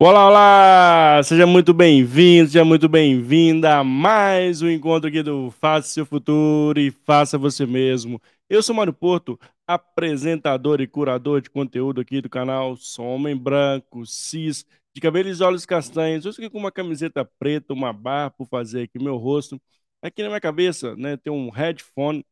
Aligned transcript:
Olá, 0.00 0.28
olá! 0.28 1.22
Seja 1.24 1.44
muito 1.44 1.74
bem-vindo, 1.74 2.48
seja 2.48 2.64
muito 2.64 2.88
bem-vinda 2.88 3.78
a 3.78 3.84
mais 3.84 4.62
um 4.62 4.68
encontro 4.70 5.08
aqui 5.08 5.22
do 5.24 5.50
Faça 5.50 5.88
Seu 5.88 6.06
Futuro 6.06 6.78
e 6.78 6.90
Faça 6.92 7.36
Você 7.36 7.66
Mesmo. 7.66 8.20
Eu 8.48 8.62
sou 8.62 8.76
Mário 8.76 8.92
Porto, 8.92 9.38
apresentador 9.66 10.80
e 10.80 10.86
curador 10.86 11.40
de 11.40 11.50
conteúdo 11.50 12.00
aqui 12.00 12.20
do 12.20 12.30
canal. 12.30 12.76
Sou 12.76 13.06
homem 13.06 13.36
branco, 13.36 14.06
cis, 14.06 14.64
de 14.94 15.00
cabelos 15.00 15.40
e 15.40 15.42
olhos 15.42 15.66
castanhos. 15.66 16.24
Eu 16.24 16.30
estou 16.30 16.44
aqui 16.44 16.52
com 16.52 16.58
uma 16.58 16.70
camiseta 16.70 17.24
preta, 17.24 17.72
uma 17.72 17.92
barra 17.92 18.30
por 18.30 18.46
fazer 18.46 18.82
aqui 18.84 19.02
meu 19.02 19.16
rosto. 19.16 19.60
Aqui 20.00 20.22
na 20.22 20.28
minha 20.28 20.40
cabeça 20.40 20.94
né, 20.94 21.16
tem 21.16 21.32
um 21.32 21.50
headphone, 21.50 22.24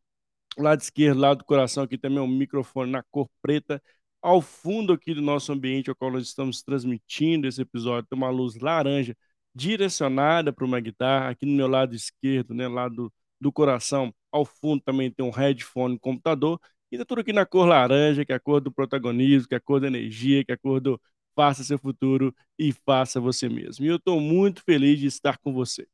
lado 0.58 0.80
esquerdo, 0.80 1.19
lado 1.20 1.38
do 1.38 1.44
coração, 1.44 1.82
aqui 1.84 1.98
também 1.98 2.20
um 2.20 2.28
microfone 2.28 2.91
na 2.92 3.02
cor 3.02 3.28
preta 3.42 3.82
ao 4.27 4.42
fundo 4.42 4.92
aqui 4.92 5.14
do 5.14 5.22
nosso 5.22 5.52
ambiente 5.52 5.88
ao 5.88 5.94
qual 5.94 6.10
nós 6.10 6.24
estamos 6.24 6.60
transmitindo 6.60 7.46
esse 7.46 7.62
episódio, 7.62 8.08
tem 8.10 8.16
uma 8.19 8.28
luz 8.28 8.56
laranja 8.56 9.16
direcionada 9.55 10.52
para 10.52 10.64
uma 10.64 10.80
guitarra. 10.80 11.28
Aqui 11.30 11.46
no 11.46 11.52
meu 11.52 11.69
lado 11.69 11.94
esquerdo, 11.94 12.52
né, 12.52 12.66
lado 12.66 13.12
do 13.41 13.52
coração, 13.52 14.12
ao 14.32 14.44
fundo 14.44 14.82
também 14.82 15.12
tem 15.12 15.24
um 15.24 15.30
headphone 15.30 15.97
computador. 15.97 16.60
E 16.91 16.98
tá 16.98 17.04
tudo 17.04 17.20
aqui 17.20 17.32
na 17.32 17.47
cor 17.47 17.69
laranja, 17.69 18.24
que 18.24 18.32
é 18.32 18.34
a 18.34 18.41
cor 18.41 18.60
do 18.60 18.72
protagonismo, 18.72 19.48
que 19.48 19.54
é 19.54 19.58
a 19.58 19.60
cor 19.60 19.80
da 19.80 19.86
energia, 19.86 20.44
que 20.44 20.50
é 20.50 20.54
a 20.56 20.58
cor 20.58 20.80
do 20.80 21.00
faça 21.36 21.62
seu 21.62 21.78
futuro 21.78 22.34
e 22.58 22.72
faça 22.72 23.20
você 23.20 23.48
mesmo. 23.48 23.84
E 23.84 23.88
eu 23.88 23.97
estou 23.97 24.20
muito 24.20 24.60
feliz 24.64 24.98
de 24.98 25.06
estar 25.06 25.38
com 25.38 25.52
você. 25.52 25.86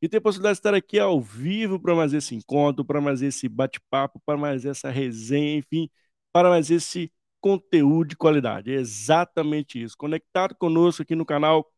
E 0.00 0.08
ter 0.08 0.18
a 0.18 0.20
possibilidade 0.20 0.56
de 0.56 0.60
estar 0.60 0.74
aqui 0.74 0.98
ao 0.98 1.20
vivo 1.20 1.80
para 1.80 1.94
mais 1.94 2.12
esse 2.14 2.36
encontro, 2.36 2.84
para 2.84 3.00
mais 3.00 3.20
esse 3.20 3.48
bate-papo, 3.48 4.20
para 4.24 4.38
mais 4.38 4.64
essa 4.64 4.90
resenha, 4.90 5.58
enfim, 5.58 5.90
para 6.32 6.50
mais 6.50 6.70
esse 6.70 7.10
conteúdo 7.40 8.10
de 8.10 8.16
qualidade. 8.16 8.72
É 8.72 8.76
exatamente 8.76 9.82
isso. 9.82 9.96
Conectado 9.96 10.54
conosco 10.54 11.02
aqui 11.02 11.14
no 11.14 11.24
canal, 11.24 11.70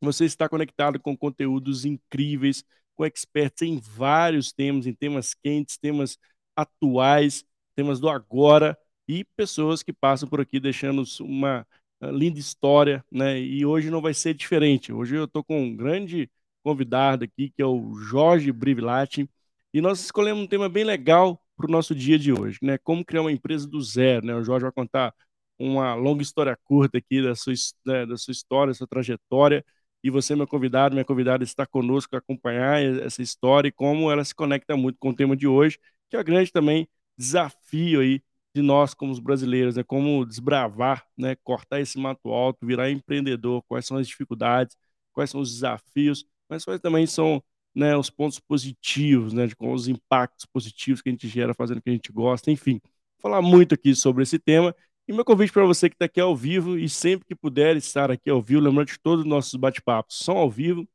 você 0.00 0.24
está 0.24 0.48
conectado 0.48 0.98
com 1.00 1.16
conteúdos 1.16 1.84
incríveis, 1.84 2.64
com 2.94 3.04
experts 3.04 3.62
em 3.62 3.78
vários 3.78 4.52
temas, 4.52 4.86
em 4.86 4.94
temas 4.94 5.34
quentes, 5.34 5.76
temas 5.78 6.18
atuais, 6.56 7.44
temas 7.74 8.00
do 8.00 8.08
agora 8.08 8.78
e 9.08 9.24
pessoas 9.36 9.82
que 9.82 9.92
passam 9.92 10.28
por 10.28 10.40
aqui 10.40 10.60
deixando 10.60 11.02
uma 11.20 11.66
linda 12.02 12.38
história, 12.38 13.04
né? 13.10 13.38
E 13.40 13.64
hoje 13.66 13.90
não 13.90 14.00
vai 14.00 14.14
ser 14.14 14.34
diferente. 14.34 14.92
Hoje 14.92 15.16
eu 15.16 15.24
estou 15.24 15.44
com 15.44 15.62
um 15.62 15.76
grande 15.76 16.30
convidado 16.62 17.24
aqui, 17.24 17.50
que 17.50 17.62
é 17.62 17.66
o 17.66 17.94
Jorge 17.94 18.52
Brivilati, 18.52 19.28
e 19.72 19.80
nós 19.80 20.00
escolhemos 20.00 20.42
um 20.42 20.46
tema 20.46 20.68
bem 20.68 20.84
legal 20.84 21.42
para 21.60 21.68
o 21.68 21.72
nosso 21.72 21.94
dia 21.94 22.18
de 22.18 22.32
hoje, 22.32 22.58
né? 22.62 22.78
Como 22.78 23.04
criar 23.04 23.22
uma 23.22 23.32
empresa 23.32 23.66
do 23.68 23.80
zero, 23.82 24.26
né? 24.26 24.34
O 24.34 24.42
Jorge 24.44 24.62
vai 24.64 24.72
contar 24.72 25.14
uma 25.58 25.94
longa 25.94 26.22
história 26.22 26.56
curta 26.64 26.98
aqui 26.98 27.22
da 27.22 27.34
sua, 27.34 27.52
né, 27.84 28.06
da 28.06 28.16
sua 28.16 28.32
história, 28.32 28.70
da 28.72 28.74
sua 28.74 28.86
trajetória, 28.86 29.64
e 30.02 30.08
você, 30.10 30.34
meu 30.34 30.46
convidado, 30.46 30.94
minha 30.94 31.04
convidada, 31.04 31.44
está 31.44 31.66
conosco 31.66 32.16
acompanhar 32.16 32.82
essa 32.82 33.22
história 33.22 33.68
e 33.68 33.72
como 33.72 34.10
ela 34.10 34.24
se 34.24 34.34
conecta 34.34 34.76
muito 34.76 34.98
com 34.98 35.10
o 35.10 35.14
tema 35.14 35.36
de 35.36 35.46
hoje, 35.46 35.78
que 36.08 36.16
é 36.16 36.20
o 36.20 36.24
grande 36.24 36.50
também 36.50 36.88
desafio 37.18 38.00
aí 38.00 38.22
de 38.54 38.62
nós 38.62 38.94
como 38.94 39.12
os 39.12 39.18
brasileiros, 39.20 39.76
né? 39.76 39.82
Como 39.84 40.24
desbravar, 40.24 41.04
né? 41.16 41.36
Cortar 41.44 41.80
esse 41.80 41.98
mato 41.98 42.30
alto, 42.30 42.66
virar 42.66 42.90
empreendedor, 42.90 43.62
quais 43.68 43.86
são 43.86 43.98
as 43.98 44.08
dificuldades, 44.08 44.76
quais 45.12 45.30
são 45.30 45.40
os 45.40 45.52
desafios, 45.52 46.24
mas 46.48 46.64
quais 46.64 46.80
também 46.80 47.06
são 47.06 47.42
né, 47.74 47.96
os 47.96 48.10
pontos 48.10 48.38
positivos, 48.40 49.32
né, 49.32 49.46
de, 49.46 49.56
com 49.56 49.72
os 49.72 49.88
impactos 49.88 50.46
positivos 50.46 51.00
que 51.02 51.08
a 51.08 51.12
gente 51.12 51.28
gera 51.28 51.54
fazendo 51.54 51.78
o 51.78 51.82
que 51.82 51.90
a 51.90 51.92
gente 51.92 52.12
gosta, 52.12 52.50
enfim. 52.50 52.80
Vou 52.82 53.22
falar 53.22 53.42
muito 53.42 53.74
aqui 53.74 53.94
sobre 53.94 54.22
esse 54.22 54.38
tema. 54.38 54.74
E 55.06 55.12
meu 55.12 55.24
convite 55.24 55.52
para 55.52 55.64
você 55.64 55.88
que 55.88 55.94
está 55.96 56.04
aqui 56.04 56.20
ao 56.20 56.36
vivo 56.36 56.78
e 56.78 56.88
sempre 56.88 57.26
que 57.26 57.34
puder 57.34 57.76
estar 57.76 58.10
aqui 58.10 58.30
ao 58.30 58.40
vivo, 58.40 58.62
lembrando 58.62 58.88
que 58.88 58.98
todos 58.98 59.24
os 59.24 59.28
nossos 59.28 59.54
bate-papos 59.54 60.18
são 60.18 60.36
ao 60.36 60.50
vivo. 60.50 60.88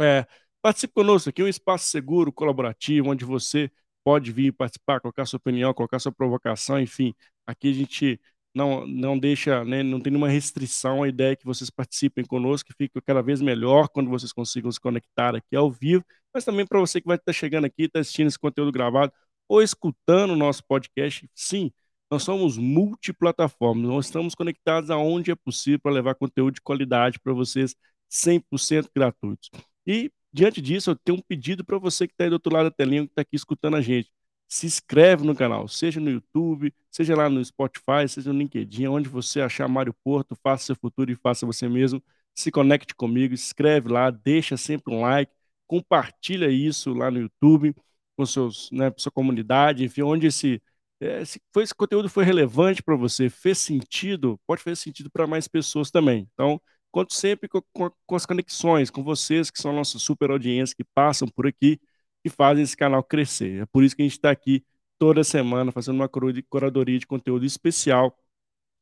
É, 0.00 0.26
participe 0.60 0.94
conosco 0.94 1.28
aqui, 1.30 1.42
um 1.42 1.48
espaço 1.48 1.88
seguro, 1.88 2.32
colaborativo, 2.32 3.10
onde 3.10 3.24
você 3.24 3.70
pode 4.04 4.32
vir 4.32 4.52
participar, 4.52 5.00
colocar 5.00 5.26
sua 5.26 5.38
opinião, 5.38 5.74
colocar 5.74 5.98
sua 5.98 6.12
provocação, 6.12 6.80
enfim. 6.80 7.14
Aqui 7.46 7.70
a 7.70 7.74
gente 7.74 8.20
não, 8.54 8.86
não 8.86 9.18
deixa, 9.18 9.64
né, 9.64 9.82
não 9.82 10.00
tem 10.00 10.12
nenhuma 10.12 10.28
restrição. 10.28 11.02
A 11.02 11.08
ideia 11.08 11.32
é 11.32 11.36
que 11.36 11.44
vocês 11.44 11.70
participem 11.70 12.24
conosco, 12.24 12.68
que 12.68 12.74
fique 12.76 13.00
cada 13.02 13.22
vez 13.22 13.40
melhor 13.40 13.88
quando 13.88 14.10
vocês 14.10 14.32
consigam 14.32 14.70
se 14.70 14.80
conectar 14.80 15.34
aqui 15.34 15.56
ao 15.56 15.70
vivo, 15.70 16.04
mas 16.34 16.44
também 16.44 16.66
para 16.66 16.78
você 16.78 17.00
que 17.00 17.06
vai 17.06 17.16
estar 17.16 17.32
chegando 17.32 17.64
aqui, 17.66 17.84
está 17.84 18.00
assistindo 18.00 18.28
esse 18.28 18.38
conteúdo 18.38 18.72
gravado 18.72 19.12
ou 19.48 19.62
escutando 19.62 20.32
o 20.32 20.36
nosso 20.36 20.64
podcast. 20.64 21.28
Sim, 21.34 21.70
nós 22.10 22.22
somos 22.22 22.58
multiplataformas, 22.58 23.88
nós 23.88 24.06
estamos 24.06 24.34
conectados 24.34 24.90
aonde 24.90 25.30
é 25.30 25.34
possível 25.34 25.80
para 25.80 25.92
levar 25.92 26.14
conteúdo 26.14 26.54
de 26.54 26.60
qualidade 26.60 27.18
para 27.20 27.32
vocês 27.32 27.74
100% 28.10 28.88
gratuitos. 28.94 29.50
E 29.86 30.10
diante 30.32 30.60
disso, 30.60 30.90
eu 30.90 30.96
tenho 30.96 31.18
um 31.18 31.22
pedido 31.22 31.64
para 31.64 31.78
você 31.78 32.06
que 32.06 32.14
está 32.14 32.24
aí 32.24 32.30
do 32.30 32.34
outro 32.34 32.52
lado 32.52 32.64
da 32.66 32.70
telinha, 32.70 33.04
que 33.04 33.12
está 33.12 33.22
aqui 33.22 33.36
escutando 33.36 33.76
a 33.76 33.80
gente 33.80 34.10
se 34.52 34.66
inscreve 34.66 35.24
no 35.24 35.34
canal, 35.34 35.66
seja 35.66 35.98
no 35.98 36.10
YouTube, 36.10 36.74
seja 36.90 37.16
lá 37.16 37.26
no 37.30 37.42
Spotify, 37.42 38.06
seja 38.06 38.30
no 38.30 38.38
LinkedIn, 38.38 38.86
onde 38.86 39.08
você 39.08 39.40
achar 39.40 39.66
Mário 39.66 39.94
Porto, 40.04 40.36
faça 40.42 40.66
seu 40.66 40.76
futuro 40.76 41.10
e 41.10 41.16
faça 41.16 41.46
você 41.46 41.66
mesmo. 41.66 42.02
Se 42.34 42.50
conecte 42.50 42.94
comigo, 42.94 43.32
escreve 43.32 43.88
lá, 43.88 44.10
deixa 44.10 44.58
sempre 44.58 44.94
um 44.94 45.00
like, 45.00 45.32
compartilha 45.66 46.50
isso 46.50 46.92
lá 46.92 47.10
no 47.10 47.20
YouTube 47.20 47.74
com 48.14 48.26
seus, 48.26 48.70
né, 48.70 48.92
sua 48.98 49.10
comunidade, 49.10 49.84
enfim, 49.84 50.02
onde 50.02 50.26
esse, 50.26 50.60
é, 51.00 51.22
esse, 51.22 51.40
foi, 51.50 51.62
esse 51.62 51.74
conteúdo 51.74 52.10
foi 52.10 52.24
relevante 52.24 52.82
para 52.82 52.94
você, 52.94 53.30
fez 53.30 53.56
sentido, 53.56 54.38
pode 54.46 54.62
fazer 54.62 54.76
sentido 54.76 55.10
para 55.10 55.26
mais 55.26 55.48
pessoas 55.48 55.90
também. 55.90 56.28
Então, 56.34 56.60
conto 56.90 57.14
sempre 57.14 57.48
com, 57.48 57.62
com, 57.72 57.90
com 58.06 58.16
as 58.16 58.26
conexões, 58.26 58.90
com 58.90 59.02
vocês 59.02 59.50
que 59.50 59.58
são 59.62 59.70
a 59.70 59.74
nossa 59.74 59.98
super 59.98 60.30
audiência, 60.30 60.76
que 60.76 60.84
passam 60.84 61.26
por 61.26 61.46
aqui, 61.46 61.80
que 62.22 62.30
fazem 62.30 62.62
esse 62.64 62.76
canal 62.76 63.02
crescer. 63.02 63.62
É 63.62 63.66
por 63.66 63.84
isso 63.84 63.96
que 63.96 64.02
a 64.02 64.04
gente 64.04 64.12
está 64.12 64.30
aqui 64.30 64.64
toda 64.98 65.24
semana 65.24 65.72
fazendo 65.72 65.96
uma 65.96 66.08
curadoria 66.08 66.98
de 66.98 67.06
conteúdo 67.06 67.44
especial, 67.44 68.16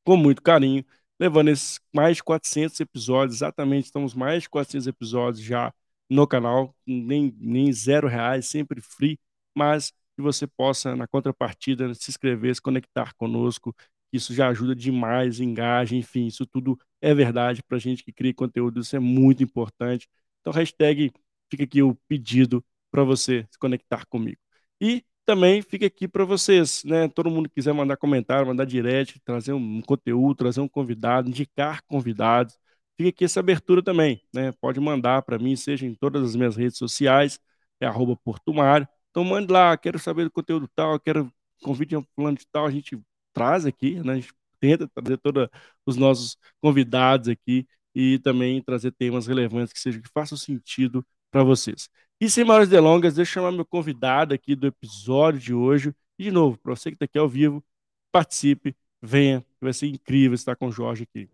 com 0.04 0.16
muito 0.16 0.42
carinho, 0.42 0.84
levando 1.18 1.48
esses 1.48 1.80
mais 1.94 2.16
de 2.16 2.24
400 2.24 2.78
episódios, 2.80 3.36
exatamente, 3.38 3.86
estamos 3.86 4.14
mais 4.14 4.42
de 4.44 4.50
400 4.50 4.86
episódios 4.86 5.44
já 5.44 5.72
no 6.08 6.26
canal, 6.26 6.74
nem, 6.86 7.34
nem 7.38 7.72
zero 7.72 8.08
reais, 8.08 8.46
sempre 8.46 8.80
free, 8.80 9.18
mas 9.54 9.92
que 10.16 10.22
você 10.22 10.46
possa, 10.46 10.96
na 10.96 11.06
contrapartida, 11.06 11.94
se 11.94 12.10
inscrever, 12.10 12.54
se 12.54 12.60
conectar 12.62 13.14
conosco, 13.14 13.74
isso 14.12 14.34
já 14.34 14.48
ajuda 14.48 14.74
demais, 14.74 15.40
engaja, 15.40 15.94
enfim, 15.94 16.26
isso 16.26 16.46
tudo 16.46 16.78
é 17.00 17.14
verdade 17.14 17.62
para 17.62 17.76
a 17.76 17.80
gente 17.80 18.02
que 18.02 18.12
cria 18.12 18.34
conteúdo, 18.34 18.80
isso 18.80 18.96
é 18.96 18.98
muito 18.98 19.42
importante. 19.42 20.08
Então, 20.40 20.52
hashtag, 20.52 21.12
fica 21.50 21.64
aqui 21.64 21.82
o 21.82 21.94
pedido 22.08 22.64
para 22.90 23.04
você 23.04 23.46
se 23.50 23.58
conectar 23.58 24.04
comigo. 24.06 24.38
E 24.80 25.04
também 25.24 25.62
fica 25.62 25.86
aqui 25.86 26.08
para 26.08 26.24
vocês, 26.24 26.82
né? 26.84 27.08
Todo 27.08 27.30
mundo 27.30 27.48
quiser 27.48 27.72
mandar 27.72 27.96
comentário, 27.96 28.46
mandar 28.46 28.64
direct, 28.64 29.20
trazer 29.20 29.52
um 29.52 29.80
conteúdo, 29.82 30.36
trazer 30.36 30.60
um 30.60 30.68
convidado, 30.68 31.28
indicar 31.28 31.82
convidados, 31.86 32.58
fica 32.96 33.10
aqui 33.10 33.24
essa 33.24 33.40
abertura 33.40 33.82
também, 33.82 34.22
né? 34.34 34.52
Pode 34.60 34.80
mandar 34.80 35.22
para 35.22 35.38
mim, 35.38 35.54
seja 35.56 35.86
em 35.86 35.94
todas 35.94 36.22
as 36.24 36.36
minhas 36.36 36.56
redes 36.56 36.78
sociais, 36.78 37.38
é 37.80 37.86
Portumário. 38.24 38.86
Então 39.10 39.24
mande 39.24 39.52
lá, 39.52 39.76
quero 39.76 39.98
saber 39.98 40.24
do 40.24 40.30
conteúdo 40.30 40.68
tal, 40.74 40.98
quero 41.00 41.32
convite 41.62 41.94
a 41.94 42.02
plano 42.16 42.36
de 42.36 42.46
tal, 42.46 42.66
a 42.66 42.70
gente 42.70 42.98
traz 43.32 43.66
aqui, 43.66 44.00
né? 44.04 44.14
A 44.14 44.16
gente 44.16 44.32
tenta 44.58 44.88
trazer 44.88 45.18
todos 45.18 45.48
os 45.86 45.96
nossos 45.96 46.36
convidados 46.60 47.28
aqui 47.28 47.66
e 47.94 48.18
também 48.20 48.62
trazer 48.62 48.92
temas 48.92 49.26
relevantes 49.26 49.72
que 49.72 49.80
sejam 49.80 50.00
que 50.02 50.08
façam 50.12 50.36
sentido 50.38 51.04
para 51.30 51.42
vocês. 51.42 51.88
E 52.20 52.28
sem 52.28 52.44
maiores 52.44 52.68
delongas, 52.68 53.14
deixa 53.14 53.30
eu 53.30 53.34
chamar 53.34 53.50
meu 53.50 53.64
convidado 53.64 54.34
aqui 54.34 54.54
do 54.54 54.66
episódio 54.66 55.40
de 55.40 55.54
hoje. 55.54 55.94
E, 56.18 56.24
de 56.24 56.30
novo, 56.30 56.58
para 56.58 56.76
você 56.76 56.90
que 56.90 56.96
está 56.96 57.06
aqui 57.06 57.16
ao 57.16 57.26
vivo, 57.26 57.64
participe, 58.12 58.76
venha, 59.00 59.42
vai 59.58 59.72
ser 59.72 59.86
incrível 59.86 60.34
estar 60.34 60.54
com 60.54 60.66
o 60.66 60.70
Jorge 60.70 61.04
aqui. 61.04 61.30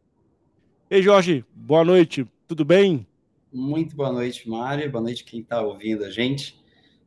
Ei, 0.89 1.03
Jorge, 1.03 1.45
boa 1.53 1.85
noite, 1.85 2.25
tudo 2.47 2.65
bem? 2.65 3.05
Muito 3.53 3.97
boa 3.97 4.13
noite, 4.13 4.49
Mário. 4.49 4.89
Boa 4.89 5.03
noite 5.03 5.25
quem 5.25 5.41
está 5.41 5.61
ouvindo 5.61 6.05
a 6.05 6.11
gente. 6.11 6.57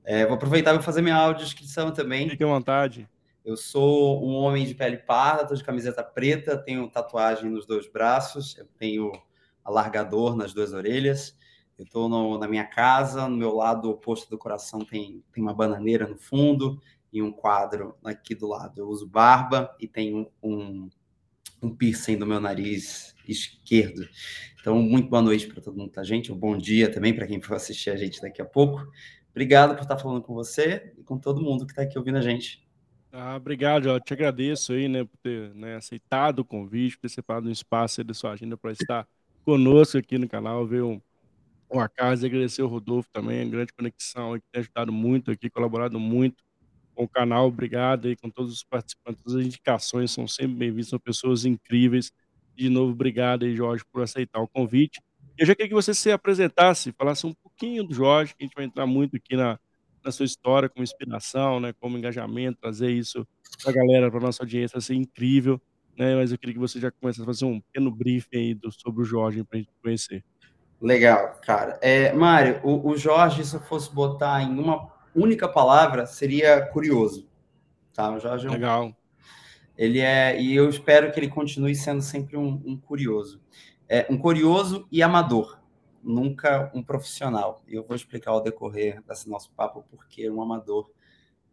É, 0.03 0.25
vou 0.25 0.35
aproveitar 0.35 0.73
para 0.73 0.83
fazer 0.83 1.01
minha 1.01 1.15
audiodescrição 1.15 1.93
também. 1.93 2.29
Fique 2.29 2.43
à 2.43 2.47
vontade. 2.47 3.07
Eu 3.45 3.55
sou 3.55 4.21
um 4.21 4.33
homem 4.33 4.65
de 4.65 4.75
pele 4.75 4.97
parda, 4.97 5.43
estou 5.43 5.55
de 5.55 5.63
camiseta 5.63 6.03
preta, 6.03 6.57
tenho 6.57 6.85
tatuagem 6.89 7.49
nos 7.49 7.65
dois 7.65 7.89
braços, 7.89 8.57
eu 8.57 8.67
tenho 8.77 9.09
alargador 9.63 10.35
nas 10.35 10.53
duas 10.53 10.73
orelhas. 10.73 11.38
Eu 11.79 11.85
estou 11.85 12.37
na 12.37 12.45
minha 12.45 12.65
casa, 12.65 13.29
no 13.29 13.37
meu 13.37 13.55
lado 13.55 13.89
oposto 13.89 14.29
do 14.29 14.37
coração 14.37 14.79
tem, 14.79 15.23
tem 15.31 15.41
uma 15.41 15.53
bananeira 15.53 16.05
no 16.05 16.17
fundo 16.17 16.77
e 17.11 17.21
um 17.21 17.31
quadro 17.31 17.95
aqui 18.03 18.35
do 18.35 18.49
lado. 18.49 18.81
Eu 18.81 18.89
uso 18.89 19.07
barba 19.07 19.73
e 19.79 19.87
tenho 19.87 20.29
um, 20.43 20.89
um 21.63 21.73
piercing 21.73 22.17
do 22.17 22.27
meu 22.27 22.41
nariz 22.41 23.15
esquerdo. 23.25 24.05
Então, 24.59 24.81
muito 24.81 25.09
boa 25.09 25.21
noite 25.21 25.47
para 25.47 25.61
todo 25.61 25.77
mundo, 25.77 25.91
tá, 25.91 26.03
gente? 26.03 26.33
Um 26.33 26.37
bom 26.37 26.57
dia 26.57 26.91
também 26.91 27.15
para 27.15 27.25
quem 27.25 27.41
for 27.41 27.55
assistir 27.55 27.91
a 27.91 27.95
gente 27.95 28.21
daqui 28.21 28.41
a 28.41 28.45
pouco. 28.45 28.85
Obrigado 29.31 29.73
por 29.73 29.83
estar 29.83 29.97
falando 29.97 30.21
com 30.21 30.33
você 30.33 30.93
e 30.97 31.03
com 31.03 31.17
todo 31.17 31.41
mundo 31.41 31.65
que 31.65 31.71
está 31.71 31.83
aqui 31.83 31.97
ouvindo 31.97 32.17
a 32.17 32.21
gente. 32.21 32.67
Ah, 33.09 33.37
obrigado, 33.37 33.87
eu 33.87 33.99
te 34.01 34.11
agradeço 34.11 34.73
aí, 34.73 34.89
né, 34.89 35.05
por 35.05 35.17
ter 35.17 35.55
né, 35.55 35.77
aceitado 35.77 36.39
o 36.39 36.45
convite, 36.45 36.97
por 36.97 37.03
ter 37.03 37.09
separado 37.09 37.47
um 37.47 37.51
espaço 37.51 38.01
aí 38.01 38.05
da 38.05 38.13
sua 38.13 38.33
agenda 38.33 38.57
para 38.57 38.73
estar 38.73 39.07
conosco 39.45 39.97
aqui 39.97 40.17
no 40.17 40.27
canal, 40.27 40.67
veio 40.67 41.01
o 41.69 41.79
Acaso, 41.79 42.25
agradecer 42.25 42.61
o 42.61 42.67
Rodolfo 42.67 43.09
também, 43.11 43.41
a 43.41 43.45
grande 43.45 43.71
conexão 43.73 44.33
que 44.39 44.45
tem 44.51 44.61
ajudado 44.61 44.91
muito 44.91 45.31
aqui, 45.31 45.49
colaborado 45.49 45.99
muito 45.99 46.43
com 46.95 47.03
o 47.03 47.09
canal. 47.09 47.47
Obrigado 47.47 48.07
aí 48.07 48.15
com 48.15 48.29
todos 48.29 48.51
os 48.51 48.63
participantes, 48.63 49.23
as 49.27 49.45
indicações 49.45 50.11
são 50.11 50.27
sempre 50.27 50.55
bem-vindas, 50.55 50.89
são 50.89 50.99
pessoas 50.99 51.45
incríveis. 51.45 52.11
De 52.55 52.69
novo, 52.69 52.91
obrigado 52.91 53.45
aí, 53.45 53.55
Jorge, 53.55 53.83
por 53.91 54.01
aceitar 54.01 54.41
o 54.41 54.47
convite. 54.47 54.99
Eu 55.37 55.45
já 55.45 55.55
queria 55.55 55.69
que 55.69 55.73
você 55.73 55.93
se 55.93 56.11
apresentasse, 56.11 56.91
falasse 56.91 57.25
um 57.25 57.33
pouquinho 57.33 57.83
do 57.83 57.93
Jorge, 57.93 58.35
que 58.35 58.43
a 58.43 58.45
gente 58.45 58.55
vai 58.55 58.65
entrar 58.65 58.85
muito 58.85 59.15
aqui 59.15 59.37
na, 59.37 59.57
na 60.03 60.11
sua 60.11 60.25
história 60.25 60.67
como 60.67 60.83
inspiração, 60.83 61.59
né, 61.59 61.71
como 61.79 61.97
engajamento, 61.97 62.59
trazer 62.59 62.91
isso 62.91 63.25
para 63.63 63.71
a 63.71 63.73
galera, 63.73 64.11
para 64.11 64.19
nossa 64.19 64.43
audiência, 64.43 64.75
vai 64.75 64.81
ser 64.81 64.95
incrível, 64.95 65.61
né, 65.97 66.15
mas 66.15 66.31
eu 66.31 66.37
queria 66.37 66.53
que 66.55 66.59
você 66.59 66.79
já 66.79 66.91
começasse 66.91 67.21
a 67.21 67.25
fazer 67.25 67.45
um 67.45 67.61
pequeno 67.61 67.89
briefing 67.91 68.37
aí 68.37 68.53
do, 68.53 68.71
sobre 68.71 69.01
o 69.01 69.05
Jorge 69.05 69.43
para 69.43 69.57
a 69.57 69.61
gente 69.61 69.71
conhecer. 69.81 70.23
Legal, 70.81 71.39
cara. 71.45 71.77
É, 71.81 72.13
Mário, 72.13 72.61
o, 72.63 72.89
o 72.89 72.97
Jorge, 72.97 73.43
se 73.43 73.55
eu 73.55 73.59
fosse 73.59 73.93
botar 73.93 74.41
em 74.41 74.57
uma 74.57 74.89
única 75.13 75.47
palavra, 75.47 76.05
seria 76.05 76.65
curioso. 76.67 77.27
Tá? 77.93 78.11
O 78.11 78.19
Jorge 78.19 78.47
é 78.47 78.49
um... 78.49 78.53
Legal. 78.53 78.95
Ele 79.77 79.99
é, 79.99 80.39
e 80.39 80.53
eu 80.55 80.69
espero 80.69 81.11
que 81.11 81.19
ele 81.19 81.29
continue 81.29 81.73
sendo 81.73 82.01
sempre 82.01 82.35
um, 82.35 82.61
um 82.65 82.77
curioso. 82.77 83.41
É, 83.87 84.05
um 84.09 84.17
curioso 84.17 84.87
e 84.91 85.01
amador, 85.01 85.59
nunca 86.03 86.69
um 86.73 86.83
profissional. 86.83 87.61
E 87.67 87.75
eu 87.75 87.85
vou 87.85 87.95
explicar 87.95 88.31
ao 88.31 88.43
decorrer 88.43 89.01
desse 89.03 89.29
nosso 89.29 89.51
papo 89.51 89.85
porque 89.89 90.29
um 90.29 90.41
amador 90.41 90.89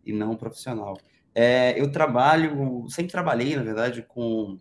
e 0.04 0.12
não 0.12 0.32
um 0.32 0.36
profissional. 0.36 0.98
É, 1.34 1.80
eu 1.80 1.90
trabalho, 1.90 2.86
sempre 2.88 3.12
trabalhei, 3.12 3.54
na 3.56 3.62
verdade, 3.62 4.02
com 4.02 4.58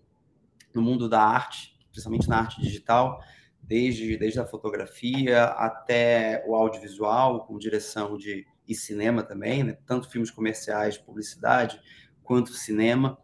no 0.74 0.82
mundo 0.82 1.08
da 1.08 1.22
arte, 1.22 1.76
principalmente 1.90 2.28
na 2.28 2.40
arte 2.40 2.62
digital, 2.62 3.20
desde, 3.68 4.18
desde 4.18 4.40
a 4.40 4.46
fotografia 4.46 5.46
até 5.46 6.44
o 6.48 6.56
audiovisual, 6.56 7.46
com 7.46 7.58
direção 7.58 8.18
de 8.18 8.46
e 8.68 8.74
cinema 8.74 9.24
também, 9.24 9.64
né? 9.64 9.78
tanto 9.86 10.10
filmes 10.10 10.32
comerciais, 10.32 10.98
publicidade, 10.98 11.80
quanto 12.24 12.52
cinema, 12.52 13.18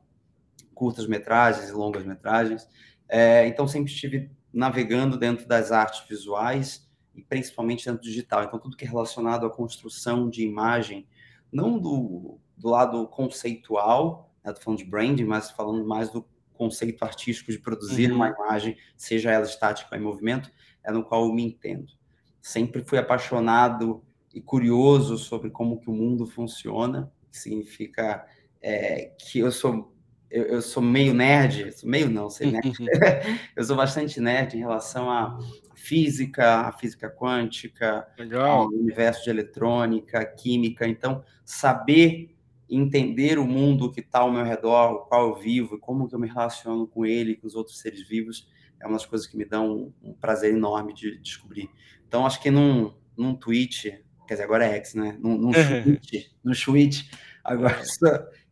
curtas-metragens 0.73 1.69
e 1.69 1.71
longas-metragens. 1.71 2.67
É, 3.09 3.45
então, 3.47 3.67
sempre 3.67 3.91
estive 3.91 4.31
navegando 4.53 5.17
dentro 5.17 5.47
das 5.47 5.71
artes 5.71 6.07
visuais 6.07 6.87
e 7.15 7.21
principalmente 7.21 7.85
dentro 7.85 8.01
do 8.01 8.07
digital. 8.07 8.43
Então, 8.43 8.59
tudo 8.59 8.77
que 8.77 8.85
é 8.85 8.87
relacionado 8.87 9.45
à 9.45 9.49
construção 9.49 10.29
de 10.29 10.43
imagem, 10.43 11.07
não 11.51 11.79
do, 11.79 12.39
do 12.55 12.69
lado 12.69 13.07
conceitual, 13.07 14.31
né? 14.43 14.53
falando 14.59 14.79
de 14.79 14.85
branding, 14.85 15.25
mas 15.25 15.51
falando 15.51 15.85
mais 15.85 16.09
do 16.09 16.25
conceito 16.61 17.03
artístico 17.03 17.51
de 17.51 17.57
produzir 17.57 18.11
uhum. 18.11 18.17
uma 18.17 18.29
imagem, 18.29 18.77
seja 18.95 19.31
ela 19.31 19.45
estática 19.45 19.89
ou 19.91 19.99
em 19.99 20.03
movimento, 20.03 20.51
é 20.83 20.91
no 20.91 21.03
qual 21.03 21.25
eu 21.25 21.33
me 21.33 21.43
entendo. 21.43 21.91
Sempre 22.39 22.83
fui 22.85 22.99
apaixonado 22.99 24.03
e 24.31 24.39
curioso 24.39 25.17
sobre 25.17 25.49
como 25.49 25.79
que 25.79 25.89
o 25.89 25.93
mundo 25.93 26.27
funciona, 26.27 27.11
que 27.31 27.39
significa 27.39 28.27
é, 28.61 29.11
que 29.17 29.39
eu 29.39 29.51
sou 29.51 29.91
eu, 30.29 30.43
eu, 30.43 30.61
sou 30.61 30.83
meio 30.83 31.13
nerd, 31.15 31.71
meio 31.83 32.09
não, 32.09 32.29
sei 32.29 32.51
nerd. 32.51 32.73
eu 33.55 33.63
sou 33.63 33.75
bastante 33.75 34.21
nerd 34.21 34.55
em 34.55 34.59
relação 34.59 35.09
à 35.09 35.39
física, 35.73 36.67
à 36.67 36.71
física 36.71 37.09
quântica, 37.09 38.07
Legal. 38.19 38.61
ao 38.61 38.67
universo 38.67 39.23
de 39.23 39.31
eletrônica, 39.31 40.23
química. 40.23 40.87
Então, 40.87 41.23
saber 41.43 42.37
entender 42.71 43.37
o 43.37 43.45
mundo 43.45 43.91
que 43.91 43.99
está 43.99 44.19
ao 44.19 44.31
meu 44.31 44.45
redor, 44.45 44.93
o 44.93 44.99
qual 44.99 45.29
eu 45.29 45.35
vivo, 45.35 45.77
como 45.77 46.07
que 46.07 46.15
eu 46.15 46.19
me 46.19 46.27
relaciono 46.27 46.87
com 46.87 47.05
ele, 47.05 47.35
com 47.35 47.45
os 47.45 47.53
outros 47.53 47.79
seres 47.79 48.07
vivos, 48.07 48.49
é 48.79 48.85
uma 48.87 48.93
das 48.93 49.05
coisas 49.05 49.27
que 49.27 49.35
me 49.35 49.43
dão 49.43 49.93
um, 50.01 50.13
prazer 50.13 50.53
enorme 50.53 50.93
de 50.93 51.19
descobrir. 51.19 51.69
Então, 52.07 52.25
acho 52.25 52.41
que 52.41 52.49
num, 52.49 52.93
num 53.17 53.35
tweet, 53.35 54.01
quer 54.25 54.35
dizer, 54.35 54.43
agora 54.43 54.65
é 54.65 54.75
X, 54.77 54.95
né? 54.95 55.17
Num, 55.19 55.37
num 55.37 55.51
tweet, 55.51 56.33
no 56.41 56.55
tweet, 56.55 57.11
agora 57.43 57.81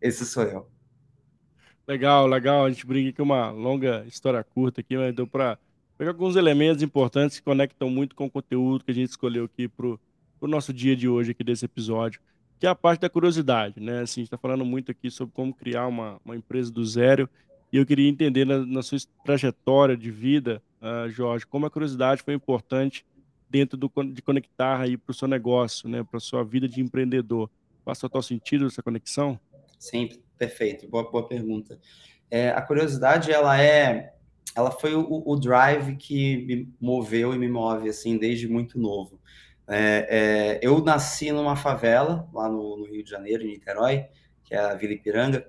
esse 0.01 0.25
sou 0.25 0.43
eu. 0.43 0.69
Legal, 1.87 2.27
legal. 2.27 2.65
A 2.65 2.69
gente 2.69 2.85
brinca 2.85 3.21
é 3.21 3.23
uma 3.23 3.49
longa 3.49 4.05
história 4.05 4.43
curta 4.43 4.81
aqui, 4.81 4.97
mas 4.97 5.15
deu 5.15 5.25
para 5.25 5.57
pegar 5.97 6.11
alguns 6.11 6.35
elementos 6.35 6.83
importantes 6.83 7.39
que 7.39 7.43
conectam 7.43 7.89
muito 7.89 8.15
com 8.15 8.25
o 8.25 8.29
conteúdo 8.29 8.83
que 8.83 8.91
a 8.91 8.93
gente 8.93 9.09
escolheu 9.09 9.45
aqui 9.45 9.67
para 9.67 9.87
o 9.87 10.47
nosso 10.47 10.73
dia 10.73 10.95
de 10.95 11.07
hoje, 11.07 11.31
aqui 11.31 11.43
desse 11.43 11.65
episódio 11.65 12.21
que 12.59 12.67
é 12.67 12.69
a 12.69 12.75
parte 12.75 12.99
da 13.01 13.09
curiosidade, 13.09 13.79
né? 13.79 14.01
Assim, 14.01 14.19
a 14.19 14.21
gente 14.21 14.27
está 14.27 14.37
falando 14.37 14.65
muito 14.65 14.91
aqui 14.91 15.09
sobre 15.09 15.33
como 15.33 15.53
criar 15.53 15.87
uma, 15.87 16.19
uma 16.25 16.35
empresa 16.35 16.71
do 16.71 16.85
zero, 16.85 17.29
e 17.71 17.77
eu 17.77 17.85
queria 17.85 18.09
entender 18.09 18.45
na, 18.45 18.65
na 18.65 18.81
sua 18.81 18.97
trajetória 19.23 19.95
de 19.95 20.11
vida, 20.11 20.61
uh, 20.81 21.09
Jorge, 21.09 21.45
como 21.45 21.65
a 21.65 21.69
curiosidade 21.69 22.21
foi 22.21 22.33
importante 22.33 23.05
dentro 23.49 23.77
do, 23.77 23.91
de 24.11 24.21
conectar 24.21 24.81
aí 24.81 24.97
para 24.97 25.11
o 25.11 25.13
seu 25.13 25.27
negócio, 25.27 25.87
né? 25.87 26.03
Para 26.03 26.17
a 26.17 26.21
sua 26.21 26.43
vida 26.43 26.67
de 26.67 26.81
empreendedor. 26.81 27.49
Faz 27.85 27.99
total 27.99 28.21
sentido 28.21 28.65
essa 28.67 28.83
conexão? 28.83 29.39
Sim, 29.77 30.09
perfeito. 30.37 30.87
Boa, 30.87 31.09
boa 31.09 31.27
pergunta. 31.27 31.79
É, 32.29 32.49
a 32.49 32.61
curiosidade, 32.61 33.31
ela 33.31 33.59
é, 33.59 34.13
ela 34.55 34.71
foi 34.71 34.93
o, 34.93 35.23
o 35.25 35.35
drive 35.37 35.95
que 35.95 36.45
me 36.45 36.73
moveu 36.79 37.33
e 37.33 37.37
me 37.37 37.47
move 37.47 37.87
assim 37.87 38.17
desde 38.17 38.47
muito 38.47 38.77
novo. 38.77 39.19
É, 39.71 40.07
é, 40.09 40.59
eu 40.63 40.83
nasci 40.83 41.31
numa 41.31 41.55
favela, 41.55 42.27
lá 42.33 42.49
no, 42.49 42.77
no, 42.77 42.85
Rio 42.85 43.03
de 43.03 43.09
Janeiro, 43.09 43.43
em 43.43 43.49
Niterói, 43.49 44.07
que 44.43 44.55
é 44.55 44.59
a 44.59 44.73
Vila 44.73 44.93
Ipiranga. 44.93 45.47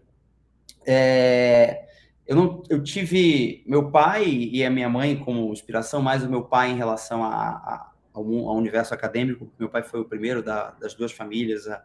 É, 0.86 1.86
eu, 2.26 2.36
não, 2.36 2.62
eu 2.68 2.82
tive 2.82 3.64
meu 3.66 3.90
pai 3.90 4.26
e 4.26 4.62
a 4.62 4.68
minha 4.68 4.90
mãe 4.90 5.16
como 5.16 5.50
inspiração, 5.52 6.02
mais 6.02 6.22
o 6.22 6.28
meu 6.28 6.44
pai 6.44 6.70
em 6.70 6.76
relação 6.76 7.24
a, 7.24 7.28
a, 7.28 7.90
ao, 8.12 8.22
ao, 8.22 8.56
universo 8.56 8.92
acadêmico, 8.92 9.50
meu 9.58 9.70
pai 9.70 9.82
foi 9.82 10.00
o 10.00 10.04
primeiro 10.04 10.42
da, 10.42 10.72
das 10.72 10.92
duas 10.92 11.12
famílias 11.12 11.66
a, 11.66 11.82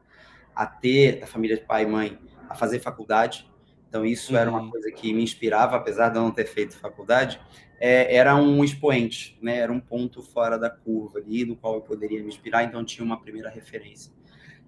a 0.54 0.66
ter, 0.66 1.22
da 1.22 1.28
família 1.28 1.56
de 1.56 1.64
pai 1.64 1.84
e 1.84 1.88
mãe, 1.88 2.20
a 2.50 2.54
fazer 2.54 2.80
faculdade. 2.80 3.50
Então, 3.88 4.06
isso 4.06 4.34
uhum. 4.34 4.40
era 4.40 4.50
uma 4.50 4.62
uhum. 4.62 4.72
coisa 4.72 4.92
que 4.92 5.14
me 5.14 5.24
inspirava, 5.24 5.78
apesar 5.78 6.10
de 6.10 6.18
eu 6.18 6.22
não 6.22 6.32
ter 6.32 6.46
feito 6.46 6.78
faculdade 6.78 7.40
é, 7.80 8.16
era 8.16 8.36
um 8.36 8.64
expoente, 8.64 9.38
né? 9.42 9.58
Era 9.58 9.72
um 9.72 9.80
ponto 9.80 10.22
fora 10.22 10.58
da 10.58 10.70
curva 10.70 11.20
ali, 11.20 11.46
no 11.46 11.56
qual 11.56 11.76
eu 11.76 11.82
poderia 11.82 12.22
me 12.22 12.30
inspirar, 12.30 12.64
então 12.64 12.84
tinha 12.84 13.06
uma 13.06 13.20
primeira 13.20 13.50
referência. 13.50 14.12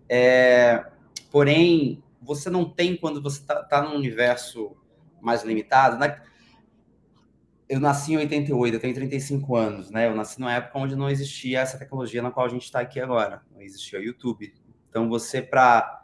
É, 0.09 0.85
porém, 1.31 2.03
você 2.21 2.49
não 2.49 2.65
tem 2.65 2.95
quando 2.95 3.21
você 3.21 3.39
está 3.39 3.63
tá 3.63 3.81
num 3.81 3.95
universo 3.95 4.75
mais 5.21 5.43
limitado, 5.43 5.97
né? 5.97 6.21
Eu 7.69 7.79
nasci 7.81 8.13
em 8.13 8.17
88, 8.17 8.75
eu 8.75 8.79
tenho 8.79 8.93
35 8.93 9.55
anos, 9.55 9.91
né? 9.91 10.07
Eu 10.07 10.15
nasci 10.15 10.39
numa 10.39 10.53
época 10.53 10.79
onde 10.79 10.95
não 10.95 11.09
existia 11.09 11.59
essa 11.59 11.77
tecnologia 11.77 12.21
na 12.21 12.31
qual 12.31 12.45
a 12.45 12.49
gente 12.49 12.63
está 12.63 12.79
aqui 12.79 12.99
agora. 12.99 13.41
Não 13.53 13.61
existia 13.61 13.99
o 13.99 14.03
YouTube. 14.03 14.53
Então, 14.89 15.09
você, 15.09 15.41
para 15.41 15.96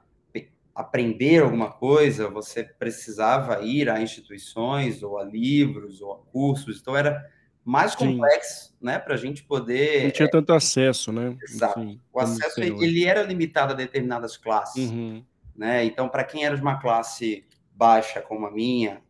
aprender 0.76 1.44
alguma 1.44 1.72
coisa, 1.72 2.30
você 2.30 2.64
precisava 2.64 3.62
ir 3.62 3.90
a 3.90 4.02
instituições, 4.02 5.04
ou 5.04 5.20
a 5.20 5.24
livros, 5.24 6.02
ou 6.02 6.14
a 6.14 6.18
cursos, 6.32 6.80
então 6.80 6.98
era 6.98 7.24
mais 7.64 7.94
Sim. 7.94 8.18
complexo, 8.18 8.76
né, 8.82 9.00
para 9.00 9.14
a 9.14 9.18
gente 9.18 9.44
poder... 9.44 10.04
Não 10.06 10.12
tinha 10.12 10.30
tanto 10.30 10.52
acesso, 10.54 11.12
né? 11.12 11.38
Exato. 11.42 12.00
O 12.12 12.20
acesso, 12.20 12.60
ele 12.60 13.06
era 13.06 13.24
limitado 13.24 13.74
a 13.74 13.76
determinadas 13.76 14.36
classes, 14.36 14.90
uhum. 14.90 15.24
né? 15.56 15.86
Então, 15.86 16.10
para 16.10 16.24
quem 16.24 16.44
era 16.44 16.56
de 16.56 16.62
uma 16.62 16.82
classe 16.82 17.46
baixa 17.74 18.22
como 18.22 18.46
a 18.46 18.52
minha, 18.52 19.02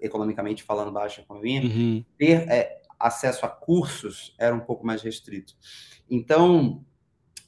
economicamente 0.00 0.62
falando 0.62 0.90
baixa 0.90 1.22
como 1.26 1.40
a 1.40 1.42
minha, 1.42 1.62
uhum. 1.62 2.04
ter 2.16 2.48
é, 2.50 2.80
acesso 2.98 3.44
a 3.44 3.48
cursos 3.48 4.34
era 4.38 4.54
um 4.54 4.60
pouco 4.60 4.86
mais 4.86 5.02
restrito. 5.02 5.54
Então, 6.08 6.84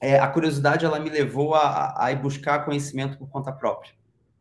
é, 0.01 0.19
a 0.19 0.29
curiosidade 0.29 0.85
ela 0.85 0.99
me 0.99 1.11
levou 1.11 1.55
a, 1.55 1.95
a 2.05 2.13
ir 2.13 2.17
buscar 2.17 2.65
conhecimento 2.65 3.19
por 3.19 3.29
conta 3.29 3.53
própria. 3.53 3.93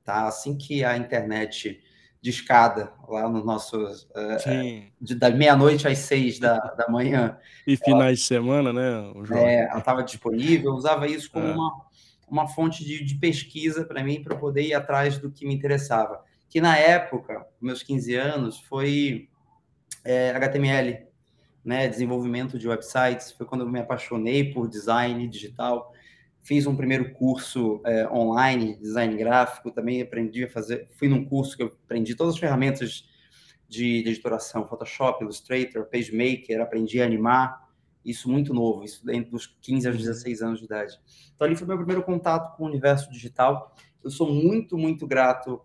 Tá? 0.04 0.28
Assim 0.28 0.58
que 0.58 0.84
a 0.84 0.98
internet 0.98 1.82
discada 2.22 2.92
lá 3.08 3.28
nos 3.30 3.46
nossos. 3.46 4.08
É, 4.16 4.84
de, 5.00 5.16
da 5.16 5.30
meia-noite 5.30 5.88
às 5.88 6.00
seis 6.00 6.40
da, 6.40 6.58
da 6.58 6.88
manhã. 6.90 7.38
E 7.66 7.76
finais 7.78 8.02
ela, 8.02 8.14
de 8.14 8.22
semana, 8.22 8.74
né? 8.74 9.12
O 9.16 9.34
é, 9.34 9.68
ela 9.70 9.80
estava 9.80 10.04
disponível, 10.04 10.72
eu 10.72 10.76
usava 10.76 11.08
isso 11.08 11.32
como 11.32 11.48
é. 11.48 11.54
uma, 11.54 11.86
uma 12.28 12.48
fonte 12.48 12.84
de, 12.84 13.04
de 13.04 13.16
pesquisa 13.16 13.86
para 13.86 14.04
mim, 14.04 14.22
para 14.22 14.36
poder 14.36 14.64
ir 14.64 14.74
atrás 14.74 15.18
do 15.18 15.32
que 15.32 15.46
me 15.46 15.54
interessava. 15.54 16.24
Que 16.50 16.62
na 16.62 16.78
época, 16.78 17.46
meus 17.62 17.84
15 17.84 18.16
anos, 18.16 18.60
foi 18.60 19.30
é, 20.04 20.32
HTML 20.32 21.07
né, 21.68 21.86
desenvolvimento 21.86 22.58
de 22.58 22.66
websites, 22.66 23.34
foi 23.34 23.46
quando 23.46 23.62
eu 23.62 23.70
me 23.70 23.82
apaixonei 23.82 24.54
por 24.54 24.70
design 24.70 25.28
digital. 25.28 25.94
Fiz 26.42 26.66
um 26.66 26.74
primeiro 26.74 27.12
curso 27.12 27.82
é, 27.86 28.08
online, 28.08 28.78
design 28.78 29.18
gráfico, 29.18 29.70
também 29.70 30.02
aprendi 30.02 30.46
a 30.46 30.50
fazer, 30.50 30.88
fui 30.92 31.10
num 31.10 31.26
curso 31.26 31.58
que 31.58 31.64
eu 31.64 31.78
aprendi 31.84 32.16
todas 32.16 32.36
as 32.36 32.40
ferramentas 32.40 33.10
de, 33.68 34.02
de 34.02 34.10
editoração, 34.12 34.66
Photoshop, 34.66 35.22
Illustrator, 35.22 35.84
PageMaker, 35.88 36.62
aprendi 36.62 37.02
a 37.02 37.06
animar, 37.06 37.68
isso 38.06 38.32
muito 38.32 38.54
novo, 38.54 38.86
isso 38.86 39.06
dentro 39.06 39.32
dos 39.32 39.46
15 39.46 39.90
aos 39.90 39.98
16 39.98 40.42
anos 40.42 40.60
de 40.60 40.66
idade. 40.66 40.98
Então 41.36 41.46
ali 41.46 41.58
foi 41.58 41.68
meu 41.68 41.76
primeiro 41.76 42.02
contato 42.02 42.56
com 42.56 42.64
o 42.64 42.68
universo 42.68 43.12
digital. 43.12 43.76
Eu 44.02 44.10
sou 44.10 44.34
muito, 44.34 44.78
muito 44.78 45.06
grato 45.06 45.62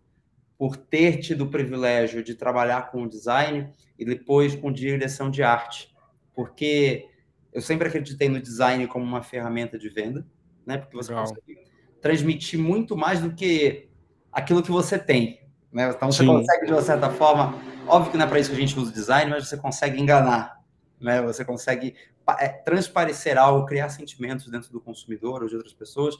por 0.59 0.77
ter 0.77 1.19
tido 1.19 1.45
o 1.45 1.51
privilégio 1.51 2.25
de 2.25 2.35
trabalhar 2.35 2.91
com 2.91 3.07
design 3.07 3.71
e 3.97 4.05
depois 4.05 4.57
com 4.57 4.73
direção 4.73 5.31
de 5.31 5.45
arte 5.45 5.92
porque 6.35 7.09
eu 7.53 7.61
sempre 7.61 7.89
acreditei 7.89 8.29
no 8.29 8.41
design 8.41 8.87
como 8.87 9.05
uma 9.05 9.23
ferramenta 9.23 9.79
de 9.79 9.89
venda, 9.89 10.27
né? 10.67 10.79
Porque 10.79 10.97
você 10.97 11.11
Legal. 11.11 11.27
consegue 11.29 11.59
transmitir 12.01 12.59
muito 12.59 12.97
mais 12.97 13.21
do 13.21 13.33
que 13.33 13.89
aquilo 14.33 14.63
que 14.63 14.71
você 14.71 14.99
tem, 14.99 15.41
né? 15.71 15.91
Então 15.91 16.11
você 16.11 16.23
Sim. 16.23 16.27
consegue 16.27 16.67
de 16.67 16.73
uma 16.73 16.83
certa 16.83 17.11
forma, 17.11 17.55
óbvio 17.87 18.13
que 18.13 18.17
não 18.17 18.25
é 18.25 18.29
para 18.29 18.41
isso 18.41 18.51
que 18.51 18.57
a 18.57 18.61
gente 18.61 18.79
usa 18.79 18.91
o 18.91 18.95
design, 18.95 19.31
mas 19.31 19.49
você 19.49 19.57
consegue 19.57 20.01
enganar, 20.01 20.61
né? 21.01 21.21
Você 21.23 21.45
consegue 21.45 21.95
é, 22.39 22.49
transparecer 22.49 23.37
algo, 23.37 23.67
criar 23.67 23.89
sentimentos 23.89 24.51
dentro 24.51 24.71
do 24.71 24.81
consumidor 24.81 25.43
ou 25.43 25.49
de 25.49 25.57
outras 25.57 25.75
pessoas 25.75 26.17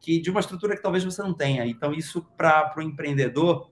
que 0.00 0.20
de 0.20 0.30
uma 0.30 0.40
estrutura 0.40 0.74
que 0.74 0.82
talvez 0.82 1.04
você 1.04 1.22
não 1.22 1.34
tenha. 1.34 1.66
Então 1.66 1.92
isso 1.92 2.26
para 2.36 2.72
o 2.76 2.80
empreendedor 2.80 3.70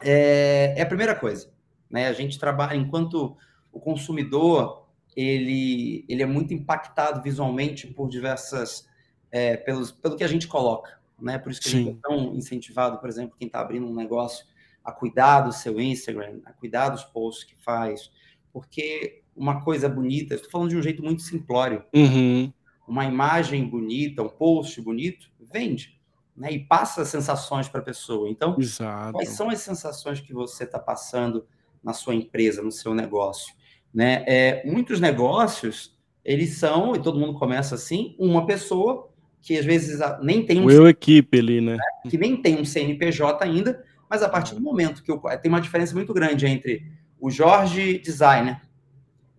é, 0.00 0.74
é 0.76 0.82
a 0.82 0.86
primeira 0.86 1.14
coisa, 1.14 1.52
né? 1.90 2.08
A 2.08 2.12
gente 2.12 2.38
trabalha 2.38 2.74
enquanto 2.74 3.36
o 3.70 3.78
consumidor 3.78 4.81
ele, 5.16 6.04
ele 6.08 6.22
é 6.22 6.26
muito 6.26 6.54
impactado 6.54 7.22
visualmente 7.22 7.86
por 7.86 8.08
diversas 8.08 8.88
é, 9.30 9.56
pelos, 9.56 9.90
pelo 9.90 10.16
que 10.16 10.24
a 10.24 10.28
gente 10.28 10.46
coloca, 10.46 10.98
né? 11.20 11.38
Por 11.38 11.50
isso 11.50 11.60
que 11.60 11.70
Sim. 11.70 11.76
a 11.76 11.80
gente 11.80 11.98
é 11.98 12.00
tão 12.02 12.34
incentivado, 12.34 12.98
por 12.98 13.08
exemplo, 13.08 13.36
quem 13.38 13.46
está 13.46 13.60
abrindo 13.60 13.86
um 13.86 13.94
negócio 13.94 14.44
a 14.84 14.92
cuidar 14.92 15.42
do 15.42 15.52
seu 15.52 15.80
Instagram, 15.80 16.40
a 16.44 16.52
cuidar 16.52 16.90
dos 16.90 17.04
posts 17.04 17.44
que 17.44 17.54
faz, 17.62 18.10
porque 18.52 19.22
uma 19.34 19.62
coisa 19.62 19.88
bonita, 19.88 20.34
estou 20.34 20.50
falando 20.50 20.70
de 20.70 20.76
um 20.76 20.82
jeito 20.82 21.02
muito 21.02 21.22
simplório, 21.22 21.84
uhum. 21.94 22.52
uma 22.86 23.06
imagem 23.06 23.66
bonita, 23.66 24.22
um 24.22 24.28
post 24.28 24.80
bonito, 24.82 25.30
vende, 25.52 25.98
né? 26.36 26.52
E 26.52 26.58
passa 26.58 27.04
sensações 27.04 27.68
para 27.68 27.80
a 27.80 27.84
pessoa. 27.84 28.28
Então, 28.28 28.56
Exato. 28.58 29.12
quais 29.12 29.30
são 29.30 29.48
as 29.48 29.60
sensações 29.60 30.20
que 30.20 30.32
você 30.32 30.64
está 30.64 30.78
passando 30.78 31.46
na 31.82 31.92
sua 31.92 32.14
empresa, 32.14 32.62
no 32.62 32.72
seu 32.72 32.94
negócio? 32.94 33.54
Né? 33.92 34.24
É, 34.26 34.62
muitos 34.64 35.00
negócios, 35.00 35.96
eles 36.24 36.56
são, 36.56 36.94
e 36.94 37.02
todo 37.02 37.18
mundo 37.18 37.38
começa 37.38 37.74
assim, 37.74 38.14
uma 38.18 38.46
pessoa 38.46 39.10
que 39.40 39.58
às 39.58 39.64
vezes 39.64 39.98
nem 40.22 40.46
tem 40.46 40.60
um... 40.60 40.70
Eu 40.70 40.88
equipe 40.88 41.38
ali, 41.38 41.60
né? 41.60 41.76
né? 41.76 42.10
Que 42.10 42.16
nem 42.16 42.36
tem 42.36 42.60
um 42.60 42.64
CNPJ 42.64 43.44
ainda, 43.44 43.84
mas 44.08 44.22
a 44.22 44.28
partir 44.28 44.54
do 44.54 44.60
momento 44.60 45.02
que 45.02 45.10
eu, 45.10 45.20
tem 45.42 45.50
uma 45.50 45.60
diferença 45.60 45.94
muito 45.94 46.14
grande 46.14 46.46
entre 46.46 46.86
o 47.20 47.30
Jorge 47.30 47.98
Designer 47.98 48.60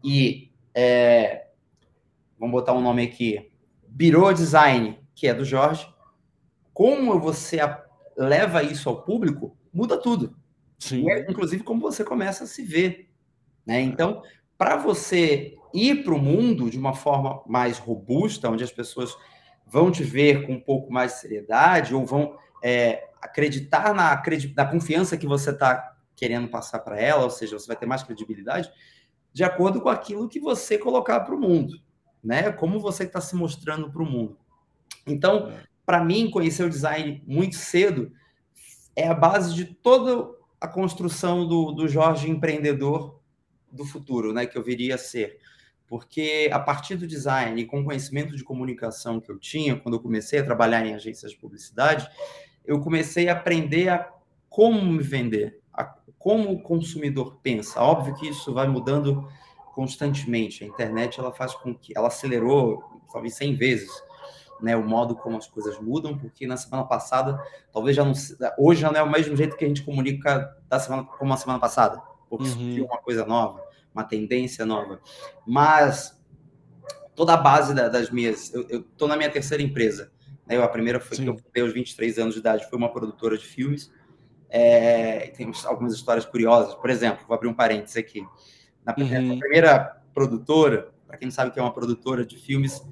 e, 0.04 0.52
é, 0.76 1.46
vamos 2.38 2.54
botar 2.54 2.74
um 2.74 2.82
nome 2.82 3.04
aqui, 3.04 3.50
Biro 3.88 4.34
Design, 4.34 5.00
que 5.16 5.28
é 5.28 5.34
do 5.34 5.46
Jorge, 5.46 5.88
como 6.74 7.20
você 7.20 7.60
leva 8.18 8.64
isso 8.64 8.90
ao 8.90 9.04
público, 9.04 9.56
muda 9.74 9.98
tudo. 9.98 10.36
Sim. 10.80 11.10
É, 11.10 11.30
inclusive, 11.30 11.64
como 11.64 11.80
você 11.80 12.04
começa 12.04 12.44
a 12.44 12.48
se 12.48 12.64
ver. 12.64 13.10
Né? 13.66 13.80
Então, 13.82 14.22
para 14.64 14.78
você 14.78 15.58
ir 15.74 16.06
para 16.06 16.14
o 16.14 16.18
mundo 16.18 16.70
de 16.70 16.80
uma 16.80 16.96
forma 16.96 17.44
mais 17.46 17.78
robusta, 17.78 18.50
onde 18.50 18.64
as 18.64 18.72
pessoas 18.72 19.14
vão 19.68 19.92
te 19.92 20.06
ver 20.06 20.48
com 20.48 20.54
um 20.54 20.60
pouco 20.60 20.90
mais 20.90 21.12
de 21.12 21.20
seriedade 21.20 21.94
ou 21.94 22.06
vão 22.06 22.38
é, 22.64 23.10
acreditar 23.22 23.94
na, 23.94 24.24
na 24.56 24.66
confiança 24.66 25.18
que 25.18 25.28
você 25.28 25.50
está 25.50 25.98
querendo 26.16 26.48
passar 26.48 26.80
para 26.80 26.98
ela, 26.98 27.26
ou 27.26 27.30
seja, 27.30 27.60
você 27.60 27.68
vai 27.68 27.76
ter 27.76 27.86
mais 27.86 28.04
credibilidade, 28.04 28.72
de 29.34 29.44
acordo 29.44 29.82
com 29.82 29.90
aquilo 29.90 30.30
que 30.30 30.40
você 30.40 30.78
colocar 30.78 31.20
para 31.20 31.36
o 31.36 31.42
mundo, 31.42 31.74
né? 32.24 32.50
Como 32.54 32.80
você 32.80 33.04
está 33.04 33.20
se 33.20 33.36
mostrando 33.36 33.92
para 33.92 34.02
o 34.02 34.10
mundo. 34.10 34.38
Então, 35.06 35.50
é. 35.50 35.64
para 35.86 36.02
mim, 36.02 36.32
conhecer 36.32 36.64
o 36.64 36.70
design 36.70 37.22
muito 37.28 37.58
cedo 37.58 38.14
é 38.96 39.10
a 39.10 39.14
base 39.14 39.54
de 39.54 39.66
toda 39.66 40.34
a 40.62 40.70
construção 40.70 41.46
do, 41.46 41.74
do 41.74 41.86
Jorge 41.86 42.30
empreendedor 42.30 43.22
do 43.74 43.86
futuro, 43.86 44.32
né? 44.32 44.46
Que 44.46 44.58
eu 44.58 44.64
viria 44.64 44.96
a 44.96 44.98
ser 44.98 45.40
porque 45.94 46.50
a 46.52 46.60
partir 46.60 46.96
do 46.96 47.06
design 47.06 47.62
e 47.62 47.66
com 47.66 47.82
o 47.82 47.86
conhecimento 47.86 48.36
de 48.36 48.44
comunicação 48.44 49.20
que 49.20 49.32
eu 49.32 49.38
tinha, 49.38 49.76
quando 49.76 49.96
eu 49.96 50.02
comecei 50.02 50.40
a 50.40 50.44
trabalhar 50.44 50.84
em 50.84 50.96
agências 50.96 51.32
de 51.32 51.38
publicidade, 51.38 52.10
eu 52.66 52.80
comecei 52.80 53.30
a 53.30 53.34
aprender 53.34 53.90
a 53.90 54.12
como 54.50 54.82
me 54.84 55.04
vender, 55.04 55.60
a 55.72 55.84
como 56.18 56.52
o 56.52 56.62
consumidor 56.62 57.38
pensa. 57.44 57.80
Óbvio 57.80 58.16
que 58.16 58.28
isso 58.28 58.54
vai 58.54 58.68
mudando 58.68 59.28
constantemente. 59.76 60.64
A 60.64 60.68
internet 60.68 61.20
ela 61.20 61.32
faz 61.32 61.54
com 61.54 61.76
que 61.76 61.94
ela 61.96 62.08
acelerou 62.08 63.02
talvez 63.12 63.36
100 63.36 63.56
vezes, 63.56 63.92
né, 64.62 64.76
o 64.76 64.84
modo 64.84 65.16
como 65.16 65.38
as 65.38 65.48
coisas 65.48 65.80
mudam, 65.80 66.18
porque 66.18 66.48
na 66.48 66.58
semana 66.58 66.86
passada, 66.86 67.40
talvez 67.72 67.96
já 67.96 68.04
não 68.04 68.14
hoje 68.58 68.82
já 68.82 68.92
não 68.92 69.00
é 69.00 69.04
o 69.04 69.12
mesmo 69.12 69.36
jeito 69.36 69.58
que 69.58 69.66
a 69.66 69.68
gente 69.68 69.84
comunica 69.84 70.58
da 70.68 70.80
semana 70.80 71.04
como 71.04 71.34
a 71.34 71.38
semana 71.38 71.60
passada, 71.60 72.02
porque 72.38 72.52
uhum. 72.52 72.60
surgiu 72.60 72.86
uma 72.86 72.98
coisa 72.98 73.26
nova 73.26 73.62
uma 73.94 74.04
tendência 74.04 74.66
nova. 74.66 75.00
Mas 75.46 76.20
toda 77.16 77.34
a 77.34 77.38
base 77.38 77.74
da, 77.74 77.88
das 77.88 78.10
minhas. 78.10 78.54
Eu 78.54 78.82
estou 78.82 79.08
na 79.08 79.16
minha 79.16 79.30
terceira 79.30 79.62
empresa. 79.62 80.12
Né? 80.48 80.58
Eu, 80.58 80.64
a 80.64 80.68
primeira 80.68 81.00
foi 81.00 81.18
Sim. 81.18 81.24
que 81.24 81.30
eu 81.30 81.38
fui 81.38 81.62
aos 81.62 81.74
23 81.74 82.18
anos 82.18 82.34
de 82.34 82.40
idade, 82.40 82.68
foi 82.70 82.78
uma 82.78 82.92
produtora 82.92 83.38
de 83.38 83.46
filmes. 83.46 83.92
É, 84.50 85.32
tem 85.36 85.52
algumas 85.66 85.94
histórias 85.94 86.26
curiosas. 86.26 86.74
Por 86.76 86.90
exemplo, 86.90 87.26
vou 87.28 87.36
abrir 87.36 87.48
um 87.48 87.54
parênteses 87.54 87.98
aqui. 87.98 88.26
Na 88.84 88.94
uhum. 88.98 89.40
primeira 89.40 90.02
produtora, 90.14 90.92
para 91.08 91.18
quem 91.18 91.28
não 91.28 91.34
sabe 91.34 91.50
o 91.50 91.54
que 91.54 91.60
é 91.60 91.62
uma 91.62 91.74
produtora 91.74 92.26
de 92.26 92.38
filmes, 92.38 92.86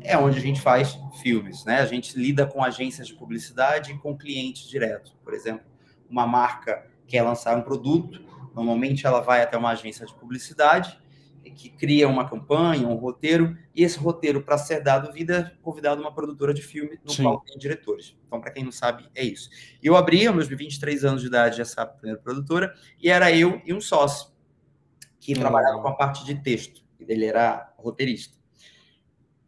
é 0.00 0.16
onde 0.16 0.38
a 0.38 0.40
gente 0.40 0.60
faz 0.60 0.98
filmes, 1.20 1.64
né? 1.66 1.80
A 1.80 1.86
gente 1.86 2.18
lida 2.18 2.46
com 2.46 2.64
agências 2.64 3.08
de 3.08 3.14
publicidade 3.14 3.92
e 3.92 3.98
com 3.98 4.16
clientes 4.16 4.66
direto. 4.66 5.12
Por 5.22 5.34
exemplo, 5.34 5.66
uma 6.08 6.26
marca 6.26 6.86
quer 7.06 7.22
lançar 7.22 7.56
um 7.58 7.62
produto, 7.62 8.22
Normalmente 8.54 9.06
ela 9.06 9.20
vai 9.20 9.42
até 9.42 9.56
uma 9.56 9.70
agência 9.70 10.06
de 10.06 10.14
publicidade 10.14 11.00
que 11.52 11.68
cria 11.68 12.08
uma 12.08 12.28
campanha, 12.28 12.86
um 12.86 12.94
roteiro, 12.94 13.56
e 13.74 13.82
esse 13.82 13.98
roteiro, 13.98 14.42
para 14.42 14.58
ser 14.58 14.80
dado 14.80 15.12
vida, 15.12 15.52
é 15.54 15.62
convidado 15.62 16.00
uma 16.00 16.12
produtora 16.12 16.52
de 16.52 16.62
filme 16.62 16.98
no 17.04 17.10
Sim. 17.10 17.22
qual 17.22 17.40
tem 17.40 17.56
diretores. 17.58 18.16
Então, 18.26 18.40
para 18.40 18.50
quem 18.50 18.64
não 18.64 18.72
sabe, 18.72 19.08
é 19.14 19.24
isso. 19.24 19.50
Eu 19.82 19.96
abri, 19.96 20.26
aos 20.26 20.34
meus 20.34 20.48
23 20.48 21.04
anos 21.04 21.20
de 21.20 21.28
idade, 21.28 21.60
essa 21.60 21.84
primeira 21.86 22.20
produtora, 22.20 22.74
e 23.00 23.08
era 23.10 23.30
eu 23.30 23.60
e 23.64 23.72
um 23.72 23.80
sócio, 23.80 24.32
que 25.20 25.34
trabalhava 25.34 25.80
com 25.80 25.88
a 25.88 25.94
parte 25.94 26.24
de 26.24 26.34
texto, 26.34 26.82
ele 26.98 27.24
era 27.24 27.72
roteirista. 27.78 28.36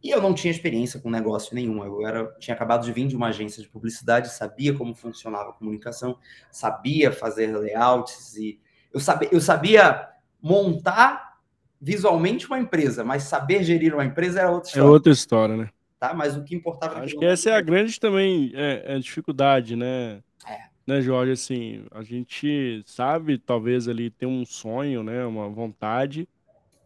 E 0.01 0.11
eu 0.11 0.21
não 0.21 0.33
tinha 0.33 0.51
experiência 0.51 0.99
com 0.99 1.09
negócio 1.09 1.55
nenhum. 1.55 1.83
Eu 1.83 2.05
era, 2.05 2.31
tinha 2.37 2.53
acabado 2.53 2.85
de 2.85 2.93
vir 2.93 3.07
de 3.07 3.15
uma 3.15 3.29
agência 3.29 3.61
de 3.61 3.67
publicidade, 3.67 4.29
sabia 4.29 4.73
como 4.73 4.93
funcionava 4.93 5.49
a 5.49 5.53
comunicação, 5.53 6.19
sabia 6.51 7.11
fazer 7.11 7.47
layouts 7.57 8.37
e 8.37 8.59
eu 8.95 8.99
sabia, 9.01 9.29
eu 9.29 9.41
sabia 9.41 10.07
montar 10.41 11.37
visualmente 11.81 12.47
uma 12.47 12.57
empresa, 12.57 13.03
mas 13.03 13.23
saber 13.23 13.61
gerir 13.61 13.93
uma 13.93 14.05
empresa 14.05 14.39
era 14.39 14.49
outra 14.49 14.69
é 14.69 14.71
história. 14.71 14.87
É 14.87 14.89
outra 14.89 15.11
história, 15.11 15.57
né? 15.57 15.69
Tá? 15.99 16.13
Mas 16.13 16.37
o 16.37 16.43
que 16.45 16.55
importava... 16.55 16.99
Acho 16.99 17.19
que 17.19 17.25
essa 17.25 17.49
é 17.49 17.53
a 17.53 17.59
grande 17.59 17.99
também 17.99 18.53
é, 18.55 18.95
é 18.95 18.99
dificuldade, 18.99 19.75
né? 19.75 20.21
É. 20.47 20.59
Né, 20.87 21.01
Jorge? 21.01 21.33
Assim, 21.33 21.85
a 21.91 22.03
gente 22.03 22.81
sabe, 22.85 23.37
talvez, 23.37 23.89
ali, 23.89 24.09
ter 24.09 24.27
um 24.27 24.45
sonho, 24.45 25.03
né? 25.03 25.25
Uma 25.25 25.49
vontade, 25.49 26.25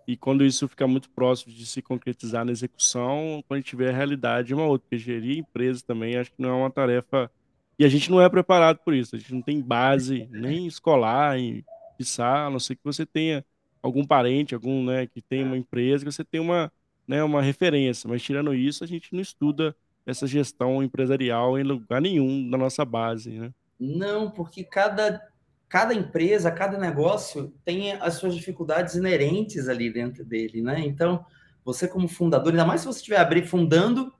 e 0.07 0.17
quando 0.17 0.43
isso 0.43 0.67
fica 0.67 0.87
muito 0.87 1.11
próximo 1.11 1.53
de 1.53 1.65
se 1.67 1.79
concretizar 1.83 2.43
na 2.43 2.51
execução, 2.51 3.43
quando 3.47 3.59
a 3.59 3.61
gente 3.61 3.75
vê 3.75 3.89
a 3.89 3.93
realidade, 3.93 4.55
uma 4.55 4.65
outra. 4.65 4.87
Porque 4.89 4.97
gerir 4.97 5.37
empresa 5.37 5.83
também, 5.85 6.17
acho 6.17 6.31
que 6.31 6.41
não 6.41 6.49
é 6.49 6.53
uma 6.53 6.71
tarefa... 6.71 7.29
E 7.77 7.85
a 7.85 7.87
gente 7.87 8.09
não 8.09 8.19
é 8.19 8.27
preparado 8.27 8.79
por 8.79 8.95
isso. 8.95 9.15
A 9.15 9.19
gente 9.19 9.33
não 9.33 9.41
tem 9.43 9.61
base 9.61 10.27
nem 10.31 10.65
escolar 10.65 11.37
em 11.37 11.63
quiçá, 11.99 12.45
a 12.45 12.49
não 12.49 12.59
ser 12.59 12.75
que 12.75 12.81
você 12.85 13.05
tenha 13.05 13.45
algum 13.83 14.05
parente, 14.05 14.55
algum, 14.55 14.85
né, 14.85 15.05
que 15.05 15.21
tem 15.21 15.43
uma 15.43 15.57
empresa, 15.57 16.05
que 16.05 16.11
você 16.11 16.23
tem 16.23 16.39
uma, 16.39 16.71
né, 17.05 17.21
uma 17.21 17.41
referência. 17.41 18.09
Mas 18.09 18.23
tirando 18.23 18.53
isso, 18.53 18.85
a 18.85 18.87
gente 18.87 19.13
não 19.13 19.21
estuda 19.21 19.75
essa 20.05 20.25
gestão 20.25 20.81
empresarial 20.81 21.59
em 21.59 21.63
lugar 21.63 22.01
nenhum 22.01 22.49
da 22.49 22.57
nossa 22.57 22.85
base, 22.85 23.31
né? 23.31 23.51
Não, 23.77 24.31
porque 24.31 24.63
cada, 24.63 25.21
cada 25.67 25.93
empresa, 25.93 26.49
cada 26.51 26.77
negócio 26.77 27.53
tem 27.63 27.93
as 27.93 28.15
suas 28.15 28.33
dificuldades 28.33 28.95
inerentes 28.95 29.67
ali 29.67 29.91
dentro 29.91 30.23
dele, 30.23 30.61
né? 30.61 30.79
Então, 30.79 31.25
você 31.63 31.87
como 31.87 32.07
fundador, 32.07 32.51
ainda 32.51 32.65
mais 32.65 32.81
se 32.81 32.87
você 32.87 32.99
estiver 32.99 33.19
abrir 33.19 33.45
fundando 33.45 34.13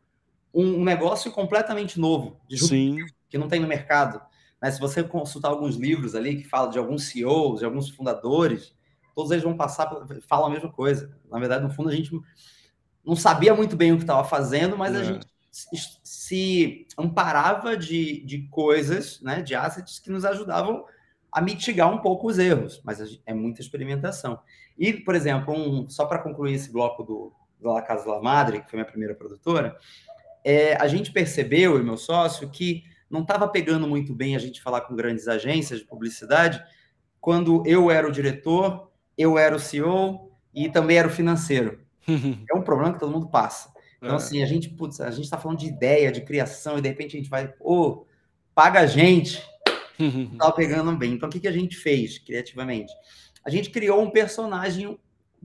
um 0.54 0.84
negócio 0.84 1.32
completamente 1.32 2.00
novo, 2.00 2.40
de 2.48 2.58
Sim. 2.58 2.98
que 3.30 3.38
não 3.38 3.48
tem 3.48 3.60
no 3.60 3.68
mercado. 3.68 4.22
Né? 4.62 4.72
Se 4.72 4.80
você 4.80 5.04
consultar 5.04 5.50
alguns 5.50 5.76
livros 5.76 6.16
ali 6.16 6.42
que 6.42 6.48
falam 6.48 6.70
de 6.70 6.78
alguns 6.78 7.04
CEOs, 7.04 7.60
de 7.60 7.66
alguns 7.66 7.90
fundadores, 7.90 8.76
todos 9.16 9.32
eles 9.32 9.44
vão 9.44 9.56
passar, 9.56 9.90
falam 10.28 10.48
a 10.48 10.50
mesma 10.50 10.72
coisa. 10.72 11.16
Na 11.30 11.40
verdade, 11.40 11.64
no 11.64 11.70
fundo, 11.70 11.90
a 11.90 11.96
gente 11.96 12.12
não 13.06 13.16
sabia 13.16 13.54
muito 13.56 13.76
bem 13.76 13.92
o 13.92 13.98
que 13.98 14.04
estava 14.04 14.24
fazendo, 14.24 14.78
mas 14.78 14.96
é. 14.96 15.00
a 15.00 15.04
gente 15.04 15.28
se 16.04 16.86
amparava 16.98 17.76
de, 17.76 18.24
de 18.26 18.48
coisas, 18.50 19.20
né, 19.22 19.42
de 19.42 19.56
assets 19.56 20.00
que 20.00 20.12
nos 20.12 20.24
ajudavam 20.24 20.86
a 21.32 21.42
mitigar 21.42 21.92
um 21.94 22.00
pouco 22.00 22.28
os 22.28 22.40
erros, 22.40 22.82
mas 22.84 23.20
é 23.26 23.34
muita 23.34 23.62
experimentação. 23.62 24.40
E, 24.78 24.94
por 24.94 25.16
exemplo, 25.16 25.54
um, 25.54 25.90
só 25.90 26.06
para 26.06 26.20
concluir 26.20 26.54
esse 26.54 26.72
bloco 26.72 27.04
do, 27.04 27.34
do 27.60 27.70
La 27.72 27.82
Casa 27.82 28.10
La 28.10 28.22
Madre, 28.22 28.62
que 28.62 28.70
foi 28.70 28.78
minha 28.78 28.90
primeira 28.90 29.14
produtora, 29.14 29.76
é, 30.44 30.76
a 30.76 30.88
gente 30.88 31.12
percebeu, 31.12 31.80
e 31.80 31.84
meu 31.84 31.98
sócio, 31.98 32.50
que 32.50 32.84
não 33.10 33.22
estava 33.22 33.48
pegando 33.48 33.88
muito 33.88 34.14
bem 34.14 34.36
a 34.36 34.40
gente 34.40 34.62
falar 34.62 34.82
com 34.82 34.96
grandes 34.96 35.28
agências 35.28 35.80
de 35.80 35.86
publicidade, 35.86 36.64
quando 37.20 37.64
eu 37.66 37.90
era 37.90 38.08
o 38.08 38.12
diretor, 38.12 38.92
eu 39.18 39.38
era 39.38 39.56
o 39.56 39.60
CEO, 39.60 40.32
e 40.54 40.70
também 40.70 40.98
era 40.98 41.08
o 41.08 41.12
financeiro. 41.12 41.80
é 42.08 42.56
um 42.56 42.62
problema 42.62 42.94
que 42.94 43.00
todo 43.00 43.12
mundo 43.12 43.30
passa. 43.30 43.72
Então, 43.98 44.14
é. 44.14 44.16
assim, 44.16 44.42
a 44.42 44.46
gente, 44.46 44.70
putz, 44.70 45.02
a 45.02 45.12
gente 45.12 45.26
está 45.26 45.38
falando 45.38 45.60
de 45.60 45.68
ideia, 45.68 46.12
de 46.12 46.22
criação, 46.22 46.78
e 46.78 46.82
de 46.82 46.88
repente 46.88 47.16
a 47.16 47.20
gente 47.20 47.30
vai, 47.30 47.48
pô, 47.48 48.06
paga 48.56 48.80
a 48.80 48.86
gente. 48.86 49.44
Não 49.98 50.38
tá 50.38 50.52
pegando 50.52 50.96
bem. 50.96 51.14
Então, 51.14 51.28
o 51.28 51.32
que, 51.32 51.40
que 51.40 51.48
a 51.48 51.52
gente 51.52 51.76
fez 51.76 52.18
criativamente? 52.18 52.94
A 53.44 53.50
gente 53.50 53.70
criou 53.70 54.02
um 54.02 54.10
personagem 54.10 54.98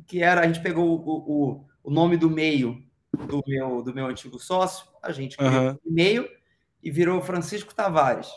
que 0.07 0.23
era, 0.23 0.43
a 0.43 0.47
gente 0.47 0.61
pegou 0.61 0.89
o, 0.89 1.11
o, 1.11 1.65
o 1.85 1.91
nome 1.91 2.17
do 2.17 2.31
meio 2.31 2.83
do 3.15 3.43
meu, 3.47 3.83
do 3.83 3.95
meu 3.95 4.07
antigo 4.07 4.39
sócio, 4.39 4.87
a 5.03 5.13
gente 5.13 5.37
criou 5.37 5.53
uhum. 5.53 5.71
um 5.71 5.79
e-mail 5.87 6.29
e 6.85 6.91
virou 6.91 7.23
Francisco 7.23 7.75
Tavares. 7.75 8.29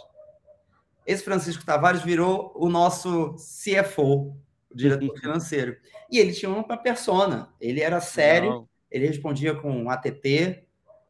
Esse 1.06 1.24
Francisco 1.24 1.66
Tavares 1.66 2.01
virou 2.01 2.54
o 2.56 2.70
nosso 2.70 3.36
CFO, 3.36 4.38
o 4.72 4.75
diretor 4.75 5.13
financeiro. 5.20 5.77
E 6.10 6.18
ele 6.18 6.32
tinha 6.32 6.50
uma 6.50 6.77
persona, 6.77 7.54
ele 7.60 7.82
era 7.82 8.00
sério, 8.00 8.50
Não. 8.50 8.70
ele 8.89 9.08
respondia 9.08 9.54
com 9.54 9.89
ATT, 9.89 10.63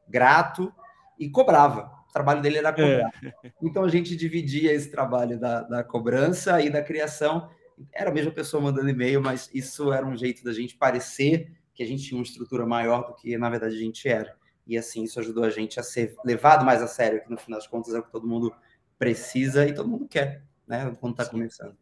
grato 0.09 0.73
e 1.19 1.29
cobrava. 1.29 1.91
O 2.09 2.13
trabalho 2.13 2.41
dele 2.41 2.57
era 2.57 2.73
cobrar. 2.73 3.11
É. 3.23 3.51
Então 3.61 3.83
a 3.83 3.89
gente 3.89 4.15
dividia 4.15 4.73
esse 4.73 4.89
trabalho 4.89 5.39
da, 5.39 5.61
da 5.61 5.83
cobrança 5.83 6.59
e 6.59 6.69
da 6.69 6.81
criação. 6.81 7.49
Era 7.93 8.09
a 8.09 8.13
mesma 8.13 8.31
pessoa 8.31 8.61
mandando 8.61 8.89
e-mail, 8.89 9.21
mas 9.21 9.49
isso 9.53 9.93
era 9.93 10.05
um 10.05 10.17
jeito 10.17 10.43
da 10.43 10.51
gente 10.51 10.75
parecer 10.75 11.51
que 11.75 11.83
a 11.83 11.85
gente 11.85 12.03
tinha 12.03 12.17
uma 12.17 12.23
estrutura 12.23 12.65
maior 12.65 13.05
do 13.05 13.13
que 13.13 13.37
na 13.37 13.49
verdade 13.49 13.75
a 13.75 13.79
gente 13.79 14.07
era. 14.07 14.35
E 14.67 14.77
assim, 14.77 15.03
isso 15.03 15.19
ajudou 15.19 15.43
a 15.43 15.49
gente 15.49 15.79
a 15.79 15.83
ser 15.83 16.15
levado 16.25 16.65
mais 16.65 16.81
a 16.81 16.87
sério, 16.87 17.23
que 17.23 17.29
no 17.29 17.37
final 17.37 17.59
das 17.59 17.67
contas 17.67 17.93
é 17.93 17.99
o 17.99 18.03
que 18.03 18.11
todo 18.11 18.27
mundo 18.27 18.53
precisa 18.99 19.65
e 19.65 19.73
todo 19.73 19.87
mundo 19.87 20.07
quer, 20.07 20.43
né? 20.67 20.93
Quando 20.99 21.13
está 21.13 21.25
começando. 21.25 21.75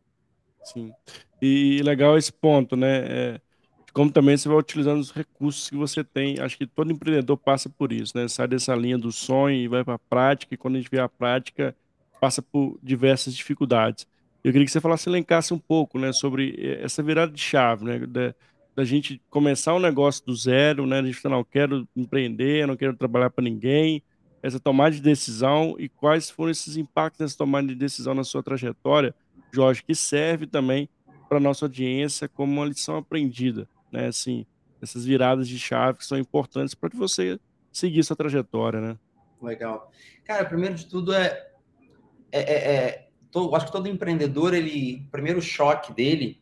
Sim. 0.63 0.93
E 1.41 1.81
legal 1.83 2.17
esse 2.17 2.31
ponto, 2.31 2.75
né? 2.75 3.05
É, 3.07 3.41
como 3.93 4.11
também 4.11 4.37
você 4.37 4.49
vai 4.49 4.57
utilizando 4.57 4.99
os 4.99 5.11
recursos 5.11 5.69
que 5.69 5.75
você 5.75 6.03
tem. 6.03 6.39
Acho 6.39 6.57
que 6.57 6.67
todo 6.67 6.91
empreendedor 6.91 7.37
passa 7.37 7.69
por 7.69 7.91
isso, 7.91 8.17
né? 8.17 8.27
Sai 8.27 8.47
dessa 8.47 8.75
linha 8.75 8.97
do 8.97 9.11
sonho 9.11 9.55
e 9.55 9.67
vai 9.67 9.83
para 9.83 9.95
a 9.95 9.99
prática, 9.99 10.53
e 10.53 10.57
quando 10.57 10.75
a 10.75 10.77
gente 10.79 10.91
vê 10.91 10.99
a 10.99 11.09
prática, 11.09 11.75
passa 12.19 12.41
por 12.41 12.77
diversas 12.83 13.35
dificuldades. 13.35 14.07
Eu 14.43 14.51
queria 14.51 14.65
que 14.65 14.71
você 14.71 14.81
falasse, 14.81 15.09
elencasse 15.09 15.53
um 15.53 15.57
pouco, 15.57 15.97
né, 15.97 16.13
sobre 16.13 16.55
eh, 16.57 16.83
essa 16.83 17.01
virada 17.01 17.31
de 17.31 17.41
chave, 17.41 17.83
né, 17.83 17.99
da, 17.99 18.35
da 18.75 18.83
gente 18.83 19.21
começar 19.29 19.73
um 19.73 19.79
negócio 19.79 20.25
do 20.25 20.35
zero, 20.35 20.85
né? 20.85 20.99
A 20.99 21.03
gente 21.03 21.17
falar, 21.17 21.37
não 21.37 21.43
quero 21.43 21.87
empreender, 21.95 22.67
não 22.67 22.75
quero 22.75 22.95
trabalhar 22.95 23.29
para 23.29 23.43
ninguém, 23.43 24.03
essa 24.43 24.59
tomada 24.59 24.93
de 24.93 25.01
decisão 25.01 25.75
e 25.79 25.87
quais 25.87 26.29
foram 26.29 26.51
esses 26.51 26.75
impactos 26.75 27.19
dessa 27.19 27.37
tomada 27.37 27.67
de 27.67 27.75
decisão 27.75 28.13
na 28.13 28.23
sua 28.23 28.43
trajetória, 28.43 29.15
Jorge, 29.51 29.81
que 29.81 29.95
serve 29.95 30.45
também 30.45 30.89
para 31.29 31.39
nossa 31.39 31.65
audiência 31.65 32.27
como 32.27 32.51
uma 32.51 32.65
lição 32.65 32.97
aprendida, 32.97 33.67
né? 33.91 34.07
Assim, 34.07 34.45
essas 34.81 35.05
viradas 35.05 35.47
de 35.47 35.57
chave 35.57 35.99
que 35.99 36.05
são 36.05 36.17
importantes 36.17 36.75
para 36.75 36.89
que 36.89 36.97
você 36.97 37.39
seguir 37.71 38.03
sua 38.03 38.15
trajetória, 38.15 38.81
né? 38.81 38.97
Legal. 39.41 39.89
Cara, 40.25 40.45
primeiro 40.45 40.75
de 40.75 40.85
tudo 40.85 41.13
é, 41.13 41.47
é, 42.31 42.39
é, 42.39 42.73
é 42.73 43.09
todo, 43.31 43.55
acho 43.55 43.67
que 43.67 43.71
todo 43.71 43.87
empreendedor, 43.87 44.53
ele, 44.53 45.05
o 45.07 45.11
primeiro 45.11 45.41
choque 45.41 45.93
dele 45.93 46.41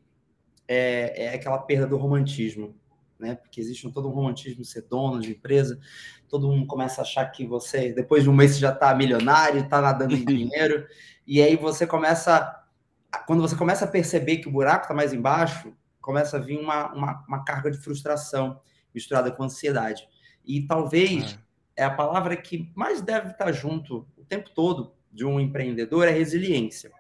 é, 0.68 1.26
é 1.26 1.34
aquela 1.34 1.60
perda 1.60 1.88
do 1.88 1.98
romantismo, 1.98 2.76
né? 3.20 3.36
Porque 3.36 3.60
existe 3.60 3.90
todo 3.92 4.08
um 4.10 4.12
romantismo 4.12 4.64
ser 4.66 4.84
dono 4.84 5.20
de 5.20 5.32
empresa, 5.32 5.80
todo 6.28 6.48
mundo 6.48 6.66
começa 6.68 7.02
a 7.02 7.04
achar 7.04 7.26
que 7.28 7.46
você, 7.46 7.94
depois 7.94 8.24
de 8.24 8.30
um 8.30 8.34
mês, 8.34 8.52
você 8.52 8.60
já 8.60 8.72
está 8.72 8.94
milionário, 8.94 9.62
está 9.62 9.82
nadando 9.82 10.16
em 10.16 10.26
dinheiro, 10.26 10.86
e 11.26 11.42
aí 11.42 11.56
você 11.56 11.88
começa, 11.88 12.64
quando 13.26 13.42
você 13.42 13.56
começa 13.56 13.86
a 13.86 13.88
perceber 13.88 14.38
que 14.38 14.48
o 14.48 14.52
buraco 14.52 14.84
está 14.84 14.94
mais 14.94 15.14
embaixo, 15.14 15.74
começa 16.02 16.38
a 16.38 16.40
vir 16.40 16.60
uma, 16.60 16.94
uma, 16.94 17.26
uma, 17.28 17.44
carga 17.46 17.72
de 17.72 17.78
frustração 17.78 18.60
misturada 18.94 19.32
com 19.32 19.44
ansiedade. 19.44 20.08
E 20.46 20.68
talvez 20.68 21.40
é. 21.78 21.84
é 21.84 21.86
a 21.86 21.92
palavra 21.92 22.36
que 22.36 22.70
mais 22.76 23.02
deve 23.02 23.32
estar 23.32 23.52
junto 23.54 24.06
o 24.18 24.26
tempo 24.26 24.50
todo 24.50 24.94
de 25.12 25.26
um 25.26 25.40
empreendedor 25.40 26.08
é 26.08 26.12
resiliência 26.12 26.92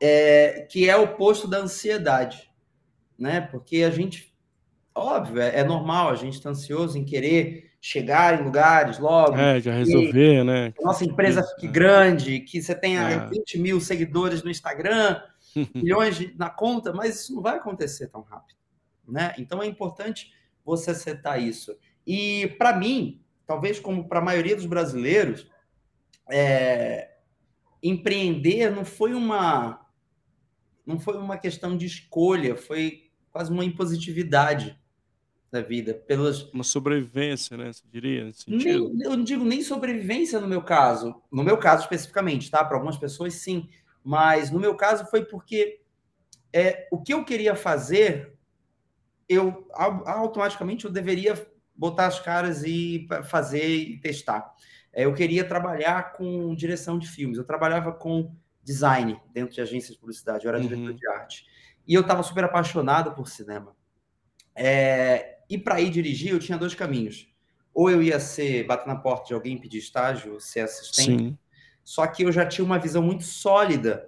é, 0.00 0.66
que 0.70 0.88
é 0.88 0.96
o 0.96 1.04
oposto 1.04 1.48
da 1.48 1.58
ansiedade, 1.58 2.50
né? 3.18 3.40
Porque 3.40 3.82
a 3.82 3.90
gente, 3.90 4.34
óbvio, 4.94 5.40
é, 5.40 5.60
é 5.60 5.64
normal, 5.64 6.10
a 6.10 6.14
gente 6.14 6.34
está 6.34 6.50
ansioso 6.50 6.96
em 6.98 7.04
querer 7.04 7.68
chegar 7.80 8.40
em 8.40 8.44
lugares 8.44 8.98
logo. 8.98 9.36
É, 9.36 9.60
já 9.60 9.72
resolver, 9.72 10.44
né? 10.44 10.72
Que 10.72 10.82
nossa 10.82 11.04
empresa 11.04 11.42
fique 11.42 11.66
é. 11.66 11.70
grande, 11.70 12.40
que 12.40 12.60
você 12.60 12.74
tenha 12.74 13.02
é. 13.02 13.28
20 13.28 13.58
mil 13.58 13.80
seguidores 13.80 14.42
no 14.42 14.50
Instagram, 14.50 15.20
milhões 15.74 16.16
de, 16.16 16.34
na 16.36 16.50
conta, 16.50 16.92
mas 16.92 17.20
isso 17.20 17.34
não 17.34 17.42
vai 17.42 17.56
acontecer 17.56 18.08
tão 18.08 18.22
rápido, 18.22 18.58
né? 19.06 19.34
Então 19.38 19.62
é 19.62 19.66
importante 19.66 20.32
você 20.64 20.94
setar 20.94 21.40
isso. 21.40 21.76
E 22.06 22.48
para 22.58 22.76
mim, 22.76 23.20
talvez 23.46 23.80
como 23.80 24.08
para 24.08 24.18
a 24.18 24.24
maioria 24.24 24.56
dos 24.56 24.66
brasileiros, 24.66 25.48
é, 26.30 27.10
empreender 27.82 28.70
não 28.70 28.84
foi 28.84 29.14
uma 29.14 29.87
não 30.88 30.98
foi 30.98 31.18
uma 31.18 31.36
questão 31.36 31.76
de 31.76 31.84
escolha, 31.84 32.56
foi 32.56 33.10
quase 33.30 33.52
uma 33.52 33.62
impositividade 33.62 34.80
da 35.52 35.60
vida. 35.60 35.92
Pelas... 35.92 36.44
Uma 36.50 36.64
sobrevivência, 36.64 37.58
né? 37.58 37.70
Você 37.70 37.84
diria, 37.92 38.24
nesse 38.24 38.44
sentido? 38.44 38.88
Nem, 38.94 39.02
eu 39.04 39.14
não 39.14 39.22
digo 39.22 39.44
nem 39.44 39.62
sobrevivência 39.62 40.40
no 40.40 40.48
meu 40.48 40.62
caso. 40.62 41.22
No 41.30 41.44
meu 41.44 41.58
caso 41.58 41.82
especificamente, 41.82 42.50
tá? 42.50 42.64
Para 42.64 42.76
algumas 42.78 42.96
pessoas, 42.96 43.34
sim. 43.34 43.68
Mas 44.02 44.50
no 44.50 44.58
meu 44.58 44.74
caso 44.74 45.04
foi 45.10 45.26
porque 45.26 45.82
é, 46.54 46.88
o 46.90 47.02
que 47.02 47.12
eu 47.12 47.22
queria 47.22 47.54
fazer, 47.54 48.34
eu 49.28 49.68
automaticamente 49.74 50.86
eu 50.86 50.90
deveria 50.90 51.34
botar 51.76 52.06
as 52.06 52.18
caras 52.18 52.64
e 52.64 53.06
fazer 53.24 53.68
e 53.68 54.00
testar. 54.00 54.54
É, 54.90 55.04
eu 55.04 55.12
queria 55.12 55.44
trabalhar 55.44 56.14
com 56.14 56.54
direção 56.54 56.98
de 56.98 57.06
filmes. 57.06 57.36
Eu 57.36 57.44
trabalhava 57.44 57.92
com 57.92 58.34
design 58.68 59.18
dentro 59.32 59.54
de 59.54 59.62
agências 59.62 59.94
de 59.94 59.98
publicidade, 59.98 60.44
eu 60.44 60.50
era 60.50 60.58
uhum. 60.58 60.68
diretor 60.68 60.92
de 60.92 61.08
arte. 61.08 61.46
E 61.86 61.94
eu 61.94 62.02
estava 62.02 62.22
super 62.22 62.44
apaixonado 62.44 63.12
por 63.12 63.26
cinema. 63.26 63.74
É, 64.54 65.38
e 65.48 65.56
para 65.56 65.80
ir 65.80 65.88
dirigir, 65.88 66.32
eu 66.32 66.38
tinha 66.38 66.58
dois 66.58 66.74
caminhos. 66.74 67.32
Ou 67.72 67.90
eu 67.90 68.02
ia 68.02 68.20
ser, 68.20 68.66
bater 68.66 68.86
na 68.86 68.96
porta 68.96 69.28
de 69.28 69.34
alguém, 69.34 69.56
pedir 69.56 69.78
estágio, 69.78 70.38
ser 70.38 70.60
assistente. 70.60 71.22
Sim. 71.22 71.38
Só 71.82 72.06
que 72.06 72.24
eu 72.24 72.30
já 72.30 72.44
tinha 72.44 72.64
uma 72.64 72.78
visão 72.78 73.02
muito 73.02 73.24
sólida, 73.24 74.06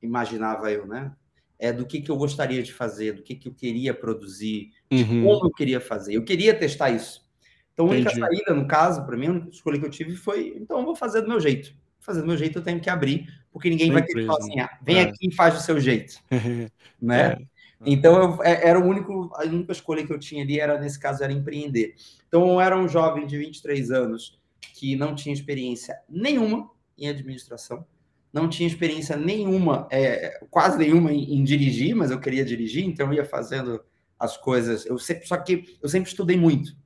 imaginava 0.00 0.72
eu, 0.72 0.86
né? 0.86 1.12
É, 1.58 1.72
do 1.72 1.84
que, 1.84 2.00
que 2.00 2.10
eu 2.10 2.16
gostaria 2.16 2.62
de 2.62 2.72
fazer, 2.72 3.12
do 3.12 3.22
que, 3.22 3.34
que 3.34 3.48
eu 3.48 3.52
queria 3.52 3.92
produzir, 3.92 4.70
de 4.90 5.02
uhum. 5.02 5.24
como 5.24 5.46
eu 5.46 5.50
queria 5.50 5.80
fazer. 5.80 6.14
Eu 6.14 6.24
queria 6.24 6.54
testar 6.56 6.90
isso. 6.90 7.28
Então, 7.74 7.86
a 7.86 7.90
única 7.90 8.12
Entendi. 8.12 8.26
saída, 8.26 8.54
no 8.54 8.66
caso, 8.66 9.04
para 9.04 9.16
mim, 9.16 9.26
a 9.26 9.30
única 9.32 9.50
escolha 9.50 9.78
que 9.78 9.84
eu 9.84 9.90
tive 9.90 10.16
foi: 10.16 10.54
então, 10.56 10.78
eu 10.78 10.84
vou 10.84 10.96
fazer 10.96 11.20
do 11.20 11.28
meu 11.28 11.40
jeito. 11.40 11.74
Fazer 11.98 12.20
do 12.20 12.26
meu 12.26 12.36
jeito, 12.36 12.58
eu 12.58 12.62
tenho 12.62 12.80
que 12.80 12.88
abrir 12.88 13.28
porque 13.52 13.70
ninguém 13.70 13.90
vai 13.90 14.02
querer 14.02 14.26
falar 14.26 14.38
assim, 14.38 14.60
ah, 14.60 14.70
vem 14.82 14.98
é. 14.98 15.02
aqui 15.02 15.28
e 15.28 15.34
faz 15.34 15.54
do 15.54 15.60
seu 15.60 15.80
jeito, 15.80 16.20
né? 17.00 17.32
É. 17.32 17.38
Então 17.86 18.16
eu, 18.16 18.42
é, 18.42 18.68
era 18.68 18.78
o 18.78 18.84
único, 18.84 19.30
a 19.34 19.44
única 19.44 19.72
escolha 19.72 20.04
que 20.04 20.12
eu 20.12 20.18
tinha 20.18 20.42
ali 20.42 20.58
era 20.58 20.78
nesse 20.78 20.98
caso 20.98 21.22
era 21.22 21.32
empreender. 21.32 21.94
Então 22.26 22.48
eu 22.48 22.60
era 22.60 22.76
um 22.76 22.88
jovem 22.88 23.26
de 23.26 23.38
23 23.38 23.90
anos 23.90 24.38
que 24.74 24.96
não 24.96 25.14
tinha 25.14 25.32
experiência 25.32 25.96
nenhuma 26.08 26.70
em 26.98 27.08
administração, 27.08 27.86
não 28.32 28.48
tinha 28.48 28.66
experiência 28.66 29.16
nenhuma, 29.16 29.86
é, 29.90 30.40
quase 30.50 30.78
nenhuma 30.78 31.12
em, 31.12 31.36
em, 31.36 31.44
dirigir, 31.44 31.94
mas 31.94 32.10
eu 32.10 32.20
queria 32.20 32.44
dirigir, 32.44 32.84
então 32.84 33.06
eu 33.08 33.14
ia 33.14 33.24
fazendo 33.24 33.80
as 34.18 34.36
coisas. 34.36 34.84
Eu 34.84 34.98
sempre, 34.98 35.26
só 35.26 35.36
que 35.36 35.78
eu 35.80 35.88
sempre 35.88 36.10
estudei 36.10 36.36
muito. 36.36 36.76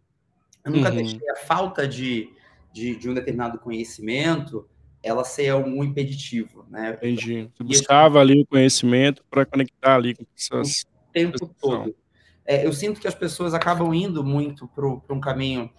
Eu 0.65 0.73
nunca 0.73 0.91
uhum. 0.91 0.97
deixei 0.97 1.31
a 1.31 1.37
falta 1.37 1.89
de, 1.89 2.31
de, 2.73 2.97
de 2.97 3.09
um 3.09 3.15
determinado 3.15 3.59
conhecimento 3.59 4.69
ela 5.03 5.25
ser 5.25 5.55
um 5.55 5.83
impeditivo, 5.83 6.65
né? 6.71 6.95
Entendi. 6.95 7.51
Você 7.55 7.65
buscava 7.65 8.21
ali 8.21 8.43
o 8.43 8.47
conhecimento 8.47 9.25
para 9.31 9.45
conectar 9.45 9.97
ali 9.97 10.15
com 10.15 10.25
essas... 10.37 10.83
O 10.83 11.13
tempo 11.13 11.55
todo. 11.61 11.95
É, 12.45 12.67
eu 12.67 12.73
sinto 12.73 13.01
que 13.01 13.09
as 13.09 13.15
pessoas 13.15 13.55
acabam 13.55 13.93
indo 13.93 14.23
muito 14.25 14.69
para 14.69 15.15
um 15.15 15.21
caminho... 15.21 15.71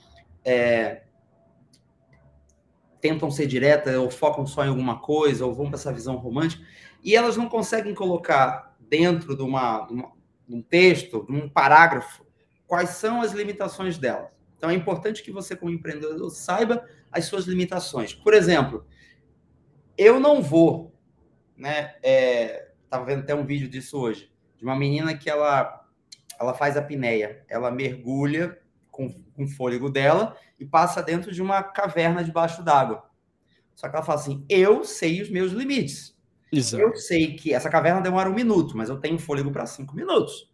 É, 0.43 1.03
tentam 2.99 3.29
ser 3.29 3.47
diretas, 3.47 3.93
ou 3.97 4.09
focam 4.09 4.47
só 4.47 4.63
em 4.63 4.69
alguma 4.69 4.97
coisa, 4.97 5.45
ou 5.45 5.53
vão 5.53 5.65
para 5.65 5.75
essa 5.75 5.91
visão 5.91 6.15
romântica, 6.15 6.63
e 7.03 7.17
elas 7.17 7.36
não 7.36 7.49
conseguem 7.49 7.93
colocar 7.93 8.77
dentro 8.79 9.36
de, 9.36 9.43
uma, 9.43 9.81
de, 9.81 9.93
uma, 9.93 10.13
de 10.47 10.55
um 10.55 10.62
texto, 10.62 11.25
de 11.29 11.36
um 11.36 11.49
parágrafo, 11.49 12.25
quais 12.65 12.91
são 12.91 13.21
as 13.21 13.33
limitações 13.33 13.97
delas. 13.97 14.29
Então 14.55 14.69
é 14.69 14.73
importante 14.73 15.21
que 15.21 15.33
você, 15.33 15.53
como 15.53 15.73
empreendedor, 15.73 16.29
saiba 16.29 16.86
as 17.12 17.25
suas 17.25 17.43
limitações. 17.43 18.13
Por 18.13 18.33
exemplo, 18.33 18.86
eu 19.97 20.19
não 20.19 20.41
vou, 20.41 20.93
né? 21.58 21.95
É, 22.03 22.69
tava 22.89 23.06
vendo 23.06 23.19
até 23.21 23.34
um 23.34 23.45
vídeo 23.45 23.67
disso 23.67 23.97
hoje, 23.99 24.32
de 24.58 24.63
uma 24.63 24.75
menina 24.75 25.17
que 25.17 25.29
ela, 25.29 25.86
ela 26.39 26.53
faz 26.53 26.77
a 26.77 26.79
apneia, 26.79 27.43
ela 27.47 27.71
mergulha 27.71 28.60
com, 28.91 29.10
com 29.10 29.43
o 29.43 29.47
fôlego 29.47 29.89
dela 29.89 30.38
e 30.60 30.65
passa 30.65 31.01
dentro 31.01 31.32
de 31.32 31.41
uma 31.41 31.63
caverna 31.63 32.23
debaixo 32.23 32.63
d'água. 32.63 33.10
Só 33.75 33.89
que 33.89 33.95
ela 33.95 34.06
fala 34.06 34.19
assim: 34.19 34.45
eu 34.47 34.84
sei 34.84 35.21
os 35.21 35.29
meus 35.29 35.51
limites. 35.51 36.13
Exato. 36.51 36.84
Eu 36.84 36.95
sei 36.95 37.36
que 37.36 37.53
essa 37.53 37.69
caverna 37.69 37.99
demora 37.99 38.29
um 38.29 38.34
minuto, 38.34 38.77
mas 38.77 38.88
eu 38.88 38.99
tenho 38.99 39.17
fôlego 39.17 39.51
para 39.51 39.65
cinco 39.65 39.95
minutos. 39.95 40.51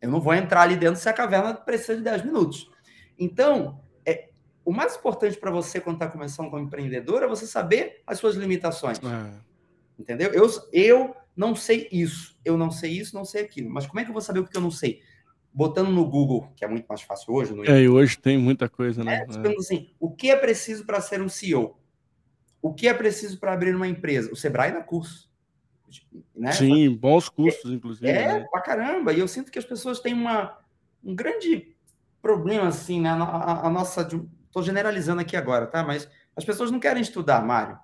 Eu 0.00 0.10
não 0.10 0.20
vou 0.20 0.34
entrar 0.34 0.62
ali 0.62 0.76
dentro 0.76 1.00
se 1.00 1.08
a 1.08 1.12
caverna 1.12 1.54
precisa 1.54 1.96
de 1.96 2.02
10 2.02 2.24
minutos. 2.24 2.68
Então, 3.16 3.80
o 4.64 4.72
mais 4.72 4.96
importante 4.96 5.36
para 5.36 5.50
você 5.50 5.80
quando 5.80 5.96
está 5.96 6.08
começando 6.08 6.50
como 6.50 6.62
empreendedor 6.62 7.22
é 7.22 7.26
você 7.26 7.46
saber 7.46 8.02
as 8.06 8.18
suas 8.18 8.36
limitações. 8.36 8.98
É. 8.98 9.40
Entendeu? 9.98 10.32
Eu, 10.32 10.48
eu 10.72 11.16
não 11.36 11.54
sei 11.54 11.88
isso, 11.90 12.38
eu 12.44 12.56
não 12.56 12.70
sei 12.70 12.92
isso, 12.92 13.14
não 13.14 13.24
sei 13.24 13.42
aquilo. 13.42 13.70
Mas 13.70 13.86
como 13.86 14.00
é 14.00 14.04
que 14.04 14.10
eu 14.10 14.14
vou 14.14 14.22
saber 14.22 14.40
o 14.40 14.44
que 14.46 14.56
eu 14.56 14.60
não 14.60 14.70
sei? 14.70 15.00
Botando 15.52 15.90
no 15.90 16.08
Google, 16.08 16.50
que 16.56 16.64
é 16.64 16.68
muito 16.68 16.86
mais 16.86 17.02
fácil 17.02 17.34
hoje. 17.34 17.52
No... 17.52 17.64
É, 17.64 17.82
e 17.82 17.88
hoje 17.88 18.16
tem 18.18 18.38
muita 18.38 18.68
coisa, 18.68 19.04
né? 19.04 19.26
É, 19.28 19.48
é. 19.48 19.56
assim, 19.58 19.90
o 20.00 20.10
que 20.10 20.30
é 20.30 20.36
preciso 20.36 20.86
para 20.86 21.00
ser 21.00 21.20
um 21.20 21.28
CEO? 21.28 21.78
O 22.60 22.72
que 22.72 22.86
é 22.86 22.94
preciso 22.94 23.38
para 23.38 23.52
abrir 23.52 23.74
uma 23.74 23.88
empresa? 23.88 24.32
O 24.32 24.36
Sebrae 24.36 24.72
dá 24.72 24.80
curso. 24.80 25.30
Né? 26.34 26.52
Sim, 26.52 26.94
bons 26.96 27.28
cursos, 27.28 27.70
inclusive. 27.70 28.08
É, 28.08 28.40
né? 28.40 28.46
pra 28.50 28.60
caramba. 28.60 29.12
E 29.12 29.18
eu 29.18 29.28
sinto 29.28 29.50
que 29.50 29.58
as 29.58 29.64
pessoas 29.64 30.00
têm 30.00 30.14
uma, 30.14 30.58
um 31.04 31.14
grande 31.14 31.74
problema, 32.22 32.68
assim, 32.68 33.00
né? 33.00 33.10
A, 33.10 33.14
a, 33.14 33.66
a 33.66 33.70
nossa. 33.70 34.08
Estou 34.52 34.62
generalizando 34.62 35.22
aqui 35.22 35.34
agora, 35.34 35.66
tá? 35.66 35.82
Mas 35.82 36.06
as 36.36 36.44
pessoas 36.44 36.70
não 36.70 36.78
querem 36.78 37.00
estudar, 37.00 37.42
Mário. 37.42 37.78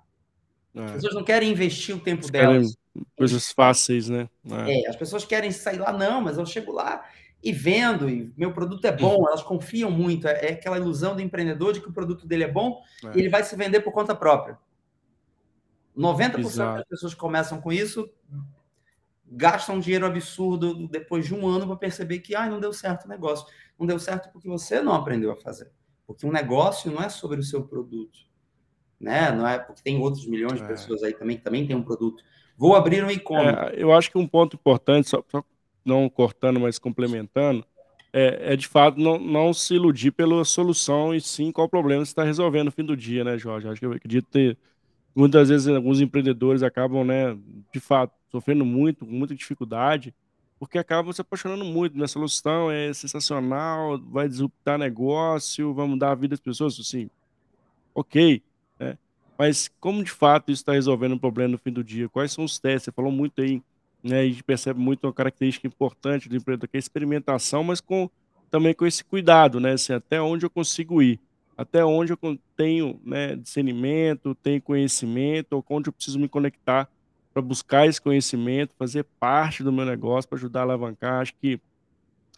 É. 0.75 0.85
As 0.85 0.93
pessoas 0.93 1.15
não 1.15 1.25
querem 1.25 1.51
investir 1.51 1.97
o 1.97 1.99
tempo 1.99 2.31
delas. 2.31 2.77
Coisas 3.17 3.51
fáceis, 3.53 4.07
né? 4.07 4.29
É. 4.45 4.83
é. 4.83 4.89
as 4.91 4.95
pessoas 4.95 5.25
querem 5.25 5.51
sair 5.51 5.79
lá, 5.79 5.95
não, 5.95 6.21
mas 6.21 6.37
eu 6.37 6.45
chego 6.45 6.71
lá 6.73 7.03
e 7.43 7.53
vendo, 7.53 8.11
e 8.11 8.31
meu 8.37 8.53
produto 8.53 8.85
é 8.85 8.93
bom, 8.93 9.27
elas 9.27 9.43
confiam 9.43 9.91
muito. 9.91 10.29
É, 10.29 10.49
é 10.49 10.53
aquela 10.53 10.77
ilusão 10.77 11.17
do 11.17 11.23
empreendedor 11.23 11.73
de 11.73 11.81
que 11.81 11.89
o 11.89 11.93
produto 11.93 12.27
dele 12.27 12.45
é 12.45 12.53
bom 12.53 12.83
é. 13.03 13.17
e 13.17 13.21
ele 13.21 13.31
vai 13.31 13.43
se 13.43 13.57
vender 13.57 13.81
por 13.81 13.93
conta 13.93 14.15
própria. 14.15 14.59
90% 15.97 16.39
Exato. 16.41 16.79
das 16.81 16.89
pessoas 16.89 17.15
que 17.15 17.21
começam 17.21 17.63
com 17.63 17.73
isso 17.73 18.11
gastam 19.27 19.77
um 19.77 19.81
dinheiro 19.81 20.05
absurdo 20.05 20.87
depois 20.89 21.25
de 21.25 21.35
um 21.35 21.47
ano 21.47 21.67
para 21.67 21.77
perceber 21.77 22.19
que 22.19 22.35
ah, 22.35 22.47
não 22.47 22.61
deu 22.61 22.75
certo 22.75 23.07
o 23.07 23.09
negócio. 23.09 23.47
Não 23.79 23.87
deu 23.87 23.99
certo 23.99 24.31
porque 24.31 24.49
você 24.49 24.83
não 24.83 24.93
aprendeu 24.93 25.33
a 25.33 25.37
fazer. 25.37 25.71
Porque 26.09 26.27
um 26.27 26.33
negócio 26.33 26.91
não 26.91 27.03
é 27.03 27.11
sobre 27.11 27.39
o 27.39 27.43
seu 27.43 27.63
produto. 27.63 28.19
Né? 28.99 29.31
Não 29.31 29.47
é 29.47 29.59
porque 29.59 29.83
tem 29.83 30.01
outros 30.01 30.27
milhões 30.27 30.55
de 30.55 30.63
é. 30.63 30.67
pessoas 30.67 31.03
aí 31.03 31.13
também 31.13 31.37
que 31.37 31.45
também 31.45 31.67
tem 31.67 31.77
um 31.77 31.83
produto. 31.83 32.25
Vou 32.57 32.75
abrir 32.75 33.05
um 33.05 33.11
e-commerce. 33.11 33.77
É, 33.77 33.83
eu 33.83 33.93
acho 33.93 34.11
que 34.11 34.17
um 34.17 34.27
ponto 34.27 34.57
importante, 34.57 35.11
só, 35.11 35.23
só 35.29 35.45
não 35.85 36.09
cortando, 36.09 36.59
mas 36.59 36.79
complementando, 36.79 37.63
é, 38.11 38.55
é, 38.55 38.57
de 38.57 38.67
fato 38.67 38.99
não, 38.99 39.19
não 39.19 39.53
se 39.53 39.75
iludir 39.75 40.11
pela 40.11 40.43
solução 40.47 41.15
e 41.15 41.21
sim 41.21 41.53
qual 41.53 41.69
problema 41.69 42.03
você 42.03 42.11
está 42.11 42.25
resolvendo 42.25 42.65
no 42.65 42.73
fim 42.73 42.85
do 42.85 42.97
dia, 42.97 43.23
né, 43.23 43.37
Jorge? 43.37 43.69
Acho 43.69 43.79
que 43.79 43.85
eu 43.87 43.93
acredito 43.93 44.27
ter 44.31 44.57
muitas 45.15 45.51
vezes 45.51 45.69
alguns 45.69 46.01
empreendedores 46.01 46.63
acabam, 46.63 47.05
né, 47.05 47.37
de 47.71 47.81
fato, 47.81 48.15
sofrendo 48.31 48.65
muito, 48.65 49.05
com 49.05 49.13
muita 49.13 49.35
dificuldade, 49.35 50.15
porque 50.59 50.79
acabam 50.79 51.13
se 51.13 51.21
apaixonando 51.21 51.65
muito. 51.65 51.95
Minha 51.95 52.09
solução 52.09 52.71
é 52.71 52.93
sensacional, 52.93 53.99
vai 53.99 54.29
disruptar 54.29 54.79
negócio, 54.79 55.73
vai 55.75 55.87
mudar 55.87 56.13
a 56.13 56.15
vida 56.15 56.31
das 56.31 56.41
pessoas, 56.41 56.79
assim, 56.79 57.09
ok, 57.95 58.43
né? 58.79 58.99
Mas 59.39 59.71
como 59.81 60.03
de 60.03 60.11
fato 60.11 60.51
isso 60.51 60.63
está 60.63 60.73
resolvendo 60.73 61.15
um 61.15 61.19
problema 61.19 61.53
no 61.53 61.59
fim 61.59 61.73
do 61.73 61.85
dia? 61.85 62.09
Quais 62.09 62.33
são 62.33 62.45
os 62.45 62.59
testes? 62.59 62.85
Você 62.85 62.93
falou 62.93 63.13
muito 63.13 63.41
aí, 63.41 63.63
né? 64.03 64.21
A 64.21 64.25
gente 64.27 64.43
percebe 64.43 64.81
muito 64.81 65.07
uma 65.07 65.13
característica 65.13 65.67
importante 65.67 66.29
do 66.29 66.37
empreendedor, 66.37 66.69
que 66.69 66.77
é 66.77 66.79
a 66.79 66.81
experimentação, 66.81 67.63
mas 67.63 67.81
com 67.81 68.11
também 68.51 68.75
com 68.75 68.87
esse 68.87 69.05
cuidado, 69.05 69.61
né? 69.61 69.73
Assim, 69.73 69.93
até 69.93 70.21
onde 70.21 70.45
eu 70.45 70.51
consigo 70.51 71.03
ir 71.03 71.21
até 71.59 71.85
onde 71.85 72.13
eu 72.13 72.39
tenho 72.57 73.01
né, 73.05 73.35
discernimento, 73.35 74.33
tenho 74.37 74.63
conhecimento, 74.63 75.55
ou 75.55 75.65
onde 75.71 75.89
eu 75.89 75.93
preciso 75.93 76.17
me 76.17 76.29
conectar 76.29 76.89
para 77.39 77.43
buscar 77.43 77.87
esse 77.87 78.01
conhecimento, 78.01 78.75
fazer 78.77 79.05
parte 79.21 79.63
do 79.63 79.73
meu 79.73 79.85
negócio, 79.85 80.29
para 80.29 80.37
ajudar 80.37 80.61
a 80.61 80.63
alavancar. 80.65 81.23
Acho 81.23 81.35
que 81.37 81.61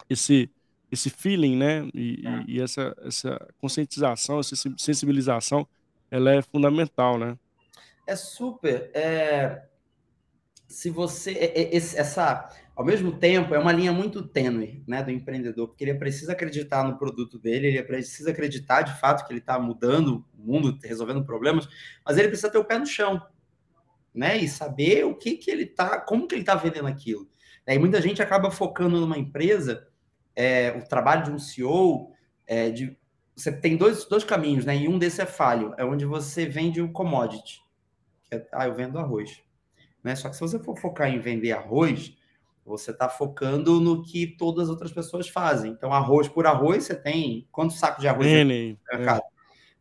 esse, 0.07 0.49
esse 0.91 1.09
feeling, 1.09 1.57
né, 1.57 1.89
e, 1.93 2.23
é. 2.23 2.43
e, 2.47 2.61
essa, 2.61 2.95
essa 3.03 3.47
conscientização, 3.59 4.39
essa 4.39 4.55
sensibilização, 4.77 5.67
ela 6.11 6.31
é 6.31 6.41
fundamental, 6.41 7.17
né? 7.17 7.35
É 8.05 8.15
super. 8.15 8.91
É... 8.93 9.63
Se 10.67 10.89
você. 10.89 11.31
É, 11.31 11.61
é, 11.61 11.75
essa 11.75 12.49
ao 12.75 12.85
mesmo 12.85 13.11
tempo, 13.11 13.53
é 13.53 13.59
uma 13.59 13.71
linha 13.71 13.91
muito 13.91 14.23
tênue 14.23 14.83
né, 14.87 15.03
do 15.03 15.11
empreendedor, 15.11 15.67
porque 15.67 15.83
ele 15.83 15.93
precisa 15.95 16.31
acreditar 16.31 16.83
no 16.83 16.97
produto 16.97 17.37
dele, 17.37 17.67
ele 17.67 17.83
precisa 17.83 18.31
acreditar 18.31 18.81
de 18.81 18.97
fato 18.99 19.25
que 19.25 19.31
ele 19.31 19.39
está 19.39 19.59
mudando 19.59 20.25
o 20.33 20.41
mundo, 20.41 20.79
resolvendo 20.83 21.23
problemas, 21.23 21.67
mas 22.03 22.17
ele 22.17 22.29
precisa 22.29 22.49
ter 22.49 22.57
o 22.57 22.65
pé 22.65 22.79
no 22.79 22.85
chão, 22.85 23.21
né? 24.13 24.37
E 24.37 24.47
saber 24.47 25.05
o 25.05 25.15
que, 25.15 25.37
que 25.37 25.49
ele 25.49 25.63
está, 25.63 25.99
como 25.99 26.27
que 26.27 26.35
ele 26.35 26.41
está 26.41 26.55
vendendo 26.55 26.87
aquilo. 26.87 27.27
E 27.67 27.77
muita 27.79 28.01
gente 28.01 28.21
acaba 28.21 28.51
focando 28.51 28.99
numa 28.99 29.17
empresa, 29.17 29.87
é, 30.35 30.71
o 30.71 30.87
trabalho 30.87 31.23
de 31.23 31.31
um 31.31 31.39
CEO, 31.39 32.11
é, 32.45 32.69
de, 32.69 32.97
você 33.35 33.51
tem 33.51 33.77
dois, 33.77 34.05
dois 34.05 34.23
caminhos, 34.23 34.65
né? 34.65 34.75
E 34.75 34.87
um 34.87 34.99
desses 34.99 35.19
é 35.19 35.25
falho, 35.25 35.73
é 35.77 35.85
onde 35.85 36.05
você 36.05 36.45
vende 36.45 36.81
o 36.81 36.91
commodity. 36.91 37.61
Que 38.25 38.35
é, 38.35 38.47
ah, 38.51 38.67
eu 38.67 38.75
vendo 38.75 38.99
arroz. 38.99 39.41
Né? 40.03 40.15
Só 40.15 40.29
que 40.29 40.35
se 40.35 40.41
você 40.41 40.59
for 40.59 40.77
focar 40.77 41.09
em 41.09 41.19
vender 41.19 41.53
arroz, 41.53 42.15
você 42.65 42.91
está 42.91 43.07
focando 43.07 43.79
no 43.79 44.03
que 44.03 44.27
todas 44.27 44.65
as 44.65 44.69
outras 44.69 44.91
pessoas 44.91 45.29
fazem. 45.29 45.71
Então, 45.71 45.93
arroz 45.93 46.27
por 46.27 46.45
arroz, 46.45 46.83
você 46.83 46.95
tem 46.95 47.47
quantos 47.51 47.79
sacos 47.79 48.01
de 48.01 48.07
arroz 48.07 48.27
N, 48.27 48.73
no 48.73 48.97
mercado? 48.97 49.23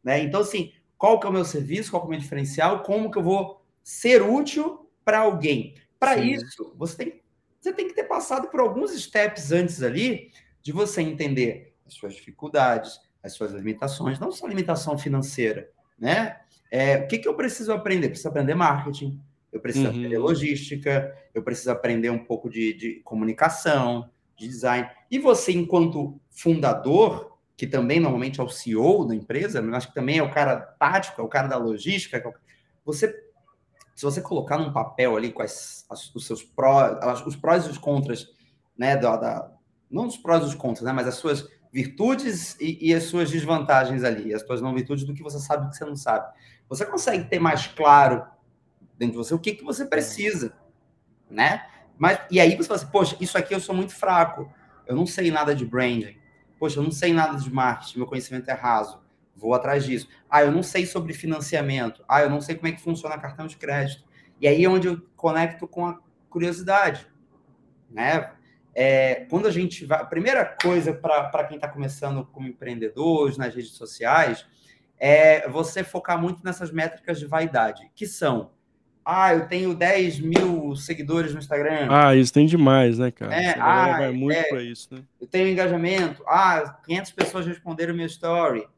Né? 0.03 0.23
Então, 0.23 0.41
assim, 0.41 0.73
qual 0.97 1.19
que 1.19 1.27
é 1.27 1.31
o 1.31 1.33
meu 1.33 1.45
serviço, 1.45 1.91
qual 1.91 2.03
que 2.03 2.07
é 2.07 2.09
o 2.09 2.11
meu 2.11 2.21
diferencial, 2.21 2.83
como 2.83 3.11
que 3.11 3.19
eu 3.19 3.23
vou 3.23 3.60
ser 3.91 4.23
útil 4.23 4.89
para 5.05 5.19
alguém? 5.19 5.75
Para 5.99 6.17
isso, 6.17 6.73
você 6.79 6.97
tem, 6.97 7.23
você 7.61 7.73
tem 7.73 7.89
que 7.89 7.95
ter 7.95 8.05
passado 8.05 8.49
por 8.49 8.61
alguns 8.61 8.93
steps 8.93 9.51
antes 9.51 9.83
ali 9.83 10.31
de 10.63 10.71
você 10.71 11.03
entender 11.03 11.75
as 11.85 11.95
suas 11.95 12.15
dificuldades, 12.15 13.01
as 13.21 13.33
suas 13.33 13.51
limitações, 13.53 14.21
não 14.21 14.31
só 14.31 14.47
limitação 14.47 14.97
financeira, 14.97 15.69
né? 15.99 16.39
É, 16.71 16.99
o 16.99 17.09
que, 17.09 17.19
que 17.19 17.27
eu 17.27 17.35
preciso 17.35 17.73
aprender? 17.73 18.09
Preciso 18.09 18.29
aprender 18.29 18.55
marketing, 18.55 19.21
eu 19.53 19.61
preciso 19.61 19.87
uhum. 19.87 19.91
aprender 19.91 20.19
logística, 20.19 21.13
eu 21.35 21.43
preciso 21.43 21.73
aprender 21.73 22.11
um 22.11 22.25
pouco 22.25 22.49
de, 22.49 22.73
de, 22.73 23.01
comunicação, 23.01 24.09
de 24.37 24.47
design. 24.47 24.89
E 25.11 25.19
você, 25.19 25.51
enquanto 25.51 26.19
fundador, 26.31 27.37
que 27.57 27.67
também 27.67 27.99
normalmente 27.99 28.41
é 28.41 28.45
o 28.45 28.49
CEO 28.49 29.05
da 29.05 29.17
empresa, 29.17 29.61
mas 29.61 29.75
acho 29.75 29.89
que 29.89 29.95
também 29.95 30.19
é 30.19 30.23
o 30.23 30.31
cara 30.31 30.57
tático, 30.57 31.21
é 31.21 31.25
o 31.25 31.29
cara 31.29 31.49
da 31.49 31.57
logística, 31.57 32.17
é 32.17 32.23
você, 32.85 33.30
se 34.01 34.07
você 34.07 34.23
colocar 34.23 34.57
num 34.57 34.73
papel 34.73 35.15
ali 35.15 35.31
quais 35.31 35.85
as, 35.91 36.11
os 36.15 36.25
seus 36.25 36.43
prós, 36.43 37.21
os 37.27 37.37
prós 37.37 37.67
e 37.67 37.69
os 37.69 37.77
contras, 37.77 38.29
né, 38.75 38.97
da, 38.97 39.15
da, 39.15 39.53
não 39.91 40.07
os 40.07 40.17
prós 40.17 40.43
e 40.43 40.47
os 40.47 40.55
contras, 40.55 40.87
né, 40.87 40.91
mas 40.91 41.07
as 41.07 41.17
suas 41.17 41.47
virtudes 41.71 42.59
e, 42.59 42.79
e, 42.81 42.95
as 42.95 43.05
suas 43.05 43.31
desvantagens 43.31 44.03
ali, 44.03 44.33
as 44.33 44.41
suas 44.41 44.63
não 44.63 44.73
virtudes 44.73 45.05
do 45.05 45.13
que 45.13 45.23
você 45.23 45.39
sabe 45.39 45.65
e 45.65 45.67
do 45.67 45.71
que 45.73 45.77
você 45.77 45.85
não 45.85 45.97
sabe. 45.97 46.33
Você 46.67 46.87
consegue 46.87 47.25
ter 47.25 47.39
mais 47.39 47.67
claro 47.67 48.25
dentro 48.97 49.13
de 49.13 49.19
você 49.19 49.35
o 49.35 49.39
que, 49.39 49.53
que 49.53 49.65
você 49.65 49.85
precisa, 49.85 50.55
né? 51.31 51.67
Mas, 51.99 52.21
e 52.31 52.41
aí 52.41 52.57
você 52.57 52.69
fala 52.69 52.81
assim, 52.81 52.91
poxa, 52.91 53.19
isso 53.21 53.37
aqui 53.37 53.55
eu 53.55 53.61
sou 53.61 53.75
muito 53.75 53.95
fraco, 53.95 54.51
eu 54.87 54.97
não 54.97 55.05
sei 55.05 55.31
nada 55.31 55.55
de 55.55 55.67
branding, 55.67 56.17
poxa, 56.59 56.79
eu 56.79 56.83
não 56.83 56.91
sei 56.91 57.13
nada 57.13 57.37
de 57.37 57.53
marketing, 57.53 57.99
meu 57.99 58.07
conhecimento 58.07 58.49
é 58.49 58.55
raso, 58.55 58.99
vou 59.37 59.55
atrás 59.55 59.85
disso. 59.85 60.09
Ah, 60.29 60.43
eu 60.43 60.53
não 60.53 60.63
sei 60.63 60.87
sobre 60.87 61.13
financiamento, 61.13 62.05
ah, 62.09 62.23
eu 62.23 62.31
não 62.31 62.41
sei 62.41 62.55
como 62.55 62.69
é 62.69 62.73
que 62.73 62.81
funciona 62.81 63.19
cartão 63.19 63.47
de 63.47 63.57
crédito. 63.57 64.05
E 64.41 64.49
aí 64.49 64.65
é 64.65 64.69
onde 64.69 64.89
eu 64.89 65.01
conecto 65.17 65.67
com 65.69 65.87
a 65.87 65.99
curiosidade, 66.29 67.07
né? 67.91 68.33
É, 68.75 69.27
quando 69.29 69.47
a 69.47 69.51
gente 69.51 69.85
vai. 69.85 70.01
A 70.01 70.05
primeira 70.05 70.45
coisa 70.45 70.93
para 70.93 71.45
quem 71.45 71.57
está 71.57 71.69
começando 71.69 72.25
como 72.27 72.49
empreendedor 72.49 73.37
nas 73.37 73.55
redes 73.55 73.73
sociais 73.73 74.47
é 74.99 75.49
você 75.49 75.83
focar 75.83 76.21
muito 76.21 76.45
nessas 76.45 76.71
métricas 76.71 77.19
de 77.19 77.27
vaidade, 77.27 77.91
que 77.95 78.07
são 78.07 78.51
ah, 79.05 79.35
eu 79.35 79.49
tenho 79.49 79.75
10 79.75 80.21
mil 80.21 80.77
seguidores 80.77 81.33
no 81.33 81.39
Instagram. 81.39 81.89
Ah, 81.91 82.15
isso 82.15 82.33
tem 82.33 82.47
demais, 82.47 82.99
né, 82.99 83.11
cara? 83.11 83.35
É, 83.35 83.59
ah, 83.59 83.99
vai 83.99 84.13
muito 84.13 84.37
é, 84.37 84.45
para 84.45 84.63
isso, 84.63 84.95
né? 84.95 85.03
Eu 85.21 85.27
tenho 85.27 85.49
engajamento. 85.49 86.23
Ah, 86.27 86.79
500 86.85 87.11
pessoas 87.13 87.47
responderam 87.47 87.95
meu 87.95 88.07
story. 88.07 88.69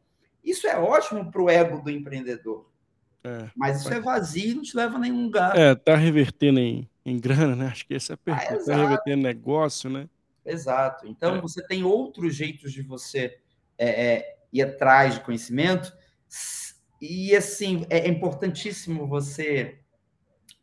Isso 0.42 0.66
é 0.66 0.78
ótimo 0.78 1.30
para 1.30 1.42
o 1.42 1.48
ego 1.48 1.80
do 1.80 1.90
empreendedor. 1.90 2.70
É, 3.24 3.48
Mas 3.54 3.80
isso 3.80 3.92
é 3.92 4.00
vazio 4.00 4.50
e 4.50 4.54
não 4.54 4.62
te 4.62 4.76
leva 4.76 4.96
a 4.96 4.98
nenhum 4.98 5.24
lugar. 5.24 5.56
É, 5.56 5.74
tá 5.74 5.94
revertendo 5.94 6.58
em, 6.58 6.88
em 7.04 7.18
grana, 7.18 7.54
né? 7.54 7.66
Acho 7.66 7.86
que 7.86 7.94
esse 7.94 8.10
é 8.10 8.14
a 8.14 8.18
pergunta. 8.18 8.54
Ah, 8.54 8.64
tá 8.64 8.76
revertendo 8.76 9.22
negócio, 9.22 9.88
né? 9.88 10.08
Exato. 10.44 11.06
Então, 11.06 11.36
é. 11.36 11.40
você 11.40 11.64
tem 11.64 11.84
outros 11.84 12.34
jeitos 12.34 12.72
de 12.72 12.82
você 12.82 13.38
é, 13.78 14.14
é, 14.14 14.36
ir 14.52 14.62
atrás 14.62 15.14
de 15.14 15.20
conhecimento. 15.20 15.92
E, 17.00 17.34
assim, 17.36 17.86
é 17.88 18.08
importantíssimo 18.08 19.06
você 19.06 19.78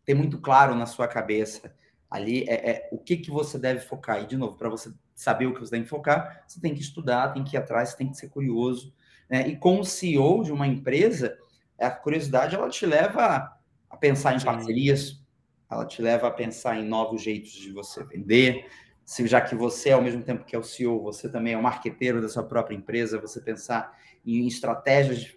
ter 0.04 0.14
muito 0.14 0.40
claro 0.40 0.76
na 0.76 0.86
sua 0.86 1.08
cabeça 1.08 1.74
ali 2.10 2.44
é, 2.48 2.72
é 2.72 2.90
o 2.92 2.98
que, 2.98 3.18
que 3.18 3.30
você 3.30 3.58
deve 3.58 3.82
focar. 3.82 4.24
E, 4.24 4.28
de 4.28 4.36
novo, 4.36 4.58
para 4.58 4.70
você 4.70 4.92
saber 5.14 5.46
o 5.46 5.54
que 5.54 5.60
você 5.60 5.72
deve 5.72 5.86
focar, 5.86 6.44
você 6.48 6.60
tem 6.60 6.74
que 6.74 6.82
estudar, 6.82 7.34
tem 7.34 7.44
que 7.44 7.56
ir 7.56 7.60
atrás, 7.60 7.94
tem 7.94 8.10
que 8.10 8.18
ser 8.18 8.30
curioso. 8.30 8.94
Né? 9.30 9.48
E 9.48 9.56
como 9.56 9.86
CEO 9.86 10.44
de 10.44 10.52
uma 10.52 10.68
empresa, 10.68 11.38
a 11.80 11.92
curiosidade 11.92 12.56
ela 12.56 12.70
te 12.70 12.86
leva 12.86 13.56
a 13.90 13.98
pensar 13.98 14.36
em 14.36 14.44
parcerias, 14.44 15.24
ela 15.70 15.86
te 15.86 16.02
leva 16.02 16.28
a 16.28 16.32
pensar 16.32 16.78
em 16.78 16.86
novos 16.86 17.22
jeitos 17.22 17.52
de 17.52 17.72
você 17.72 18.04
vender, 18.04 18.66
se 19.06 19.26
já 19.26 19.42
que 19.42 19.56
você, 19.56 19.92
ao 19.92 20.02
mesmo 20.02 20.22
tempo 20.22 20.46
que 20.46 20.56
é 20.56 20.60
o 20.60 20.64
CEO, 20.64 21.02
você 21.02 21.28
também 21.28 21.54
é 21.54 21.58
o 21.58 21.64
marqueteiro 21.64 22.22
da 22.22 22.30
sua 22.30 22.44
própria 22.44 22.76
empresa, 22.76 23.20
você 23.20 23.42
pensar 23.42 23.98
em 24.24 24.46
estratégias 24.46 25.36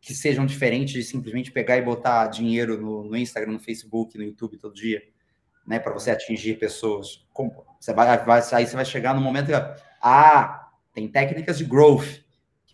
que 0.00 0.14
sejam 0.14 0.46
diferentes 0.46 0.94
de 0.94 1.02
simplesmente 1.02 1.52
pegar 1.52 1.76
e 1.76 1.82
botar 1.82 2.26
dinheiro 2.28 2.80
no, 2.80 3.04
no 3.04 3.16
Instagram, 3.16 3.52
no 3.52 3.60
Facebook, 3.60 4.16
no 4.16 4.24
YouTube 4.24 4.56
todo 4.56 4.74
dia, 4.74 5.02
né, 5.66 5.78
para 5.78 5.92
você 5.92 6.10
atingir 6.10 6.58
pessoas. 6.58 7.26
Como, 7.32 7.64
você 7.78 7.92
vai, 7.92 8.24
vai, 8.24 8.42
aí 8.52 8.66
você 8.66 8.76
vai 8.76 8.84
chegar 8.86 9.14
no 9.14 9.20
momento 9.20 9.46
que, 9.46 9.82
ah, 10.00 10.70
tem 10.94 11.06
técnicas 11.06 11.58
de 11.58 11.64
growth 11.64 12.23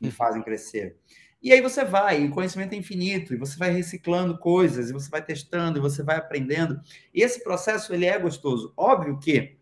que 0.01 0.07
me 0.07 0.11
fazem 0.11 0.43
crescer. 0.43 0.97
E 1.43 1.53
aí 1.53 1.61
você 1.61 1.85
vai, 1.85 2.27
o 2.27 2.31
conhecimento 2.31 2.75
é 2.75 2.77
infinito, 2.77 3.33
e 3.33 3.37
você 3.37 3.57
vai 3.57 3.71
reciclando 3.71 4.37
coisas, 4.37 4.91
e 4.91 4.93
você 4.93 5.09
vai 5.09 5.23
testando, 5.23 5.79
e 5.79 5.81
você 5.81 6.03
vai 6.03 6.17
aprendendo. 6.17 6.81
E 7.15 7.23
esse 7.23 7.43
processo, 7.43 7.95
ele 7.95 8.05
é 8.05 8.19
gostoso. 8.19 8.75
Óbvio 8.77 9.19
que 9.19 9.57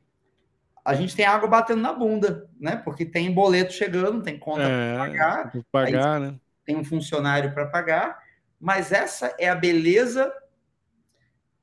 a 0.84 0.94
gente 0.94 1.14
tem 1.14 1.24
água 1.24 1.48
batendo 1.48 1.82
na 1.82 1.92
bunda, 1.92 2.48
né? 2.58 2.76
Porque 2.76 3.04
tem 3.04 3.32
boleto 3.32 3.72
chegando, 3.72 4.22
tem 4.22 4.38
conta 4.38 4.62
é, 4.62 4.94
para 4.94 5.06
pagar, 5.06 5.52
pagar 5.70 6.20
né? 6.20 6.34
tem 6.64 6.76
um 6.76 6.84
funcionário 6.84 7.52
para 7.52 7.66
pagar, 7.66 8.18
mas 8.60 8.90
essa 8.90 9.34
é 9.38 9.48
a 9.48 9.54
beleza 9.54 10.32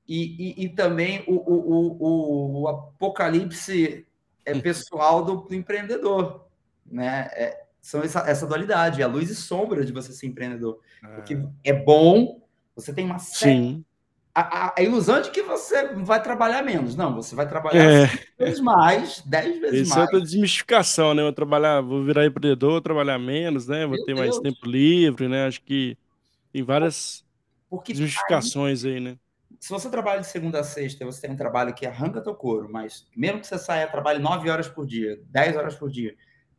e, 0.07 0.61
e, 0.61 0.65
e 0.65 0.69
também 0.69 1.23
o, 1.27 1.33
o, 1.33 1.99
o, 1.99 2.61
o, 2.61 2.67
apocalipse 2.67 4.05
é 4.45 4.59
pessoal 4.59 5.25
do, 5.25 5.35
do 5.37 5.55
empreendedor, 5.55 6.47
né? 6.85 7.29
É, 7.33 7.64
são 7.85 8.01
essa, 8.01 8.19
essa 8.21 8.47
dualidade, 8.47 9.03
a 9.03 9.07
luz 9.07 9.29
e 9.29 9.35
sombra 9.35 9.85
de 9.85 9.93
você 9.93 10.11
ser 10.11 10.25
empreendedor. 10.25 10.79
É. 11.03 11.07
Porque 11.15 11.39
é 11.63 11.71
bom, 11.71 12.41
você 12.75 12.91
tem 12.91 13.05
uma 13.05 13.19
série, 13.19 13.55
Sim 13.55 13.85
a, 14.35 14.73
a, 14.77 14.83
ilusão 14.83 15.21
de 15.21 15.31
que 15.31 15.41
você 15.41 15.93
vai 15.93 16.21
trabalhar 16.21 16.61
menos. 16.61 16.93
Não, 16.93 17.15
você 17.15 17.33
vai 17.33 17.47
trabalhar 17.47 17.81
é. 17.81 18.09
vezes 18.37 18.59
mais, 18.59 19.21
dez 19.25 19.61
vezes 19.61 19.81
Isso 19.81 19.89
mais. 19.89 19.89
Isso 19.89 19.97
é 19.97 20.01
outra 20.01 20.21
desmistificação, 20.21 21.13
né? 21.13 21.23
Vou 21.23 21.31
trabalhar, 21.31 21.79
vou 21.79 22.03
virar 22.03 22.25
empreendedor, 22.25 22.71
vou 22.71 22.81
trabalhar 22.81 23.17
menos, 23.17 23.65
né? 23.65 23.85
Vou 23.85 23.95
Meu 23.95 24.05
ter 24.05 24.13
Deus. 24.13 24.19
mais 24.19 24.37
tempo 24.39 24.67
livre, 24.67 25.29
né? 25.29 25.47
Acho 25.47 25.61
que 25.61 25.97
tem 26.51 26.63
várias 26.63 27.23
Porque 27.69 27.93
desmistificações 27.93 28.83
aí, 28.83 28.95
aí, 28.95 28.99
né? 28.99 29.17
Se 29.57 29.69
você 29.69 29.89
trabalha 29.89 30.19
de 30.19 30.27
segunda 30.27 30.59
a 30.59 30.63
sexta, 30.63 31.05
você 31.05 31.21
tem 31.21 31.31
um 31.31 31.37
trabalho 31.37 31.73
que 31.73 31.85
arranca 31.85 32.21
teu 32.21 32.35
couro, 32.35 32.67
mas 32.69 33.07
mesmo 33.15 33.39
que 33.39 33.47
você 33.47 33.57
saia, 33.57 33.87
trabalhe 33.87 34.19
nove 34.19 34.49
horas 34.49 34.67
por 34.67 34.85
dia, 34.85 35.17
dez 35.29 35.55
horas 35.55 35.75
por 35.75 35.89
dia, 35.89 36.13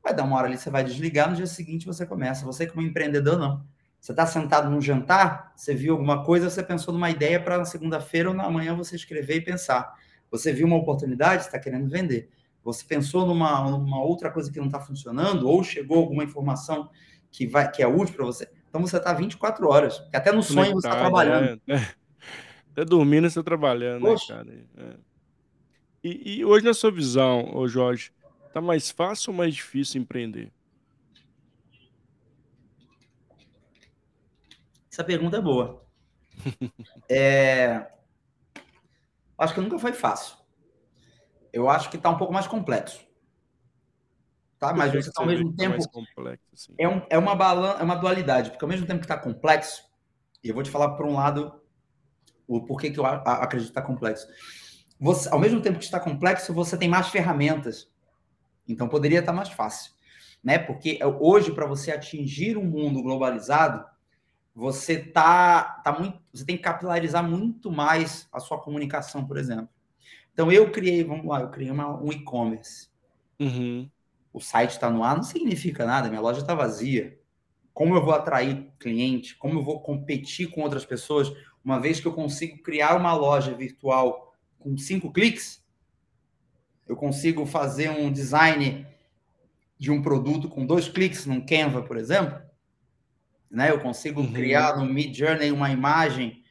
vai 0.07 0.15
dar 0.15 0.23
uma 0.23 0.37
hora 0.37 0.47
ali, 0.47 0.57
você 0.57 0.71
vai 0.71 0.85
desligar, 0.85 1.29
no 1.29 1.35
dia 1.35 1.47
seguinte 1.47 1.85
você 1.85 2.07
começa. 2.07 2.47
Você 2.47 2.67
como 2.67 2.87
empreendedor, 2.87 3.37
não. 3.39 3.65
Você 4.01 4.13
está 4.13 4.25
sentado 4.25 4.71
num 4.71 4.81
jantar, 4.81 5.53
você 5.57 5.75
viu 5.75 5.95
alguma 5.95 6.23
coisa, 6.23 6.49
você 6.49 6.63
pensou 6.63 6.95
numa 6.95 7.11
ideia 7.11 7.41
para 7.41 7.59
na 7.59 7.65
segunda-feira 7.65 8.29
ou 8.29 8.35
na 8.35 8.49
manhã 8.49 8.77
você 8.77 8.95
escrever 8.95 9.37
e 9.37 9.41
pensar. 9.41 9.93
Você 10.31 10.53
viu 10.53 10.67
uma 10.67 10.77
oportunidade, 10.77 11.43
está 11.43 11.59
querendo 11.59 11.89
vender. 11.89 12.31
Você 12.63 12.85
pensou 12.85 13.27
numa, 13.27 13.69
numa 13.69 14.01
outra 14.01 14.31
coisa 14.31 14.51
que 14.53 14.61
não 14.61 14.67
está 14.67 14.79
funcionando, 14.79 15.49
ou 15.49 15.65
chegou 15.65 15.99
alguma 15.99 16.23
informação 16.23 16.89
que, 17.33 17.47
vai, 17.47 17.69
que 17.69 17.83
é 17.83 17.87
útil 17.89 18.15
para 18.15 18.27
você. 18.27 18.49
Então 18.69 18.81
você 18.81 18.99
está 18.99 19.13
24 19.13 19.69
horas, 19.69 20.01
até 20.13 20.31
no 20.31 20.43
sonho 20.43 20.73
você 20.73 20.87
está 20.87 21.01
trabalhando. 21.01 21.61
É, 21.67 21.75
é. 21.75 21.89
Até 22.71 22.85
dormindo 22.85 23.23
você 23.23 23.41
está 23.41 23.43
trabalhando, 23.43 24.03
Poxa. 24.03 24.45
né, 24.45 24.63
cara? 24.77 24.91
É. 24.91 24.97
E, 26.05 26.39
e, 26.39 26.45
hoje, 26.45 26.65
na 26.65 26.75
sua 26.75 26.93
visão, 26.93 27.51
ô 27.57 27.67
Jorge, 27.67 28.13
está 28.57 28.61
mais 28.61 28.91
fácil 28.91 29.33
ou 29.33 29.37
mais 29.37 29.55
difícil 29.55 30.01
empreender? 30.01 30.51
Essa 34.91 35.05
pergunta 35.05 35.37
é 35.37 35.41
boa. 35.43 35.85
é... 37.11 37.87
Acho 39.37 39.55
que 39.55 39.61
nunca 39.61 39.79
foi 39.79 39.93
fácil. 39.93 40.39
Eu 41.53 41.69
acho 41.69 41.91
que 41.91 41.99
está 41.99 42.09
um 42.09 42.17
pouco 42.17 42.33
mais 42.33 42.47
complexo. 42.47 43.07
Tá? 44.59 44.73
Mas 44.73 44.91
você 44.91 45.13
tá 45.13 45.21
ao 45.21 45.27
mesmo 45.27 45.55
tempo. 45.55 45.77
Complexo, 45.91 46.49
assim? 46.55 46.75
é, 46.79 46.89
um, 46.89 47.03
é, 47.11 47.19
uma 47.19 47.35
balan... 47.35 47.77
é 47.79 47.83
uma 47.83 47.97
dualidade, 47.97 48.51
porque 48.51 48.65
ao 48.65 48.71
mesmo 48.71 48.87
tempo 48.87 49.01
que 49.01 49.05
está 49.05 49.19
complexo, 49.19 49.85
e 50.43 50.49
eu 50.49 50.55
vou 50.55 50.63
te 50.63 50.71
falar 50.71 50.97
por 50.97 51.05
um 51.05 51.15
lado 51.15 51.61
o 52.49 52.65
porquê 52.65 52.91
que 52.91 52.99
eu 52.99 53.05
acredito 53.05 53.67
que 53.67 53.79
está 53.79 53.83
complexo. 53.83 54.27
Você, 54.99 55.29
ao 55.29 55.39
mesmo 55.39 55.61
tempo 55.61 55.79
que 55.79 55.85
está 55.85 56.01
complexo, 56.01 56.55
você 56.55 56.79
tem 56.79 56.89
mais 56.89 57.09
ferramentas. 57.09 57.95
Então 58.69 58.89
poderia 58.89 59.21
estar 59.21 59.33
mais 59.33 59.49
fácil. 59.49 59.93
Né? 60.43 60.59
Porque 60.59 60.99
hoje, 61.21 61.53
para 61.53 61.67
você 61.67 61.91
atingir 61.91 62.57
um 62.57 62.65
mundo 62.65 63.03
globalizado, 63.03 63.85
você 64.55 64.99
tá, 64.99 65.81
tá 65.85 65.93
muito, 65.93 66.19
você 66.33 66.45
tem 66.45 66.57
que 66.57 66.63
capilarizar 66.63 67.23
muito 67.23 67.71
mais 67.71 68.29
a 68.33 68.41
sua 68.41 68.59
comunicação, 68.59 69.27
por 69.27 69.37
exemplo. 69.37 69.69
Então 70.33 70.51
eu 70.51 70.71
criei, 70.71 71.05
vamos 71.05 71.27
lá, 71.27 71.41
eu 71.41 71.51
criei 71.51 71.71
uma, 71.71 72.01
um 72.01 72.13
e-commerce. 72.13 72.89
Uhum. 73.39 73.89
O 74.33 74.41
site 74.41 74.71
está 74.71 74.91
no 74.91 75.03
ar 75.03 75.17
não 75.17 75.23
significa 75.23 75.85
nada, 75.85 76.09
minha 76.09 76.21
loja 76.21 76.41
está 76.41 76.55
vazia. 76.55 77.19
Como 77.73 77.95
eu 77.95 78.03
vou 78.03 78.15
atrair 78.15 78.71
cliente? 78.79 79.37
Como 79.37 79.59
eu 79.59 79.63
vou 79.63 79.81
competir 79.81 80.51
com 80.51 80.63
outras 80.63 80.85
pessoas? 80.85 81.31
Uma 81.63 81.79
vez 81.79 82.01
que 82.01 82.07
eu 82.07 82.13
consigo 82.13 82.63
criar 82.63 82.97
uma 82.97 83.15
loja 83.15 83.55
virtual 83.55 84.35
com 84.59 84.77
cinco 84.79 85.13
cliques, 85.13 85.63
eu 86.89 86.97
consigo 86.97 87.45
fazer 87.47 87.91
um 87.91 88.11
design 88.11 88.87
de 89.79 89.91
um 89.91 90.01
produto 90.01 90.49
com 90.49 90.65
dois 90.65 90.89
cliques 90.89 91.27
num 91.27 91.45
Canva, 91.45 91.83
por 91.83 91.97
exemplo 91.97 92.47
né? 93.51 93.71
Eu 93.71 93.81
consigo 93.81 94.21
uhum. 94.21 94.33
criar 94.33 94.77
no 94.77 94.85
Mid 94.85 95.17
Journey 95.17 95.51
uma 95.51 95.71
imagem. 95.71 96.43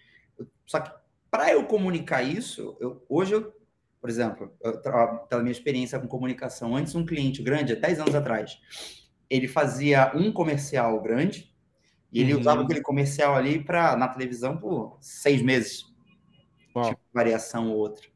Só 0.65 0.79
que 0.79 0.91
para 1.29 1.51
eu 1.51 1.65
comunicar 1.65 2.23
isso, 2.23 2.77
eu, 2.79 3.05
hoje 3.09 3.33
eu, 3.33 3.53
por 3.99 4.09
exemplo, 4.09 4.51
eu, 4.61 4.79
pela 5.27 5.41
minha 5.41 5.51
experiência 5.51 5.99
com 5.99 6.07
comunicação, 6.07 6.75
antes 6.75 6.95
um 6.95 7.05
cliente 7.05 7.41
grande, 7.43 7.75
10 7.75 7.99
anos 7.99 8.15
atrás, 8.15 8.59
ele 9.29 9.47
fazia 9.47 10.11
um 10.15 10.31
comercial 10.31 11.01
grande 11.01 11.53
e 12.11 12.21
ele 12.21 12.33
uhum. 12.33 12.39
usava 12.39 12.63
aquele 12.63 12.81
comercial 12.81 13.35
ali 13.35 13.63
para 13.63 13.95
na 13.95 14.07
televisão 14.07 14.57
por 14.57 14.97
seis 15.01 15.41
meses, 15.41 15.83
tipo 16.67 16.99
variação 17.13 17.69
ou 17.69 17.77
outra. 17.77 18.07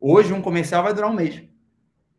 Hoje 0.00 0.32
um 0.32 0.42
comercial 0.42 0.82
vai 0.82 0.94
durar 0.94 1.10
um 1.10 1.14
mês, 1.14 1.42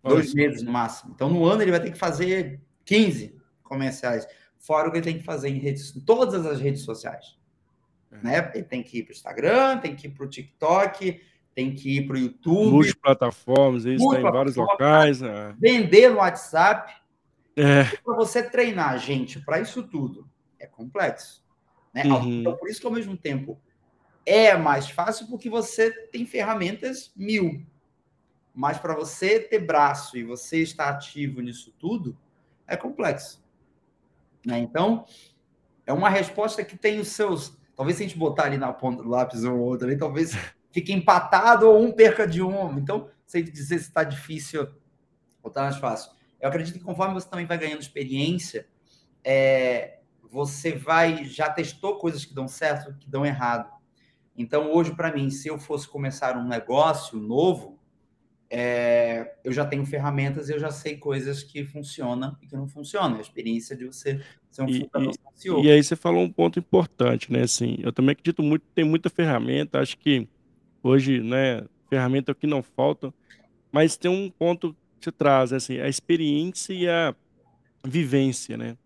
dois 0.04 0.34
meses 0.34 0.62
no 0.62 0.72
máximo. 0.72 1.14
Então 1.16 1.30
no 1.30 1.46
ano 1.46 1.62
ele 1.62 1.72
vai 1.72 1.82
ter 1.82 1.92
que 1.92 1.98
fazer 1.98 2.62
15 2.86 3.36
comerciais 3.64 4.28
fora 4.60 4.88
o 4.88 4.92
que 4.92 4.98
ele 4.98 5.06
tem 5.06 5.18
que 5.18 5.24
fazer 5.24 5.50
em 5.50 5.60
redes, 5.60 5.92
todas 6.06 6.46
as 6.46 6.60
redes 6.60 6.84
sociais. 6.84 7.38
É. 8.12 8.18
Né? 8.24 8.52
Ele 8.54 8.64
tem 8.64 8.82
que 8.82 9.00
ir 9.00 9.04
para 9.04 9.12
o 9.12 9.14
Instagram, 9.14 9.78
tem 9.80 9.96
que 9.96 10.08
ir 10.08 10.12
para 10.12 10.26
o 10.26 10.30
TikTok, 10.30 11.22
tem 11.54 11.76
que 11.76 11.98
ir 11.98 12.08
para 12.08 12.16
o 12.16 12.20
YouTube. 12.20 12.72
Multiplataformas, 12.72 13.86
isso 13.86 14.06
está 14.06 14.20
em 14.20 14.32
vários 14.32 14.56
locais. 14.56 15.22
Né? 15.22 15.56
Vender 15.60 16.10
no 16.10 16.18
WhatsApp. 16.18 16.94
É. 17.56 17.84
Para 18.04 18.16
você 18.16 18.42
treinar 18.42 18.98
gente 18.98 19.40
para 19.40 19.60
isso 19.60 19.84
tudo, 19.84 20.28
é 20.58 20.66
complexo. 20.66 21.44
Né? 21.94 22.04
Uhum. 22.06 22.40
Então, 22.40 22.58
por 22.58 22.68
isso 22.70 22.80
que 22.80 22.88
ao 22.88 22.94
mesmo 22.94 23.16
tempo 23.16 23.62
é 24.26 24.56
mais 24.56 24.90
fácil 24.90 25.28
porque 25.28 25.50
você 25.50 25.92
tem 26.08 26.26
ferramentas 26.26 27.12
mil. 27.16 27.64
Mas 28.54 28.78
para 28.78 28.96
você 28.96 29.40
ter 29.40 29.60
braço 29.60 30.18
e 30.18 30.24
você 30.24 30.62
estar 30.62 30.90
ativo 30.90 31.42
nisso 31.42 31.74
tudo, 31.80 32.18
é 32.68 32.78
complexo. 32.78 33.44
Né? 34.46 34.60
Então, 34.60 35.06
é 35.86 35.94
uma 35.94 36.10
resposta 36.10 36.64
que 36.64 36.78
tem 36.78 37.00
os 37.00 37.10
seus. 37.10 37.58
Talvez 37.76 37.98
se 37.98 38.04
a 38.04 38.08
gente 38.08 38.18
botar 38.18 38.44
ali 38.44 38.58
na 38.58 38.72
ponta 38.72 39.02
do 39.02 39.10
lápis 39.10 39.44
um 39.44 39.58
ou 39.58 39.66
outro, 39.66 39.88
ali, 39.88 39.98
talvez 39.98 40.34
fique 40.72 40.94
empatado 40.94 41.68
ou 41.68 41.82
um 41.82 41.92
perca 41.92 42.28
de 42.28 42.42
um. 42.42 42.78
Então, 42.78 43.10
sei 43.26 43.42
dizer 43.42 43.80
se 43.80 43.88
está 43.88 44.04
difícil 44.04 44.68
ou 45.42 45.50
está 45.50 45.64
mais 45.64 45.78
fácil. 45.78 46.12
Eu 46.40 46.50
acredito 46.50 46.78
que 46.78 46.84
conforme 46.84 47.14
você 47.14 47.28
também 47.28 47.46
vai 47.46 47.58
ganhando 47.58 47.82
experiência, 47.82 48.68
é, 49.24 50.00
você 50.30 50.74
vai 50.74 51.26
já 51.26 51.50
testou 51.50 51.98
coisas 51.98 52.26
que 52.26 52.34
dão 52.34 52.48
certo, 52.48 52.94
que 53.00 53.10
dão 53.10 53.26
errado. 53.26 53.72
Então, 54.36 54.72
hoje, 54.72 54.96
para 54.96 55.14
mim, 55.14 55.30
se 55.30 55.48
eu 55.48 55.60
fosse 55.60 55.88
começar 55.88 56.36
um 56.38 56.48
negócio 56.48 57.20
novo, 57.20 57.73
é, 58.56 59.34
eu 59.44 59.52
já 59.52 59.66
tenho 59.66 59.84
ferramentas, 59.84 60.48
eu 60.48 60.60
já 60.60 60.70
sei 60.70 60.96
coisas 60.96 61.42
que 61.42 61.66
funcionam 61.66 62.38
e 62.40 62.46
que 62.46 62.56
não 62.56 62.68
funcionam. 62.68 63.18
A 63.18 63.22
experiência 63.22 63.76
de 63.76 63.84
você 63.84 64.22
ser 64.52 64.62
um 64.62 64.70
e, 64.70 64.88
e, 65.46 65.64
e 65.64 65.72
aí 65.72 65.84
você 65.84 65.96
falou 65.96 66.22
um 66.22 66.32
ponto 66.32 66.60
importante, 66.60 67.34
né? 67.34 67.42
Assim, 67.42 67.78
eu 67.80 67.92
também 67.92 68.14
acredito 68.14 68.44
muito 68.44 68.64
tem 68.76 68.86
muita 68.86 69.10
ferramenta. 69.10 69.80
Acho 69.80 69.98
que 69.98 70.28
hoje, 70.84 71.20
né, 71.20 71.64
ferramenta 71.90 72.30
é 72.30 72.34
o 72.34 72.36
que 72.36 72.46
não 72.46 72.62
falta, 72.62 73.12
mas 73.72 73.98
tem 73.98 74.12
um 74.12 74.30
ponto 74.30 74.76
que 75.00 75.06
você 75.06 75.12
traz, 75.12 75.50
né, 75.50 75.58
assim, 75.58 75.80
a 75.80 75.90
experiência 75.90 76.74
e 76.74 76.88
a 76.88 77.16
vivência, 77.84 78.56
né? 78.56 78.78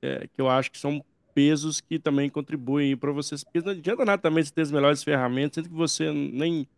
É, 0.00 0.28
que 0.32 0.40
eu 0.40 0.48
acho 0.48 0.70
que 0.70 0.78
são 0.78 1.04
pesos 1.34 1.80
que 1.80 1.98
também 1.98 2.30
contribuem 2.30 2.96
para 2.96 3.10
vocês. 3.10 3.42
Porque 3.42 3.60
não 3.60 3.72
adianta 3.72 4.04
nada 4.04 4.22
também 4.22 4.44
você 4.44 4.52
ter 4.52 4.62
as 4.62 4.70
melhores 4.70 5.02
ferramentas, 5.02 5.56
sendo 5.56 5.68
que 5.68 5.74
você 5.74 6.12
nem 6.12 6.68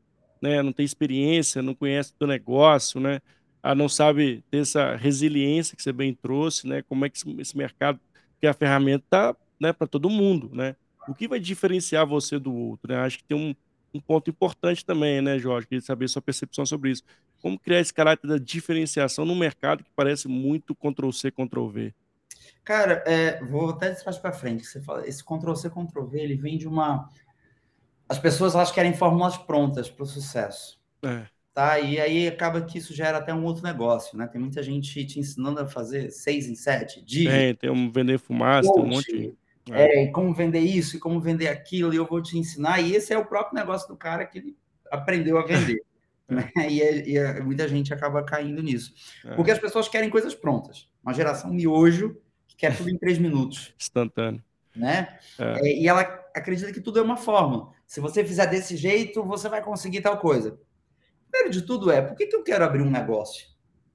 né, 0.41 0.63
não 0.63 0.73
tem 0.73 0.85
experiência, 0.85 1.63
não 1.63 1.75
conhece 1.75 2.13
do 2.19 2.27
negócio, 2.27 3.01
né, 3.01 3.21
ah, 3.63 3.75
não 3.75 3.89
sabe 3.89 4.43
ter 4.51 4.59
essa 4.59 4.97
resiliência 4.97 5.77
que 5.77 5.83
você 5.83 5.93
bem 5.93 6.15
trouxe, 6.15 6.67
né, 6.67 6.83
como 6.83 7.05
é 7.05 7.09
que 7.09 7.19
esse 7.41 7.57
mercado, 7.57 8.01
que 8.41 8.47
a 8.47 8.55
ferramenta 8.55 9.05
tá, 9.09 9.37
né, 9.61 9.73
para 9.73 9.87
todo 9.87 10.11
mundo, 10.11 10.51
né, 10.53 10.77
o 11.09 11.15
que 11.15 11.29
vai 11.29 11.41
diferenciar 11.41 12.07
você 12.07 12.39
do 12.39 12.55
outro, 12.55 12.93
né, 12.93 12.99
acho 13.01 13.19
que 13.19 13.25
tem 13.25 13.37
um, 13.37 13.55
um 13.93 14.01
ponto 14.01 14.31
importante 14.31 14.85
também, 14.85 15.21
né, 15.21 15.39
Jorge, 15.39 15.67
queria 15.67 15.83
saber 15.83 16.09
sua 16.09 16.23
percepção 16.23 16.65
sobre 16.65 16.91
isso, 16.91 17.03
Como 17.41 17.59
criar 17.59 17.81
esse 17.81 17.95
caráter 17.95 18.27
da 18.27 18.39
diferenciação 18.39 19.25
no 19.25 19.35
mercado 19.35 19.85
que 19.85 19.91
parece 19.95 20.29
muito 20.29 20.75
Ctrl 20.75 21.11
C, 21.11 21.31
Ctrl 21.31 21.69
V? 21.69 21.95
Cara, 22.69 23.03
é, 23.07 23.43
vou 23.45 23.71
até 23.71 23.91
de 23.91 24.21
para 24.21 24.33
frente. 24.33 24.67
Você 24.67 24.81
fala, 24.81 25.07
esse 25.09 25.25
Ctrl 25.25 25.55
C, 25.55 25.71
Ctrl 25.71 26.05
V, 26.05 26.21
ele 26.21 26.37
vem 26.37 26.59
de 26.59 26.69
uma. 26.69 27.09
As 28.09 28.19
pessoas 28.19 28.55
elas 28.55 28.73
querem 28.73 28.95
fórmulas 28.95 29.37
prontas 29.37 29.91
para 29.91 30.03
o 30.03 30.07
sucesso. 30.07 30.79
É. 31.03 31.27
Tá? 31.53 31.81
E 31.81 32.01
aí 32.01 32.29
acaba 32.29 32.61
que 32.63 32.79
isso 32.79 32.95
gera 32.95 33.19
até 33.19 33.35
um 33.35 33.45
outro 33.45 33.65
negócio, 33.65 34.17
né? 34.17 34.27
Tem 34.29 34.41
muita 34.41 34.63
gente 34.63 35.05
te 35.05 35.19
ensinando 35.19 35.61
a 35.61 35.67
fazer 35.67 36.11
seis 36.11 36.49
em 36.49 36.55
sete 36.55 37.05
dias. 37.05 37.33
Tem, 37.33 37.55
tem 37.55 37.71
um 37.71 37.91
vender 37.91 38.19
fumaça, 38.19 38.73
tem 38.73 38.83
um 38.83 38.87
monte. 38.87 39.37
É. 39.71 39.83
é, 39.83 40.05
e 40.05 40.13
como 40.13 40.33
vender 40.33 40.61
isso, 40.61 40.97
e 40.97 41.01
como 41.01 41.21
vender 41.21 41.49
aquilo, 41.49 41.93
e 41.93 41.97
eu 41.97 42.07
vou 42.07 42.23
te 42.23 42.39
ensinar. 42.39 42.81
E 42.81 42.95
esse 42.95 43.13
é 43.13 43.19
o 43.19 43.27
próprio 43.27 43.59
negócio 43.59 43.89
do 43.89 43.97
cara 43.97 44.25
que 44.25 44.39
ele 44.39 44.57
aprendeu 44.91 45.39
a 45.39 45.45
vender. 45.45 45.83
É. 46.31 46.35
Né? 46.35 46.53
E, 46.69 46.83
é, 46.83 47.09
e 47.09 47.17
é, 47.17 47.41
muita 47.41 47.67
gente 47.67 47.95
acaba 47.95 48.23
caindo 48.23 48.63
nisso. 48.63 48.93
Porque 49.35 49.51
as 49.51 49.59
pessoas 49.59 49.89
querem 49.89 50.11
coisas 50.11 50.35
prontas. 50.35 50.87
Uma 51.03 51.15
geração 51.15 51.51
miojo 51.51 52.21
que 52.47 52.55
quer 52.55 52.77
tudo 52.77 52.91
em 52.91 52.99
três 52.99 53.17
minutos. 53.17 53.73
Instantâneo. 53.81 54.45
Né? 54.77 55.09
E 55.63 55.89
ela 55.89 56.03
acredita 56.37 56.71
que 56.71 56.83
tudo 56.83 56.99
é 56.99 57.03
uma 57.03 57.17
fórmula. 57.17 57.73
Se 57.89 58.01
você 58.01 58.23
fizer 58.23 58.47
desse 58.47 58.77
jeito, 58.77 59.25
você 59.25 59.49
vai 59.49 59.65
conseguir 59.65 60.03
tal 60.03 60.19
coisa. 60.19 60.61
Primeiro 61.31 61.51
de 61.51 61.63
tudo 61.63 61.91
é, 61.91 62.03
por 62.03 62.15
que, 62.15 62.27
que 62.27 62.37
eu 62.37 62.43
quero 62.43 62.63
abrir 62.63 62.83
um 62.83 62.91
negócio? 62.91 63.49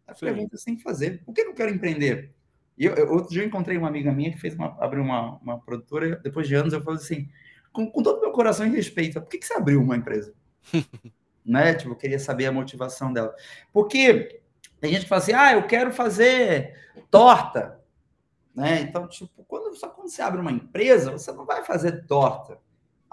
A 0.08 0.16
pergunta 0.16 0.58
você 0.58 0.66
tem 0.66 0.76
que 0.76 0.82
fazer. 0.82 1.24
Por 1.24 1.32
que, 1.32 1.44
que 1.44 1.50
eu 1.52 1.54
quero 1.54 1.72
empreender? 1.72 2.34
Eu, 2.76 2.96
eu, 2.96 3.12
outro 3.12 3.30
dia 3.30 3.44
eu 3.44 3.48
encontrei 3.48 3.78
uma 3.78 3.88
amiga 3.88 4.12
minha 4.12 4.32
que 4.32 4.40
fez 4.40 4.56
uma, 4.56 4.76
abriu 4.84 5.04
uma, 5.04 5.38
uma 5.38 5.60
produtora, 5.60 6.16
depois 6.24 6.48
de 6.48 6.56
anos 6.56 6.74
eu 6.74 6.84
falei 6.84 7.00
assim, 7.00 7.30
com, 7.72 7.90
com 7.90 8.02
todo 8.02 8.18
o 8.18 8.22
meu 8.22 8.32
coração 8.32 8.66
e 8.66 8.72
respeito, 8.72 9.22
por 9.22 9.30
que, 9.30 9.38
que 9.38 9.46
você 9.46 9.54
abriu 9.54 9.80
uma 9.80 9.96
empresa? 9.96 10.34
né? 11.46 11.76
Tipo, 11.76 11.92
eu 11.92 11.96
queria 11.96 12.18
saber 12.18 12.48
a 12.48 12.52
motivação 12.52 13.14
dela. 13.14 13.36
Porque 13.72 14.42
tem 14.82 14.92
gente 14.92 15.04
que 15.04 15.10
fala 15.10 15.22
assim, 15.22 15.34
ah, 15.34 15.54
eu 15.54 15.68
quero 15.68 15.94
fazer 15.94 16.76
torta. 17.12 17.80
Né? 18.56 18.82
Então, 18.82 19.08
tipo, 19.08 19.44
quando, 19.44 19.76
só 19.76 19.88
quando 19.88 20.10
você 20.10 20.24
abre 20.24 20.42
uma 20.42 20.52
empresa, 20.52 21.12
você 21.12 21.32
não 21.32 21.46
vai 21.46 21.64
fazer 21.64 22.08
torta. 22.08 22.58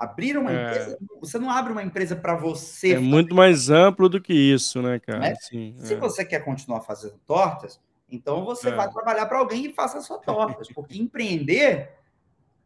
Abrir 0.00 0.38
uma 0.38 0.50
é. 0.50 0.54
empresa, 0.54 0.98
você 1.20 1.38
não 1.38 1.50
abre 1.50 1.72
uma 1.72 1.82
empresa 1.82 2.16
para 2.16 2.34
você. 2.34 2.92
É 2.92 2.94
fazer. 2.94 3.06
muito 3.06 3.34
mais 3.34 3.68
amplo 3.68 4.08
do 4.08 4.18
que 4.18 4.32
isso, 4.32 4.80
né, 4.80 4.98
cara? 4.98 5.18
Né? 5.18 5.34
Sim, 5.34 5.74
Se 5.76 5.92
é. 5.92 5.96
você 5.98 6.24
quer 6.24 6.42
continuar 6.42 6.80
fazendo 6.80 7.18
tortas, 7.26 7.78
então 8.10 8.42
você 8.42 8.70
é. 8.70 8.74
vai 8.74 8.90
trabalhar 8.90 9.26
para 9.26 9.36
alguém 9.36 9.66
e 9.66 9.74
faça 9.74 10.00
sua 10.00 10.16
tortas, 10.16 10.68
porque 10.72 10.98
empreender 10.98 11.90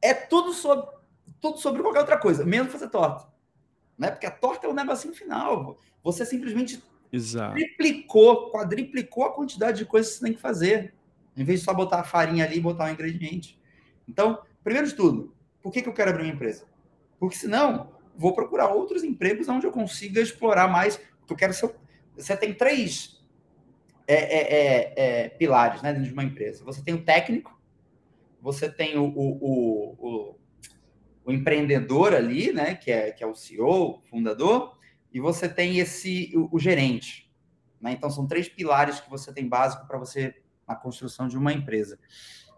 é 0.00 0.14
tudo 0.14 0.52
sobre, 0.52 0.86
tudo 1.40 1.58
sobre 1.58 1.82
qualquer 1.82 1.98
outra 1.98 2.16
coisa, 2.16 2.44
menos 2.44 2.70
fazer 2.70 2.88
torta. 2.88 3.26
Né? 3.98 4.12
Porque 4.12 4.26
a 4.26 4.30
torta 4.30 4.68
é 4.68 4.70
o 4.70 4.74
negocinho 4.74 5.12
final. 5.12 5.76
Você 6.04 6.24
simplesmente 6.24 6.80
Exato. 7.12 7.54
triplicou, 7.54 8.52
quadriplicou 8.52 9.24
a 9.24 9.32
quantidade 9.32 9.78
de 9.78 9.86
coisas 9.86 10.12
que 10.12 10.18
você 10.18 10.24
tem 10.24 10.34
que 10.34 10.40
fazer, 10.40 10.94
em 11.36 11.42
vez 11.42 11.58
de 11.58 11.64
só 11.64 11.74
botar 11.74 11.98
a 11.98 12.04
farinha 12.04 12.44
ali 12.44 12.58
e 12.58 12.60
botar 12.60 12.84
um 12.84 12.92
ingrediente. 12.92 13.58
Então, 14.08 14.38
primeiro 14.62 14.86
de 14.86 14.94
tudo, 14.94 15.34
por 15.60 15.72
que, 15.72 15.82
que 15.82 15.88
eu 15.88 15.92
quero 15.92 16.10
abrir 16.10 16.24
uma 16.24 16.32
empresa? 16.32 16.64
Porque 17.18 17.36
senão, 17.36 17.92
vou 18.16 18.34
procurar 18.34 18.68
outros 18.68 19.02
empregos 19.02 19.48
onde 19.48 19.66
eu 19.66 19.72
consiga 19.72 20.20
explorar 20.20 20.68
mais. 20.68 21.00
Eu 21.28 21.36
quero 21.36 21.52
ser. 21.52 21.74
Você 22.16 22.36
tem 22.36 22.54
três 22.54 23.14
é, 24.06 24.14
é, 24.14 24.40
é, 24.40 24.94
é, 24.96 25.28
pilares 25.30 25.82
né, 25.82 25.92
dentro 25.92 26.08
de 26.08 26.12
uma 26.12 26.24
empresa. 26.24 26.64
Você 26.64 26.82
tem 26.82 26.94
o 26.94 27.02
técnico, 27.02 27.58
você 28.40 28.68
tem 28.68 28.98
o, 28.98 29.04
o, 29.04 29.96
o, 29.98 30.36
o, 31.24 31.32
empreendedor 31.32 32.14
ali, 32.14 32.52
né, 32.52 32.74
que 32.74 32.90
é, 32.90 33.10
que 33.10 33.24
é 33.24 33.26
o 33.26 33.34
CEO, 33.34 34.02
fundador, 34.10 34.78
e 35.12 35.20
você 35.20 35.48
tem 35.48 35.78
esse 35.78 36.32
o, 36.36 36.58
gerente. 36.58 37.32
Né? 37.80 37.92
Então, 37.92 38.10
são 38.10 38.26
três 38.26 38.48
pilares 38.48 39.00
que 39.00 39.08
você 39.08 39.32
tem 39.32 39.48
básico 39.48 39.86
para 39.86 39.98
você 39.98 40.34
na 40.68 40.76
construção 40.76 41.26
de 41.26 41.38
uma 41.38 41.52
empresa. 41.52 41.98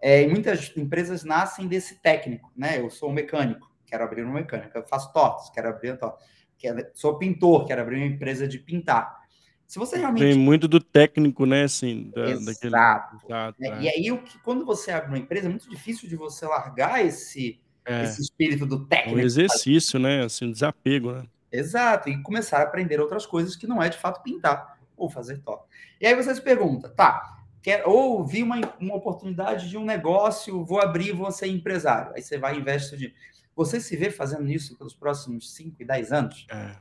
É, 0.00 0.26
muitas 0.26 0.72
empresas 0.76 1.24
nascem 1.24 1.66
desse 1.66 1.96
técnico, 1.96 2.52
né? 2.54 2.78
Eu 2.78 2.90
sou 2.90 3.08
um 3.08 3.12
mecânico, 3.12 3.72
quero 3.86 4.04
abrir 4.04 4.24
uma 4.24 4.34
mecânica. 4.34 4.78
Eu 4.78 4.84
faço 4.86 5.12
tortas, 5.12 5.50
quero 5.50 5.68
abrir 5.68 5.90
uma 5.90 5.96
torta. 5.96 6.24
Quero, 6.58 6.86
sou 6.94 7.18
pintor, 7.18 7.66
quero 7.66 7.82
abrir 7.82 7.96
uma 7.96 8.06
empresa 8.06 8.48
de 8.48 8.58
pintar. 8.58 9.24
Se 9.66 9.78
você 9.78 9.96
realmente. 9.96 10.22
Tem 10.22 10.38
muito 10.38 10.68
do 10.68 10.80
técnico, 10.80 11.44
né? 11.44 11.64
Assim, 11.64 12.10
da, 12.14 12.30
Exato. 12.30 13.28
Daquele... 13.28 13.68
é. 13.68 13.82
E 13.82 13.88
aí, 13.88 14.12
o 14.12 14.18
que, 14.18 14.38
quando 14.38 14.64
você 14.64 14.90
abre 14.90 15.08
uma 15.08 15.18
empresa, 15.18 15.46
é 15.46 15.50
muito 15.50 15.68
difícil 15.68 16.08
de 16.08 16.16
você 16.16 16.46
largar 16.46 17.04
esse, 17.04 17.60
é. 17.84 18.04
esse 18.04 18.22
espírito 18.22 18.64
do 18.64 18.86
técnico. 18.86 19.18
Um 19.18 19.22
exercício, 19.22 19.98
né? 19.98 20.24
Assim, 20.24 20.46
um 20.46 20.52
desapego, 20.52 21.12
né? 21.12 21.24
Exato. 21.50 22.08
E 22.08 22.22
começar 22.22 22.58
a 22.58 22.62
aprender 22.62 23.00
outras 23.00 23.26
coisas 23.26 23.56
que 23.56 23.66
não 23.66 23.82
é 23.82 23.88
de 23.88 23.98
fato 23.98 24.22
pintar 24.22 24.76
ou 24.96 25.10
fazer 25.10 25.38
top. 25.38 25.66
E 26.00 26.06
aí 26.06 26.14
você 26.14 26.34
se 26.34 26.40
pergunta, 26.40 26.88
tá, 26.88 27.38
quer, 27.62 27.82
ou 27.86 28.24
vi 28.24 28.42
uma, 28.42 28.56
uma 28.80 28.94
oportunidade 28.94 29.68
de 29.68 29.76
um 29.76 29.84
negócio, 29.84 30.64
vou 30.64 30.80
abrir, 30.80 31.12
vou 31.12 31.30
ser 31.30 31.48
empresário. 31.48 32.12
Aí 32.14 32.22
você 32.22 32.38
vai 32.38 32.56
e 32.56 32.60
investe 32.60 32.96
de. 32.96 33.14
Você 33.56 33.80
se 33.80 33.96
vê 33.96 34.10
fazendo 34.10 34.48
isso 34.48 34.76
pelos 34.76 34.94
próximos 34.94 35.52
5 35.54 35.76
e 35.80 35.84
10 35.84 36.12
anos? 36.12 36.46
É 36.50 36.76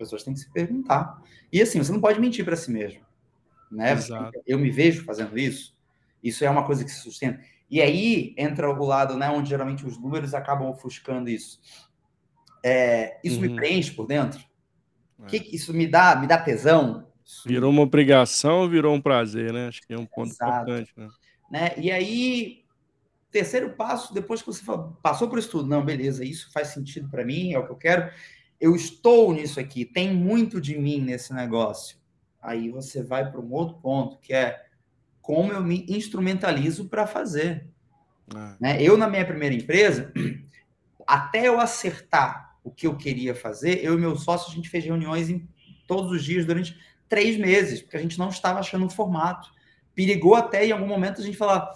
pessoas 0.00 0.22
têm 0.22 0.32
que 0.32 0.40
se 0.40 0.50
perguntar. 0.50 1.22
E 1.52 1.60
assim, 1.60 1.78
você 1.78 1.92
não 1.92 2.00
pode 2.00 2.18
mentir 2.18 2.44
para 2.44 2.56
si 2.56 2.70
mesmo. 2.70 3.02
Né? 3.70 3.92
Exato. 3.92 4.40
Eu 4.46 4.58
me 4.58 4.70
vejo 4.70 5.04
fazendo 5.04 5.38
isso. 5.38 5.76
Isso 6.24 6.44
é 6.44 6.50
uma 6.50 6.64
coisa 6.64 6.84
que 6.84 6.90
se 6.90 7.00
sustenta. 7.00 7.40
E 7.70 7.80
aí 7.80 8.34
entra 8.36 8.68
o 8.68 8.84
lado 8.84 9.16
né, 9.16 9.28
onde 9.28 9.50
geralmente 9.50 9.86
os 9.86 9.98
números 9.98 10.32
acabam 10.34 10.68
ofuscando 10.68 11.28
isso. 11.28 11.60
É, 12.64 13.20
isso 13.22 13.36
uhum. 13.36 13.42
me 13.42 13.54
preenche 13.54 13.92
por 13.92 14.06
dentro? 14.06 14.40
É. 15.22 15.26
Que 15.26 15.54
isso 15.54 15.72
me 15.72 15.86
dá, 15.86 16.16
me 16.16 16.26
dá 16.26 16.38
tesão? 16.38 17.06
Virou 17.46 17.70
uma 17.70 17.82
obrigação 17.82 18.62
ou 18.62 18.68
virou 18.68 18.94
um 18.94 19.00
prazer, 19.00 19.52
né? 19.52 19.68
Acho 19.68 19.82
que 19.82 19.92
é 19.92 19.98
um 19.98 20.06
ponto 20.06 20.30
Exato. 20.30 20.50
importante. 20.50 20.92
Né? 20.96 21.08
né? 21.50 21.72
E 21.76 21.92
aí, 21.92 22.59
terceiro 23.30 23.70
passo, 23.70 24.12
depois 24.12 24.42
que 24.42 24.46
você 24.46 24.62
passou 25.02 25.28
por 25.28 25.38
isso 25.38 25.50
tudo, 25.50 25.68
não, 25.68 25.84
beleza, 25.84 26.24
isso 26.24 26.50
faz 26.52 26.68
sentido 26.68 27.08
para 27.08 27.24
mim, 27.24 27.52
é 27.52 27.58
o 27.58 27.66
que 27.66 27.72
eu 27.72 27.76
quero 27.76 28.10
eu 28.60 28.76
estou 28.76 29.32
nisso 29.32 29.58
aqui, 29.58 29.84
tem 29.84 30.14
muito 30.14 30.60
de 30.60 30.78
mim 30.78 31.00
nesse 31.00 31.32
negócio. 31.32 31.96
Aí 32.42 32.68
você 32.68 33.02
vai 33.02 33.30
para 33.30 33.40
um 33.40 33.50
outro 33.52 33.78
ponto, 33.78 34.18
que 34.18 34.34
é 34.34 34.66
como 35.22 35.52
eu 35.52 35.62
me 35.62 35.86
instrumentalizo 35.88 36.88
para 36.88 37.06
fazer. 37.06 37.66
É. 38.34 38.56
Né? 38.60 38.82
Eu, 38.82 38.98
na 38.98 39.08
minha 39.08 39.24
primeira 39.24 39.54
empresa, 39.54 40.12
até 41.06 41.48
eu 41.48 41.58
acertar 41.58 42.58
o 42.62 42.70
que 42.70 42.86
eu 42.86 42.96
queria 42.96 43.34
fazer, 43.34 43.82
eu 43.82 43.94
e 43.94 43.98
meu 44.00 44.14
sócio, 44.16 44.52
a 44.52 44.54
gente 44.54 44.68
fez 44.68 44.84
reuniões 44.84 45.30
em, 45.30 45.48
todos 45.86 46.12
os 46.12 46.22
dias 46.22 46.44
durante 46.44 46.78
três 47.08 47.36
meses, 47.36 47.80
porque 47.80 47.96
a 47.96 48.00
gente 48.00 48.18
não 48.18 48.28
estava 48.28 48.60
achando 48.60 48.84
um 48.84 48.90
formato. 48.90 49.50
Perigou 49.94 50.34
até 50.34 50.66
em 50.66 50.70
algum 50.70 50.86
momento 50.86 51.20
a 51.20 51.24
gente 51.24 51.36
falar, 51.36 51.72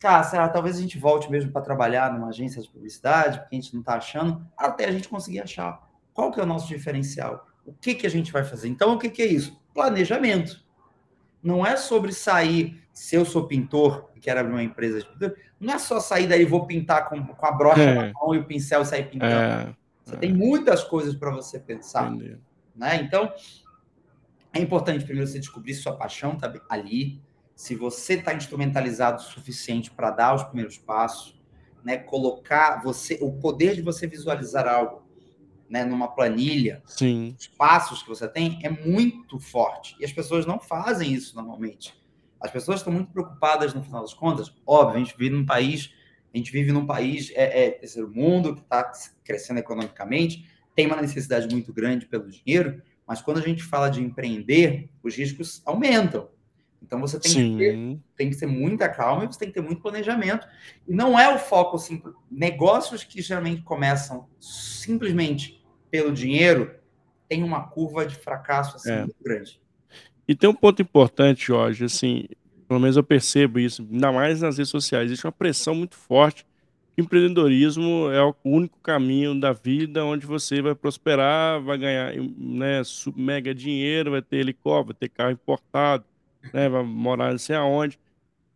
cara, 0.00 0.22
será, 0.22 0.48
talvez 0.48 0.76
a 0.76 0.80
gente 0.80 0.98
volte 0.98 1.30
mesmo 1.30 1.50
para 1.50 1.62
trabalhar 1.62 2.12
numa 2.12 2.28
agência 2.28 2.62
de 2.62 2.68
publicidade, 2.68 3.40
porque 3.40 3.56
a 3.56 3.60
gente 3.60 3.74
não 3.74 3.80
está 3.80 3.94
achando, 3.94 4.46
até 4.56 4.86
a 4.86 4.92
gente 4.92 5.08
conseguir 5.08 5.40
achar. 5.40 5.88
Qual 6.12 6.30
que 6.30 6.40
é 6.40 6.42
o 6.42 6.46
nosso 6.46 6.68
diferencial? 6.68 7.46
O 7.64 7.72
que, 7.72 7.94
que 7.94 8.06
a 8.06 8.10
gente 8.10 8.32
vai 8.32 8.44
fazer? 8.44 8.68
Então, 8.68 8.94
o 8.94 8.98
que, 8.98 9.10
que 9.10 9.22
é 9.22 9.26
isso? 9.26 9.60
Planejamento. 9.74 10.64
Não 11.42 11.64
é 11.64 11.76
sobre 11.76 12.12
sair, 12.12 12.82
se 12.92 13.14
eu 13.14 13.24
sou 13.24 13.46
pintor 13.46 14.10
e 14.16 14.20
quero 14.20 14.40
abrir 14.40 14.52
uma 14.52 14.62
empresa 14.62 15.00
de 15.00 15.06
pintura, 15.06 15.36
não 15.60 15.74
é 15.74 15.78
só 15.78 16.00
sair 16.00 16.26
daí 16.26 16.44
vou 16.44 16.66
pintar 16.66 17.08
com, 17.08 17.24
com 17.24 17.46
a 17.46 17.52
brocha 17.52 17.82
é. 17.82 17.94
na 17.94 18.12
mão 18.12 18.34
e 18.34 18.38
o 18.38 18.44
pincel 18.44 18.82
e 18.82 18.86
sair 18.86 19.08
pintando. 19.08 19.32
É. 19.32 19.76
Você 20.04 20.14
é. 20.14 20.18
tem 20.18 20.32
muitas 20.32 20.82
coisas 20.82 21.14
para 21.14 21.30
você 21.30 21.60
pensar. 21.60 22.10
Né? 22.10 22.96
Então, 23.02 23.32
é 24.52 24.60
importante 24.60 25.04
primeiro 25.04 25.28
você 25.28 25.38
descobrir 25.38 25.74
se 25.74 25.82
sua 25.82 25.96
paixão 25.96 26.32
está 26.32 26.52
ali, 26.68 27.20
se 27.58 27.74
você 27.74 28.14
está 28.14 28.32
instrumentalizado 28.32 29.20
o 29.20 29.24
suficiente 29.24 29.90
para 29.90 30.12
dar 30.12 30.32
os 30.32 30.44
primeiros 30.44 30.78
passos, 30.78 31.36
né? 31.82 31.98
colocar 31.98 32.80
você 32.84 33.18
o 33.20 33.32
poder 33.32 33.74
de 33.74 33.82
você 33.82 34.06
visualizar 34.06 34.68
algo 34.68 35.02
né, 35.68 35.84
numa 35.84 36.06
planilha, 36.06 36.80
Sim. 36.86 37.34
os 37.36 37.48
passos 37.48 38.00
que 38.00 38.08
você 38.08 38.28
tem 38.28 38.60
é 38.62 38.70
muito 38.70 39.40
forte. 39.40 39.96
E 39.98 40.04
as 40.04 40.12
pessoas 40.12 40.46
não 40.46 40.60
fazem 40.60 41.12
isso 41.12 41.34
normalmente. 41.34 41.92
As 42.40 42.52
pessoas 42.52 42.78
estão 42.78 42.92
muito 42.92 43.10
preocupadas 43.10 43.74
no 43.74 43.82
final 43.82 44.02
das 44.02 44.14
contas. 44.14 44.54
Óbvio, 44.64 44.94
a 44.94 45.04
gente 45.04 45.18
vive 45.18 45.34
num 45.34 45.44
país, 45.44 45.92
a 46.32 46.38
gente 46.38 46.52
vive 46.52 46.70
num 46.70 46.86
país 46.86 47.32
é, 47.34 47.64
é 47.64 47.70
terceiro 47.72 48.08
mundo 48.08 48.54
que 48.54 48.60
está 48.60 48.88
crescendo 49.24 49.58
economicamente, 49.58 50.48
tem 50.76 50.86
uma 50.86 51.02
necessidade 51.02 51.52
muito 51.52 51.72
grande 51.72 52.06
pelo 52.06 52.30
dinheiro, 52.30 52.80
mas 53.04 53.20
quando 53.20 53.38
a 53.38 53.42
gente 53.42 53.64
fala 53.64 53.88
de 53.88 54.00
empreender, 54.00 54.88
os 55.02 55.16
riscos 55.16 55.60
aumentam. 55.66 56.37
Então 56.82 57.00
você 57.00 57.18
tem 57.18 57.32
que, 57.32 57.56
ter, 57.58 57.98
tem 58.16 58.30
que 58.30 58.36
ter 58.36 58.46
muita 58.46 58.88
calma 58.88 59.24
e 59.24 59.26
você 59.26 59.38
tem 59.38 59.48
que 59.48 59.54
ter 59.54 59.60
muito 59.60 59.82
planejamento. 59.82 60.46
E 60.86 60.94
não 60.94 61.18
é 61.18 61.34
o 61.34 61.38
foco 61.38 61.78
simples. 61.78 62.14
Negócios 62.30 63.04
que 63.04 63.20
geralmente 63.20 63.62
começam 63.62 64.28
simplesmente 64.40 65.62
pelo 65.90 66.12
dinheiro, 66.12 66.74
tem 67.28 67.42
uma 67.42 67.68
curva 67.68 68.06
de 68.06 68.14
fracasso 68.14 68.76
assim, 68.76 68.90
é. 68.90 68.98
muito 69.00 69.16
grande. 69.22 69.60
E 70.26 70.34
tem 70.34 70.48
um 70.48 70.54
ponto 70.54 70.80
importante, 70.80 71.46
Jorge, 71.46 71.84
assim, 71.84 72.26
pelo 72.66 72.80
menos 72.80 72.96
eu 72.96 73.02
percebo 73.02 73.58
isso, 73.58 73.86
ainda 73.90 74.12
mais 74.12 74.42
nas 74.42 74.58
redes 74.58 74.70
sociais, 74.70 75.06
existe 75.06 75.26
uma 75.26 75.32
pressão 75.32 75.74
muito 75.74 75.96
forte 75.96 76.46
empreendedorismo 76.98 78.10
é 78.10 78.20
o 78.20 78.34
único 78.44 78.76
caminho 78.80 79.38
da 79.38 79.52
vida 79.52 80.04
onde 80.04 80.26
você 80.26 80.60
vai 80.60 80.74
prosperar, 80.74 81.62
vai 81.62 81.78
ganhar, 81.78 82.12
né, 82.36 82.82
mega 83.14 83.54
dinheiro, 83.54 84.10
vai 84.10 84.20
ter 84.20 84.38
helicóptero, 84.38 84.86
vai 84.86 84.94
ter 84.94 85.08
carro 85.08 85.30
importado, 85.30 86.04
né, 86.52 86.68
vai 86.68 86.82
morar 86.82 87.30
não 87.30 87.38
sei 87.38 87.56
aonde. 87.56 87.98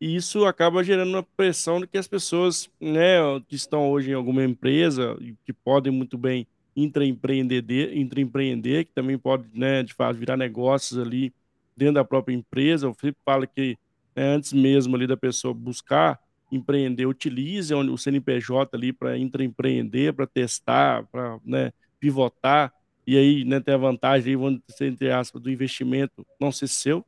E 0.00 0.16
isso 0.16 0.44
acaba 0.44 0.82
gerando 0.82 1.10
uma 1.10 1.22
pressão 1.22 1.80
de 1.80 1.86
que 1.86 1.96
as 1.96 2.08
pessoas, 2.08 2.68
né, 2.80 3.18
que 3.46 3.54
estão 3.54 3.88
hoje 3.90 4.10
em 4.10 4.14
alguma 4.14 4.42
empresa 4.42 5.16
que 5.44 5.52
podem 5.52 5.92
muito 5.92 6.18
bem 6.18 6.46
intraempreender, 6.74 8.84
que 8.84 8.92
também 8.92 9.16
pode, 9.16 9.46
né, 9.54 9.82
de 9.82 9.94
fato, 9.94 10.16
virar 10.16 10.36
negócios 10.36 10.98
ali 10.98 11.32
dentro 11.76 11.94
da 11.94 12.04
própria 12.04 12.34
empresa. 12.34 12.88
O 12.88 12.94
Felipe 12.94 13.18
fala 13.24 13.46
que 13.46 13.78
né, 14.16 14.34
antes 14.34 14.52
mesmo 14.52 14.96
ali 14.96 15.06
da 15.06 15.16
pessoa 15.16 15.54
buscar 15.54 16.18
empreender, 16.50 17.06
utilize 17.06 17.72
o 17.72 17.96
CNPJ 17.96 18.76
ali 18.76 18.92
para 18.92 19.16
intraempreender, 19.16 20.12
para 20.12 20.26
testar, 20.26 21.06
para 21.06 21.38
né, 21.44 21.72
pivotar, 21.98 22.72
e 23.06 23.16
aí 23.16 23.44
né, 23.44 23.58
ter 23.58 23.72
a 23.72 23.76
vantagem, 23.76 24.30
aí, 24.30 24.36
vamos 24.36 24.60
dizer, 24.68 24.88
entre 24.88 25.10
aspas, 25.10 25.40
do 25.40 25.50
investimento 25.50 26.26
não 26.38 26.52
ser 26.52 26.68
seu, 26.68 27.04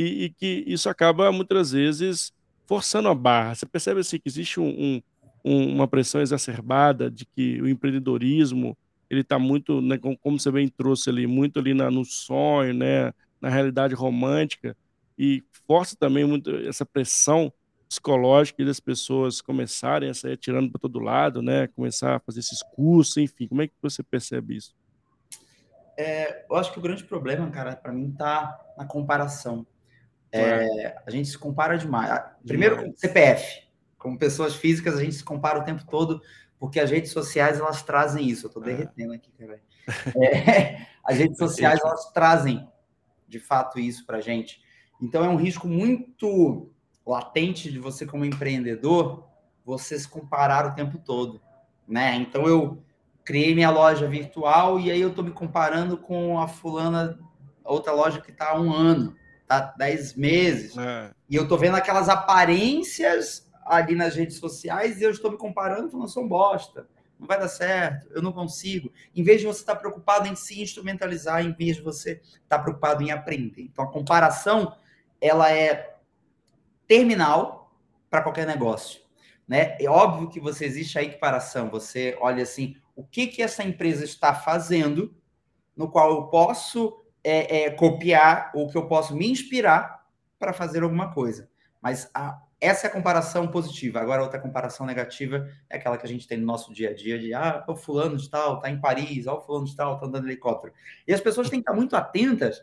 e, 0.00 0.24
e, 0.24 0.30
que 0.30 0.64
isso 0.66 0.88
acaba 0.88 1.30
muitas 1.30 1.72
vezes 1.72 2.32
forçando 2.66 3.08
a 3.08 3.14
barra. 3.14 3.54
Você 3.54 3.66
percebe 3.66 4.00
assim 4.00 4.18
que 4.18 4.28
existe 4.28 4.58
um, 4.58 5.02
um, 5.44 5.74
uma 5.74 5.86
pressão 5.86 6.22
exacerbada 6.22 7.10
de 7.10 7.26
que 7.26 7.60
o 7.60 7.68
empreendedorismo 7.68 8.76
ele 9.10 9.20
está 9.20 9.38
muito, 9.38 9.82
né, 9.82 9.98
como 9.98 10.38
você 10.38 10.50
bem 10.50 10.68
trouxe 10.68 11.10
ali, 11.10 11.26
muito 11.26 11.58
ali 11.58 11.74
na, 11.74 11.90
no 11.90 12.04
sonho, 12.04 12.72
né, 12.72 13.12
na 13.40 13.48
realidade 13.48 13.94
romântica, 13.94 14.76
e 15.18 15.42
força 15.66 15.96
também 15.98 16.24
muito 16.24 16.48
essa 16.58 16.86
pressão 16.86 17.52
psicológica 17.88 18.64
das 18.64 18.78
pessoas 18.78 19.40
começarem 19.40 20.08
a 20.08 20.14
sair 20.14 20.34
atirando 20.34 20.70
para 20.70 20.80
todo 20.80 21.00
lado, 21.00 21.42
né, 21.42 21.66
começar 21.66 22.16
a 22.16 22.20
fazer 22.20 22.38
esses 22.38 22.62
cursos, 22.62 23.16
enfim, 23.16 23.48
como 23.48 23.62
é 23.62 23.66
que 23.66 23.74
você 23.82 24.02
percebe 24.02 24.56
isso? 24.56 24.72
É, 25.98 26.46
eu 26.48 26.56
acho 26.56 26.72
que 26.72 26.78
o 26.78 26.82
grande 26.82 27.04
problema, 27.04 27.50
cara, 27.50 27.76
para 27.76 27.92
mim 27.92 28.12
tá 28.12 28.58
na 28.78 28.86
comparação. 28.86 29.66
É, 30.32 30.96
a 31.04 31.10
gente 31.10 31.28
se 31.28 31.38
compara 31.38 31.76
demais. 31.76 32.10
Ah, 32.10 32.36
primeiro 32.46 32.76
demais. 32.76 32.92
com 32.92 32.98
CPF, 32.98 33.62
como 33.98 34.18
pessoas 34.18 34.54
físicas, 34.54 34.96
a 34.96 35.02
gente 35.02 35.16
se 35.16 35.24
compara 35.24 35.58
o 35.58 35.64
tempo 35.64 35.84
todo, 35.86 36.22
porque 36.58 36.78
as 36.78 36.90
redes 36.90 37.10
sociais 37.10 37.58
elas 37.58 37.82
trazem 37.82 38.28
isso. 38.28 38.46
Eu 38.46 38.48
estou 38.48 38.62
é. 38.62 38.66
derretendo 38.66 39.12
aqui, 39.12 39.30
cara. 39.32 39.60
É, 40.22 40.86
as 41.02 41.18
redes 41.18 41.36
sociais 41.36 41.80
elas 41.82 42.12
trazem, 42.12 42.68
de 43.26 43.40
fato, 43.40 43.80
isso 43.80 44.06
para 44.06 44.18
a 44.18 44.20
gente. 44.20 44.62
Então 45.00 45.24
é 45.24 45.28
um 45.28 45.36
risco 45.36 45.66
muito 45.66 46.70
latente 47.04 47.72
de 47.72 47.78
você 47.78 48.06
como 48.06 48.24
empreendedor, 48.24 49.26
você 49.64 49.98
se 49.98 50.06
comparar 50.06 50.66
o 50.66 50.74
tempo 50.74 50.98
todo, 50.98 51.40
né? 51.88 52.14
Então 52.16 52.46
eu 52.46 52.84
criei 53.24 53.54
minha 53.54 53.70
loja 53.70 54.06
virtual 54.06 54.78
e 54.78 54.90
aí 54.92 55.00
eu 55.00 55.08
estou 55.08 55.24
me 55.24 55.32
comparando 55.32 55.96
com 55.96 56.38
a 56.38 56.46
fulana, 56.46 57.18
outra 57.64 57.92
loja 57.92 58.20
que 58.20 58.30
está 58.30 58.50
há 58.50 58.60
um 58.60 58.72
ano 58.72 59.16
tá 59.50 59.74
10 59.76 60.14
meses. 60.14 60.78
É. 60.78 61.10
E 61.28 61.34
eu 61.34 61.48
tô 61.48 61.56
vendo 61.56 61.74
aquelas 61.74 62.08
aparências 62.08 63.50
ali 63.66 63.96
nas 63.96 64.14
redes 64.14 64.36
sociais 64.36 65.00
e 65.00 65.02
eu 65.02 65.10
estou 65.10 65.32
me 65.32 65.36
comparando 65.36 65.90
falando, 65.90 66.08
sou 66.08 66.22
um 66.22 66.28
bosta, 66.28 66.88
não 67.18 67.26
vai 67.26 67.38
dar 67.38 67.48
certo, 67.48 68.08
eu 68.12 68.22
não 68.22 68.32
consigo. 68.32 68.92
Em 69.14 69.24
vez 69.24 69.40
de 69.40 69.48
você 69.48 69.60
estar 69.60 69.74
tá 69.74 69.80
preocupado 69.80 70.28
em 70.28 70.36
se 70.36 70.62
instrumentalizar, 70.62 71.44
em 71.44 71.52
vez 71.52 71.76
de 71.76 71.82
você 71.82 72.12
estar 72.12 72.58
tá 72.58 72.58
preocupado 72.60 73.02
em 73.02 73.10
aprender. 73.10 73.62
Então 73.62 73.84
a 73.84 73.90
comparação, 73.90 74.76
ela 75.20 75.50
é 75.52 75.96
terminal 76.86 77.74
para 78.08 78.22
qualquer 78.22 78.46
negócio. 78.46 79.00
Né? 79.48 79.76
É 79.80 79.90
óbvio 79.90 80.30
que 80.30 80.38
você 80.38 80.64
existe 80.64 80.96
a 80.96 81.02
equiparação, 81.02 81.68
você 81.68 82.16
olha 82.20 82.44
assim, 82.44 82.76
o 82.94 83.02
que 83.02 83.26
que 83.26 83.42
essa 83.42 83.64
empresa 83.64 84.04
está 84.04 84.32
fazendo 84.32 85.12
no 85.76 85.90
qual 85.90 86.10
eu 86.12 86.22
posso 86.28 87.00
é, 87.22 87.64
é, 87.64 87.70
copiar 87.70 88.50
ou 88.54 88.68
que 88.68 88.76
eu 88.76 88.86
posso 88.86 89.14
me 89.14 89.30
inspirar 89.30 90.04
para 90.38 90.52
fazer 90.52 90.82
alguma 90.82 91.12
coisa. 91.12 91.48
Mas 91.80 92.10
a, 92.14 92.40
essa 92.60 92.86
é 92.86 92.90
a 92.90 92.92
comparação 92.92 93.48
positiva. 93.48 94.00
Agora, 94.00 94.22
outra 94.22 94.38
comparação 94.38 94.84
negativa 94.84 95.48
é 95.68 95.76
aquela 95.76 95.96
que 95.96 96.04
a 96.04 96.08
gente 96.08 96.28
tem 96.28 96.38
no 96.38 96.46
nosso 96.46 96.72
dia 96.72 96.90
a 96.90 96.94
dia 96.94 97.18
de 97.18 97.32
ah, 97.32 97.64
o 97.66 97.74
fulano 97.74 98.16
de 98.16 98.28
tal 98.28 98.56
está 98.56 98.70
em 98.70 98.80
Paris, 98.80 99.26
ó, 99.26 99.38
o 99.38 99.40
fulano 99.40 99.64
de 99.64 99.74
tal 99.74 99.94
está 99.94 100.06
andando 100.06 100.24
de 100.24 100.30
helicóptero. 100.30 100.74
E 101.06 101.14
as 101.14 101.20
pessoas 101.20 101.48
têm 101.48 101.60
que 101.60 101.68
estar 101.68 101.76
muito 101.76 101.96
atentas 101.96 102.62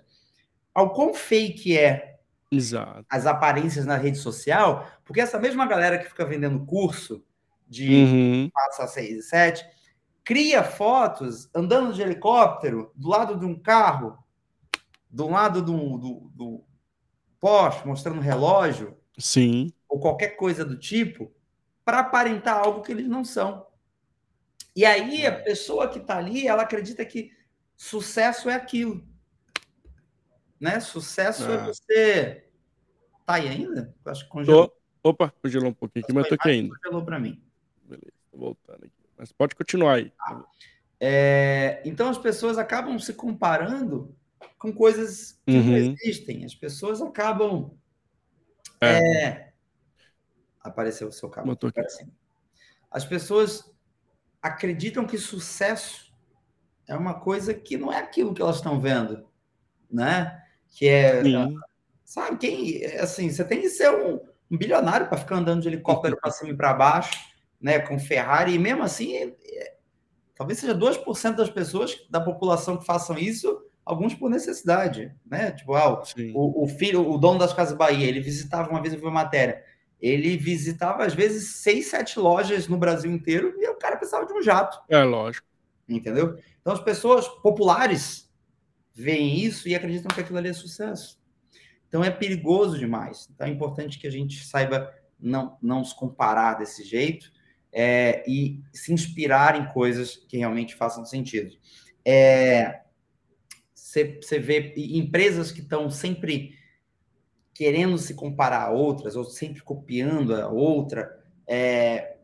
ao 0.73 0.93
quão 0.93 1.13
fake 1.13 1.75
é 1.75 2.19
Exato. 2.51 3.05
as 3.09 3.25
aparências 3.25 3.85
na 3.85 3.97
rede 3.97 4.17
social, 4.17 4.87
porque 5.03 5.19
essa 5.19 5.39
mesma 5.39 5.65
galera 5.65 5.97
que 5.97 6.09
fica 6.09 6.25
vendendo 6.25 6.65
curso 6.65 7.23
de 7.67 7.89
uhum. 7.89 8.49
passa 8.53 8.87
6 8.87 9.17
e 9.17 9.21
7, 9.23 9.65
cria 10.23 10.63
fotos 10.63 11.49
andando 11.53 11.93
de 11.93 12.01
helicóptero 12.01 12.91
do 12.95 13.09
lado 13.09 13.37
de 13.37 13.45
um 13.45 13.57
carro 13.57 14.17
do 15.17 15.27
lado 15.27 15.63
do, 15.63 15.97
do, 15.97 16.31
do 16.35 16.63
poste, 17.39 17.87
mostrando 17.87 18.21
relógio, 18.21 18.95
sim, 19.17 19.73
ou 19.89 19.99
qualquer 19.99 20.35
coisa 20.35 20.63
do 20.63 20.77
tipo, 20.77 21.33
para 21.83 22.01
aparentar 22.01 22.59
algo 22.59 22.83
que 22.83 22.91
eles 22.91 23.07
não 23.07 23.25
são. 23.25 23.65
E 24.75 24.85
aí 24.85 25.25
a 25.25 25.31
pessoa 25.31 25.89
que 25.89 25.97
está 25.97 26.19
ali, 26.19 26.47
ela 26.47 26.61
acredita 26.61 27.03
que 27.03 27.31
sucesso 27.75 28.47
é 28.47 28.53
aquilo. 28.53 29.03
Né? 30.59 30.79
Sucesso 30.79 31.49
é, 31.49 31.55
é 31.55 31.65
você. 31.65 32.45
Tá 33.25 33.35
aí 33.35 33.47
ainda? 33.47 33.95
Eu 34.05 34.11
acho 34.11 34.23
que 34.25 34.29
congelou. 34.29 34.67
Tô... 34.67 35.09
Opa, 35.09 35.33
congelou 35.41 35.69
um 35.69 35.73
pouquinho 35.73 36.05
aqui, 36.05 36.13
mas 36.13 36.27
tô 36.27 36.35
aqui 36.35 36.49
ainda. 36.49 36.75
Congelou 36.75 37.03
para 37.03 37.19
mim. 37.19 37.41
Beleza, 37.83 38.13
tô 38.31 38.37
voltando 38.37 38.83
aqui. 38.83 39.09
Mas 39.17 39.31
pode 39.31 39.55
continuar 39.55 39.95
aí. 39.95 40.13
Ah. 40.21 40.43
É... 40.99 41.81
Então 41.83 42.07
as 42.07 42.19
pessoas 42.19 42.59
acabam 42.59 42.99
se 42.99 43.15
comparando 43.15 44.15
com 44.57 44.73
coisas 44.73 45.39
que 45.45 45.55
uhum. 45.55 45.63
não 45.63 45.77
existem. 45.77 46.45
As 46.45 46.55
pessoas 46.55 47.01
acabam. 47.01 47.71
É. 48.81 49.23
É... 49.23 49.53
Apareceu 50.61 51.07
o 51.07 51.11
seu 51.11 51.29
cabo. 51.29 51.57
As 52.91 53.05
pessoas 53.05 53.71
acreditam 54.41 55.05
que 55.05 55.17
sucesso 55.17 56.13
é 56.87 56.95
uma 56.95 57.19
coisa 57.19 57.53
que 57.53 57.77
não 57.77 57.91
é 57.91 57.97
aquilo 57.97 58.33
que 58.33 58.41
elas 58.41 58.57
estão 58.57 58.79
vendo, 58.79 59.27
né? 59.91 60.41
Que 60.69 60.87
é, 60.87 61.23
Sim. 61.23 61.55
sabe 62.03 62.37
quem? 62.37 62.85
Assim, 62.99 63.29
você 63.29 63.43
tem 63.43 63.61
que 63.61 63.69
ser 63.69 63.89
um, 63.89 64.19
um 64.49 64.57
bilionário 64.57 65.07
para 65.07 65.17
ficar 65.17 65.35
andando 65.35 65.61
de 65.61 65.67
helicóptero 65.67 66.17
para 66.19 66.31
cima 66.31 66.51
e 66.51 66.55
para 66.55 66.73
baixo, 66.73 67.17
né? 67.59 67.79
Com 67.79 67.99
Ferrari 67.99 68.53
e 68.53 68.59
mesmo 68.59 68.83
assim, 68.83 69.15
é, 69.15 69.77
talvez 70.35 70.59
seja 70.59 70.73
2% 70.73 71.35
das 71.35 71.49
pessoas 71.49 71.97
da 72.09 72.21
população 72.21 72.77
que 72.77 72.85
façam 72.85 73.17
isso 73.17 73.66
alguns 73.87 74.13
por 74.13 74.29
necessidade, 74.29 75.15
né? 75.25 75.51
Tipo, 75.51 75.73
ah, 75.73 76.03
o, 76.33 76.63
o, 76.63 76.67
filho, 76.67 77.09
o 77.09 77.17
dono 77.17 77.39
das 77.39 77.53
Casas 77.53 77.77
Bahia, 77.77 78.05
ele 78.05 78.19
visitava, 78.19 78.69
uma 78.69 78.81
vez 78.81 78.93
eu 78.93 78.99
vi 78.99 79.05
uma 79.05 79.11
matéria, 79.11 79.63
ele 79.99 80.37
visitava 80.37 81.05
às 81.05 81.13
vezes 81.13 81.55
seis, 81.55 81.87
sete 81.87 82.19
lojas 82.19 82.67
no 82.67 82.77
Brasil 82.77 83.11
inteiro 83.11 83.55
e 83.57 83.67
o 83.69 83.75
cara 83.75 83.97
precisava 83.97 84.25
de 84.25 84.33
um 84.33 84.41
jato. 84.41 84.79
É 84.89 85.03
lógico. 85.03 85.47
Entendeu? 85.87 86.37
Então 86.61 86.73
as 86.73 86.81
pessoas 86.81 87.27
populares 87.27 88.29
veem 88.93 89.39
isso 89.39 89.69
e 89.69 89.75
acreditam 89.75 90.13
que 90.13 90.21
aquilo 90.21 90.37
ali 90.37 90.49
é 90.49 90.53
sucesso. 90.53 91.19
Então 91.87 92.03
é 92.03 92.11
perigoso 92.11 92.77
demais. 92.77 93.29
Então 93.33 93.47
é 93.47 93.49
importante 93.49 93.97
que 93.97 94.07
a 94.07 94.11
gente 94.11 94.45
saiba 94.45 94.93
não, 95.19 95.57
não 95.61 95.83
se 95.83 95.95
comparar 95.95 96.55
desse 96.55 96.83
jeito 96.83 97.31
é, 97.71 98.23
e 98.27 98.61
se 98.73 98.93
inspirar 98.93 99.59
em 99.59 99.71
coisas 99.71 100.15
que 100.15 100.37
realmente 100.37 100.75
façam 100.75 101.05
sentido. 101.05 101.55
É, 102.03 102.81
você, 103.87 104.39
vê 104.39 104.73
empresas 104.75 105.51
que 105.51 105.61
estão 105.61 105.89
sempre 105.89 106.57
querendo 107.53 107.97
se 107.97 108.13
comparar 108.13 108.63
a 108.63 108.69
outras, 108.69 109.15
ou 109.15 109.23
sempre 109.23 109.63
copiando 109.63 110.35
a 110.35 110.47
outra, 110.49 111.09
é, 111.47 112.17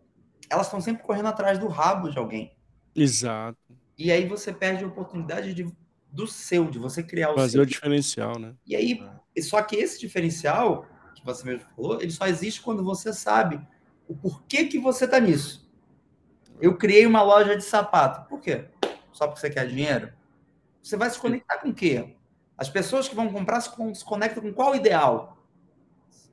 elas 0.50 0.68
estão 0.68 0.82
sempre 0.82 1.04
correndo 1.04 1.28
atrás 1.28 1.58
do 1.58 1.68
rabo 1.68 2.10
de 2.10 2.20
alguém. 2.20 2.56
Exato. 2.94 3.58
E 3.98 4.12
aí 4.12 4.28
você 4.28 4.52
perde 4.52 4.84
a 4.84 4.88
oportunidade 4.88 5.54
de, 5.54 5.66
do 6.12 6.28
seu, 6.28 6.70
de 6.70 6.78
você 6.78 7.02
criar 7.02 7.32
o 7.32 7.36
Fazer 7.36 7.54
seu. 7.54 7.62
o 7.62 7.66
diferencial, 7.66 8.38
né? 8.38 8.54
E 8.68 8.76
aí, 8.76 9.02
é. 9.36 9.42
só 9.42 9.62
que 9.62 9.78
esse 9.78 10.00
diferencial, 10.00 10.86
que 11.16 11.26
você 11.26 11.46
mesmo 11.46 11.66
falou, 11.76 12.02
ele 12.02 12.12
só 12.12 12.28
existe 12.28 12.62
quando 12.62 12.84
você 12.84 13.14
sabe 13.14 13.60
o 14.08 14.16
porquê 14.16 14.66
que 14.66 14.78
você 14.78 15.06
está 15.06 15.20
nisso. 15.20 15.72
Eu 16.60 16.78
criei 16.78 17.08
uma 17.08 17.24
loja 17.24 17.56
de 17.56 17.64
sapato. 17.64 18.28
Por 18.28 18.42
quê? 18.42 18.66
Só 19.14 19.28
porque 19.28 19.40
você 19.40 19.50
quer 19.50 19.68
dinheiro? 19.68 20.12
Você 20.84 20.98
vai 20.98 21.10
se 21.10 21.18
conectar 21.18 21.60
com 21.60 21.70
o 21.70 21.74
quê? 21.74 22.18
As 22.58 22.70
pessoas 22.70 23.08
que 23.08 23.16
vão 23.16 23.32
comprar 23.32 23.62
se 23.62 24.04
conectam 24.04 24.44
com 24.44 24.54
qual 24.54 24.76
ideal? 24.76 25.38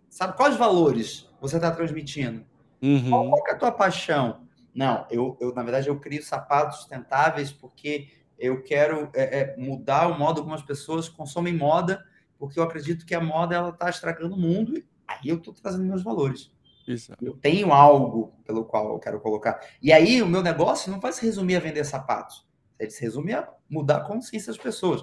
Sabe 0.08 0.36
quais 0.36 0.56
valores 0.56 1.30
você 1.40 1.56
está 1.56 1.70
transmitindo? 1.70 2.44
Uhum. 2.82 3.08
Qual, 3.08 3.30
qual 3.30 3.46
é 3.46 3.52
a 3.52 3.58
tua 3.58 3.70
paixão? 3.70 4.48
Não, 4.74 5.06
eu, 5.08 5.36
eu, 5.40 5.54
na 5.54 5.62
verdade, 5.62 5.88
eu 5.88 5.98
crio 6.00 6.22
sapatos 6.22 6.78
sustentáveis 6.78 7.52
porque 7.52 8.08
eu 8.36 8.62
quero 8.62 9.08
é, 9.14 9.40
é, 9.40 9.56
mudar 9.56 10.08
o 10.08 10.18
modo 10.18 10.42
como 10.42 10.54
as 10.54 10.62
pessoas 10.62 11.08
consomem 11.08 11.54
moda, 11.54 12.04
porque 12.36 12.58
eu 12.58 12.64
acredito 12.64 13.06
que 13.06 13.14
a 13.14 13.20
moda 13.20 13.54
ela 13.54 13.70
está 13.70 13.88
estragando 13.88 14.34
o 14.34 14.40
mundo. 14.40 14.76
E 14.76 14.84
aí 15.06 15.28
eu 15.28 15.36
estou 15.36 15.54
trazendo 15.54 15.84
meus 15.84 16.02
valores. 16.02 16.50
Exato. 16.88 17.24
Eu 17.24 17.34
tenho 17.34 17.72
algo 17.72 18.32
pelo 18.44 18.64
qual 18.64 18.92
eu 18.92 18.98
quero 18.98 19.20
colocar. 19.20 19.60
E 19.80 19.92
aí 19.92 20.20
o 20.20 20.26
meu 20.26 20.42
negócio 20.42 20.90
não 20.90 20.98
vai 20.98 21.12
se 21.12 21.24
resumir 21.24 21.54
a 21.54 21.60
vender 21.60 21.84
sapatos. 21.84 22.49
Ele 22.80 22.90
se 22.90 23.02
resume 23.02 23.34
a 23.34 23.48
mudar 23.68 23.98
a 23.98 24.04
consciência 24.04 24.52
das 24.52 24.60
pessoas. 24.60 25.02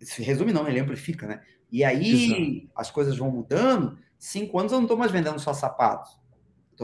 Se 0.00 0.22
resume 0.22 0.52
não, 0.52 0.68
ele 0.68 0.80
amplifica, 0.80 1.26
né? 1.26 1.42
E 1.72 1.82
aí 1.84 2.26
Exato. 2.26 2.70
as 2.76 2.90
coisas 2.90 3.16
vão 3.16 3.30
mudando. 3.30 3.98
Cinco 4.18 4.58
anos 4.58 4.72
eu 4.72 4.78
não 4.78 4.84
estou 4.84 4.98
mais 4.98 5.10
vendendo 5.10 5.38
só 5.38 5.52
sapatos. 5.52 6.18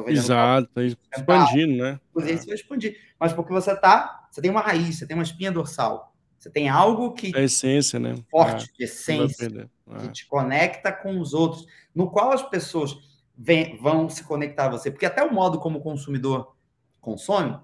Exato, 0.06 0.68
tá 0.74 0.82
expandindo, 0.82 1.82
né? 1.82 2.00
Inclusive, 2.10 2.34
é. 2.34 2.36
você 2.36 2.46
vai 2.46 2.54
expandir. 2.54 3.00
Mas 3.18 3.32
porque 3.32 3.52
você 3.52 3.74
tá, 3.74 4.28
você 4.30 4.42
tem 4.42 4.50
uma 4.50 4.60
raiz, 4.60 4.98
você 4.98 5.06
tem 5.06 5.16
uma 5.16 5.22
espinha 5.22 5.50
dorsal. 5.50 6.14
Você 6.38 6.50
tem 6.50 6.68
algo 6.68 7.12
que. 7.12 7.34
É 7.36 7.44
essência, 7.44 7.98
né? 7.98 8.14
Forte, 8.30 8.64
é. 8.64 8.76
de 8.76 8.84
essência, 8.84 9.70
é. 9.90 9.98
que 9.98 10.08
te 10.08 10.26
conecta 10.26 10.92
com 10.92 11.18
os 11.18 11.32
outros, 11.32 11.66
no 11.94 12.10
qual 12.10 12.32
as 12.32 12.42
pessoas 12.42 12.94
vem, 13.36 13.76
vão 13.78 14.08
se 14.08 14.22
conectar 14.24 14.66
a 14.66 14.70
você. 14.70 14.90
Porque 14.90 15.06
até 15.06 15.22
o 15.22 15.32
modo 15.32 15.58
como 15.58 15.78
o 15.78 15.82
consumidor 15.82 16.54
consome 17.00 17.58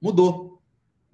mudou. 0.00 0.55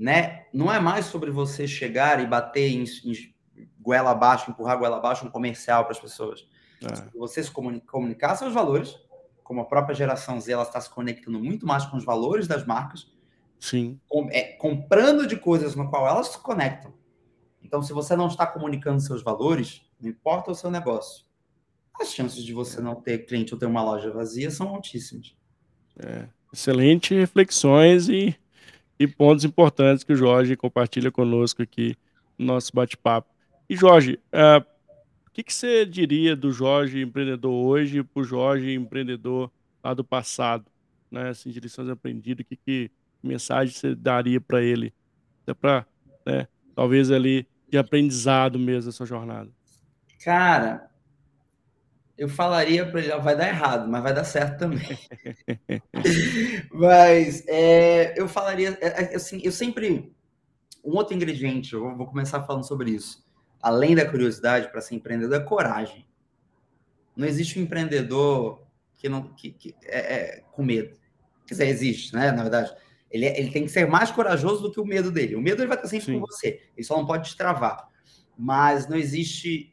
Né? 0.03 0.47
Não 0.53 0.73
é 0.73 0.81
mais 0.81 1.07
sobre 1.07 1.31
você 1.31 1.65
chegar 1.69 2.21
e 2.21 2.27
bater 2.27 2.69
em, 2.69 2.83
em 3.05 3.71
goela 3.79 4.11
abaixo, 4.11 4.51
empurrar 4.51 4.77
goela 4.77 4.97
abaixo 4.97 5.25
um 5.25 5.31
comercial 5.31 5.85
para 5.85 5.93
as 5.93 6.01
pessoas. 6.01 6.45
É. 6.83 7.09
Você 7.17 7.41
se 7.41 7.53
comunicar, 7.53 7.87
comunicar 7.87 8.35
seus 8.35 8.53
valores, 8.53 8.99
como 9.45 9.61
a 9.61 9.65
própria 9.65 9.95
geração 9.95 10.41
Z, 10.41 10.51
ela 10.51 10.65
está 10.65 10.81
se 10.81 10.91
conectando 10.91 11.39
muito 11.39 11.65
mais 11.65 11.87
com 11.87 11.97
os 11.97 12.05
valores 12.05 12.49
das 12.49 12.67
marcas. 12.67 13.13
Sim. 13.61 14.01
Com, 14.09 14.29
é, 14.33 14.57
comprando 14.57 15.25
de 15.25 15.37
coisas 15.37 15.77
no 15.77 15.89
qual 15.89 16.09
elas 16.09 16.31
se 16.31 16.39
conectam. 16.39 16.93
Então, 17.63 17.81
se 17.81 17.93
você 17.93 18.17
não 18.17 18.27
está 18.27 18.45
comunicando 18.45 19.01
seus 19.01 19.23
valores, 19.23 19.83
não 20.01 20.11
importa 20.11 20.51
o 20.51 20.55
seu 20.55 20.69
negócio, 20.69 21.25
as 22.01 22.13
chances 22.13 22.43
de 22.43 22.53
você 22.53 22.81
não 22.81 22.97
ter 22.97 23.19
cliente 23.25 23.55
ou 23.55 23.61
ter 23.61 23.67
uma 23.67 23.85
loja 23.85 24.11
vazia 24.11 24.51
são 24.51 24.69
altíssimas. 24.71 25.37
É, 25.97 26.27
excelente 26.53 27.15
reflexões 27.15 28.09
e, 28.09 28.37
e 28.99 29.07
pontos 29.07 29.45
importantes 29.45 30.05
que 30.05 30.13
o 30.13 30.17
Jorge 30.17 30.57
compartilha 30.57 31.11
conosco 31.11 31.63
aqui 31.63 31.97
no 32.39 32.47
nosso 32.47 32.71
bate-papo. 32.75 33.29
E 33.69 33.77
Jorge, 33.77 34.19
uh, 34.33 34.61
o 35.27 35.31
que, 35.33 35.43
que 35.43 35.53
você 35.53 35.87
diria 35.87 36.37
do 36.37 36.53
Jorge 36.53 37.01
empreendedor 37.01 37.53
hoje 37.53 38.03
para 38.03 38.21
o 38.21 38.25
Jorge 38.25 38.75
empreendedor 38.75 39.51
lá 39.83 39.95
do 39.95 40.05
passado? 40.05 40.67
Né? 41.11 41.31
Assim, 41.31 41.51
de 41.51 41.59
lições 41.61 41.89
aprendidas, 41.89 42.45
que, 42.47 42.57
que 42.57 42.91
mensagem 43.23 43.75
você 43.75 43.95
daria 43.95 44.41
para 44.41 44.63
ele? 44.63 44.93
Até 45.43 45.55
para, 45.55 45.87
né, 46.27 46.47
talvez 46.75 47.11
ali, 47.11 47.47
de 47.71 47.79
aprendizado 47.79 48.59
mesmo 48.59 48.91
a 48.91 48.93
sua 48.93 49.07
jornada. 49.07 49.51
Cara, 50.23 50.91
eu 52.23 52.29
falaria 52.29 52.89
para 52.89 53.01
ele, 53.01 53.17
vai 53.17 53.37
dar 53.37 53.49
errado, 53.49 53.91
mas 53.91 54.01
vai 54.01 54.15
dar 54.15 54.23
certo 54.23 54.61
também. 54.61 54.97
mas 56.73 57.45
é, 57.49 58.15
eu 58.17 58.29
falaria, 58.29 58.79
é, 58.81 58.87
é, 58.87 59.17
assim, 59.17 59.41
eu 59.43 59.51
sempre. 59.51 60.15
Um 60.85 60.93
outro 60.93 61.17
ingrediente, 61.17 61.75
eu 61.75 61.97
vou 61.97 62.07
começar 62.07 62.45
falando 62.45 62.65
sobre 62.65 62.93
isso. 62.93 63.27
Além 63.61 63.97
da 63.97 64.09
curiosidade 64.09 64.71
para 64.71 64.81
ser 64.81 64.95
empreendedor, 64.95 65.41
é 65.41 65.45
coragem. 65.45 66.07
Não 67.17 67.27
existe 67.27 67.59
um 67.59 67.63
empreendedor 67.63 68.65
que 68.95 69.09
não 69.09 69.35
que, 69.35 69.51
que 69.51 69.75
é, 69.83 69.99
é, 70.15 70.45
com 70.53 70.63
medo. 70.63 70.97
Quer 71.45 71.55
dizer, 71.55 71.67
existe, 71.67 72.15
né? 72.15 72.31
Na 72.31 72.43
verdade, 72.43 72.73
ele, 73.11 73.27
é, 73.27 73.37
ele 73.37 73.51
tem 73.51 73.65
que 73.65 73.69
ser 73.73 73.89
mais 73.89 74.13
corajoso 74.13 74.63
do 74.63 74.71
que 74.71 74.81
o 74.81 74.87
medo 74.87 75.11
dele. 75.11 75.35
O 75.35 75.41
medo 75.41 75.61
ele 75.61 75.69
vai 75.69 75.77
estar 75.77 75.89
sempre 75.89 76.07
Sim. 76.07 76.21
com 76.21 76.27
você. 76.27 76.63
Ele 76.77 76.87
só 76.87 76.97
não 76.97 77.05
pode 77.05 77.31
te 77.31 77.37
travar. 77.37 77.89
Mas 78.39 78.89
não 78.89 78.97
existe 78.97 79.72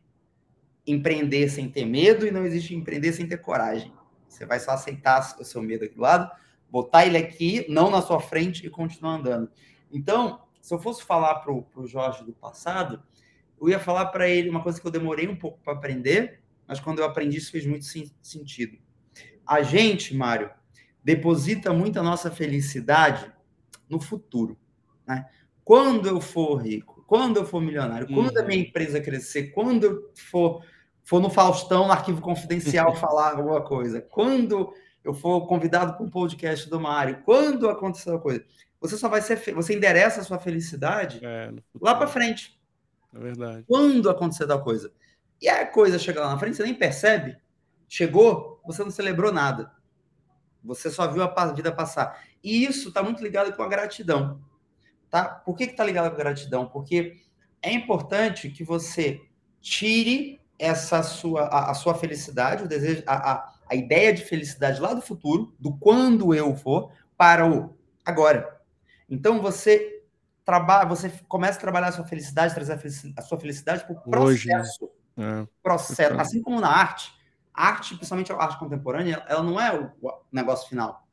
empreender 0.91 1.49
sem 1.49 1.69
ter 1.69 1.85
medo 1.85 2.25
e 2.25 2.31
não 2.31 2.45
existe 2.45 2.75
empreender 2.75 3.13
sem 3.13 3.27
ter 3.27 3.37
coragem. 3.37 3.93
Você 4.27 4.45
vai 4.45 4.59
só 4.59 4.71
aceitar 4.71 5.35
o 5.39 5.43
seu 5.43 5.61
medo 5.61 5.85
aqui 5.85 5.95
do 5.95 6.01
lado, 6.01 6.29
botar 6.69 7.05
ele 7.05 7.17
aqui, 7.17 7.65
não 7.69 7.89
na 7.89 8.01
sua 8.01 8.19
frente 8.19 8.65
e 8.65 8.69
continuar 8.69 9.15
andando. 9.15 9.49
Então, 9.91 10.41
se 10.61 10.73
eu 10.73 10.79
fosse 10.79 11.03
falar 11.03 11.35
para 11.35 11.51
o 11.51 11.87
Jorge 11.87 12.23
do 12.23 12.33
passado, 12.33 13.01
eu 13.59 13.69
ia 13.69 13.79
falar 13.79 14.07
para 14.07 14.27
ele 14.27 14.49
uma 14.49 14.61
coisa 14.61 14.79
que 14.79 14.87
eu 14.87 14.91
demorei 14.91 15.27
um 15.27 15.35
pouco 15.35 15.59
para 15.63 15.73
aprender, 15.73 16.41
mas 16.67 16.79
quando 16.79 16.99
eu 16.99 17.05
aprendi 17.05 17.37
isso 17.37 17.51
fez 17.51 17.65
muito 17.65 17.85
sentido. 18.21 18.77
A 19.45 19.61
gente, 19.61 20.15
Mário, 20.15 20.51
deposita 21.03 21.73
muito 21.73 21.99
a 21.99 22.03
nossa 22.03 22.29
felicidade 22.29 23.31
no 23.89 23.99
futuro. 23.99 24.57
Né? 25.07 25.25
Quando 25.63 26.07
eu 26.07 26.21
for 26.21 26.57
rico, 26.57 27.03
quando 27.07 27.37
eu 27.37 27.45
for 27.45 27.59
milionário, 27.59 28.07
quando 28.07 28.37
a 28.37 28.43
minha 28.43 28.61
uhum. 28.61 28.67
empresa 28.67 29.01
crescer, 29.01 29.51
quando 29.51 29.83
eu 29.83 30.11
for 30.15 30.63
for 31.09 31.19
no 31.19 31.31
Faustão, 31.31 31.87
no 31.87 31.91
arquivo 31.91 32.21
confidencial, 32.21 32.93
falar 32.95 33.31
alguma 33.31 33.61
coisa, 33.61 33.99
quando 33.99 34.71
eu 35.03 35.11
for 35.11 35.47
convidado 35.47 35.95
para 35.95 36.05
um 36.05 36.09
podcast 36.09 36.69
do 36.69 36.79
Mário, 36.79 37.23
quando 37.25 37.67
acontecer 37.67 38.11
uma 38.11 38.19
coisa, 38.19 38.45
você 38.79 38.95
só 38.95 39.09
vai 39.09 39.19
ser, 39.19 39.37
você 39.55 39.75
endereça 39.75 40.21
a 40.21 40.23
sua 40.23 40.37
felicidade 40.37 41.19
é, 41.25 41.51
lá 41.81 41.95
para 41.95 42.07
frente. 42.07 42.61
É 43.11 43.17
verdade. 43.17 43.65
Quando 43.67 44.07
acontecer 44.07 44.45
tal 44.45 44.63
coisa. 44.63 44.91
E 45.41 45.49
a 45.49 45.65
coisa 45.65 45.97
chega 45.97 46.21
lá 46.21 46.29
na 46.29 46.37
frente, 46.37 46.57
você 46.57 46.63
nem 46.63 46.75
percebe. 46.75 47.35
Chegou, 47.87 48.61
você 48.63 48.83
não 48.83 48.91
celebrou 48.91 49.31
nada. 49.31 49.71
Você 50.63 50.91
só 50.91 51.11
viu 51.11 51.23
a 51.23 51.45
vida 51.53 51.71
passar. 51.71 52.23
E 52.43 52.63
isso 52.63 52.89
está 52.89 53.01
muito 53.01 53.23
ligado 53.23 53.51
com 53.55 53.63
a 53.63 53.67
gratidão. 53.67 54.39
Tá? 55.09 55.25
Por 55.25 55.57
que 55.57 55.63
está 55.63 55.83
ligado 55.83 56.09
com 56.09 56.15
a 56.17 56.19
gratidão? 56.19 56.67
Porque 56.67 57.19
é 57.63 57.73
importante 57.73 58.51
que 58.51 58.63
você 58.63 59.19
tire 59.59 60.38
essa 60.59 61.01
sua 61.01 61.43
a, 61.43 61.71
a 61.71 61.73
sua 61.73 61.95
felicidade, 61.95 62.63
o 62.63 62.67
desejo, 62.67 63.01
a, 63.07 63.31
a, 63.31 63.53
a, 63.69 63.75
ideia 63.75 64.13
de 64.13 64.25
felicidade 64.25 64.81
lá 64.81 64.93
do 64.93 65.01
futuro, 65.01 65.55
do 65.57 65.77
quando 65.77 66.33
eu 66.35 66.53
for, 66.55 66.91
para 67.17 67.49
o 67.49 67.77
agora. 68.05 68.59
Então 69.09 69.41
você 69.41 70.03
trabalha, 70.43 70.87
você 70.87 71.09
começa 71.27 71.57
a 71.57 71.61
trabalhar 71.61 71.87
a 71.87 71.91
sua 71.93 72.05
felicidade, 72.05 72.53
trazer 72.53 72.77
a, 73.17 73.21
sua 73.21 73.39
felicidade 73.39 73.85
para 73.85 73.93
o 73.93 74.01
processo. 74.01 74.83
Hoje, 74.83 74.93
é. 75.17 75.47
Processo. 75.63 76.19
Assim 76.19 76.41
como 76.41 76.59
na 76.59 76.69
arte, 76.69 77.13
a 77.53 77.67
arte, 77.67 77.95
principalmente 77.95 78.31
a 78.31 78.35
arte 78.35 78.59
contemporânea, 78.59 79.23
ela 79.27 79.41
não 79.41 79.59
é 79.59 79.73
o 79.73 79.91
negócio 80.31 80.67
final. 80.67 81.07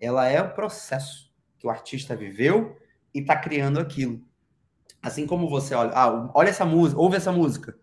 Ela 0.00 0.28
é 0.28 0.40
o 0.40 0.54
processo 0.54 1.32
que 1.58 1.66
o 1.66 1.70
artista 1.70 2.14
viveu 2.14 2.76
e 3.12 3.20
está 3.20 3.36
criando 3.36 3.80
aquilo. 3.80 4.22
Assim 5.02 5.26
como 5.26 5.48
você 5.48 5.74
olha, 5.74 5.92
ah, 5.94 6.30
olha 6.34 6.48
essa 6.48 6.64
música, 6.64 7.00
ouve 7.00 7.16
essa 7.16 7.32
música 7.32 7.76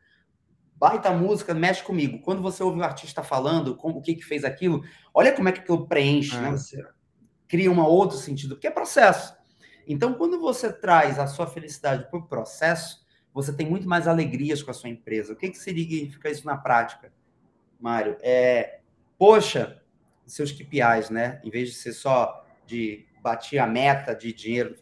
baita 0.82 1.12
música, 1.12 1.54
mexe 1.54 1.84
comigo. 1.84 2.18
Quando 2.24 2.42
você 2.42 2.64
ouve 2.64 2.80
o 2.80 2.84
artista 2.84 3.22
falando, 3.22 3.76
como, 3.76 4.00
o 4.00 4.02
que 4.02 4.16
que 4.16 4.26
fez 4.26 4.44
aquilo, 4.44 4.84
olha 5.14 5.32
como 5.32 5.48
é 5.48 5.52
que 5.52 5.60
aquilo 5.60 5.86
preenche, 5.88 6.36
né? 6.36 6.48
é. 6.48 6.52
né? 6.52 6.58
Você 6.58 6.84
cria 7.48 7.72
um 7.72 7.80
outro 7.80 8.18
sentido, 8.18 8.56
porque 8.56 8.66
é 8.66 8.72
processo. 8.72 9.36
Então, 9.88 10.16
quando 10.16 10.40
você 10.40 10.74
traz 10.74 11.20
a 11.20 11.28
sua 11.28 11.46
felicidade 11.46 12.10
para 12.10 12.18
o 12.18 12.28
processo, 12.28 13.06
você 13.32 13.54
tem 13.54 13.70
muito 13.70 13.88
mais 13.88 14.08
alegrias 14.08 14.64
com 14.64 14.72
a 14.72 14.74
sua 14.74 14.90
empresa. 14.90 15.34
O 15.34 15.36
que, 15.36 15.52
que 15.52 15.60
significa 15.60 16.32
isso 16.32 16.48
na 16.48 16.58
prática, 16.58 17.14
Mário? 17.80 18.18
É, 18.20 18.80
poxa, 19.20 19.84
seus 20.26 20.52
KPIs, 20.52 21.12
né? 21.12 21.40
Em 21.44 21.52
vez 21.52 21.70
de 21.70 21.76
ser 21.76 21.94
só 21.94 22.44
de 22.66 23.06
bater 23.22 23.60
a 23.60 23.68
meta 23.68 24.16
de 24.16 24.34
dinheiro, 24.34 24.76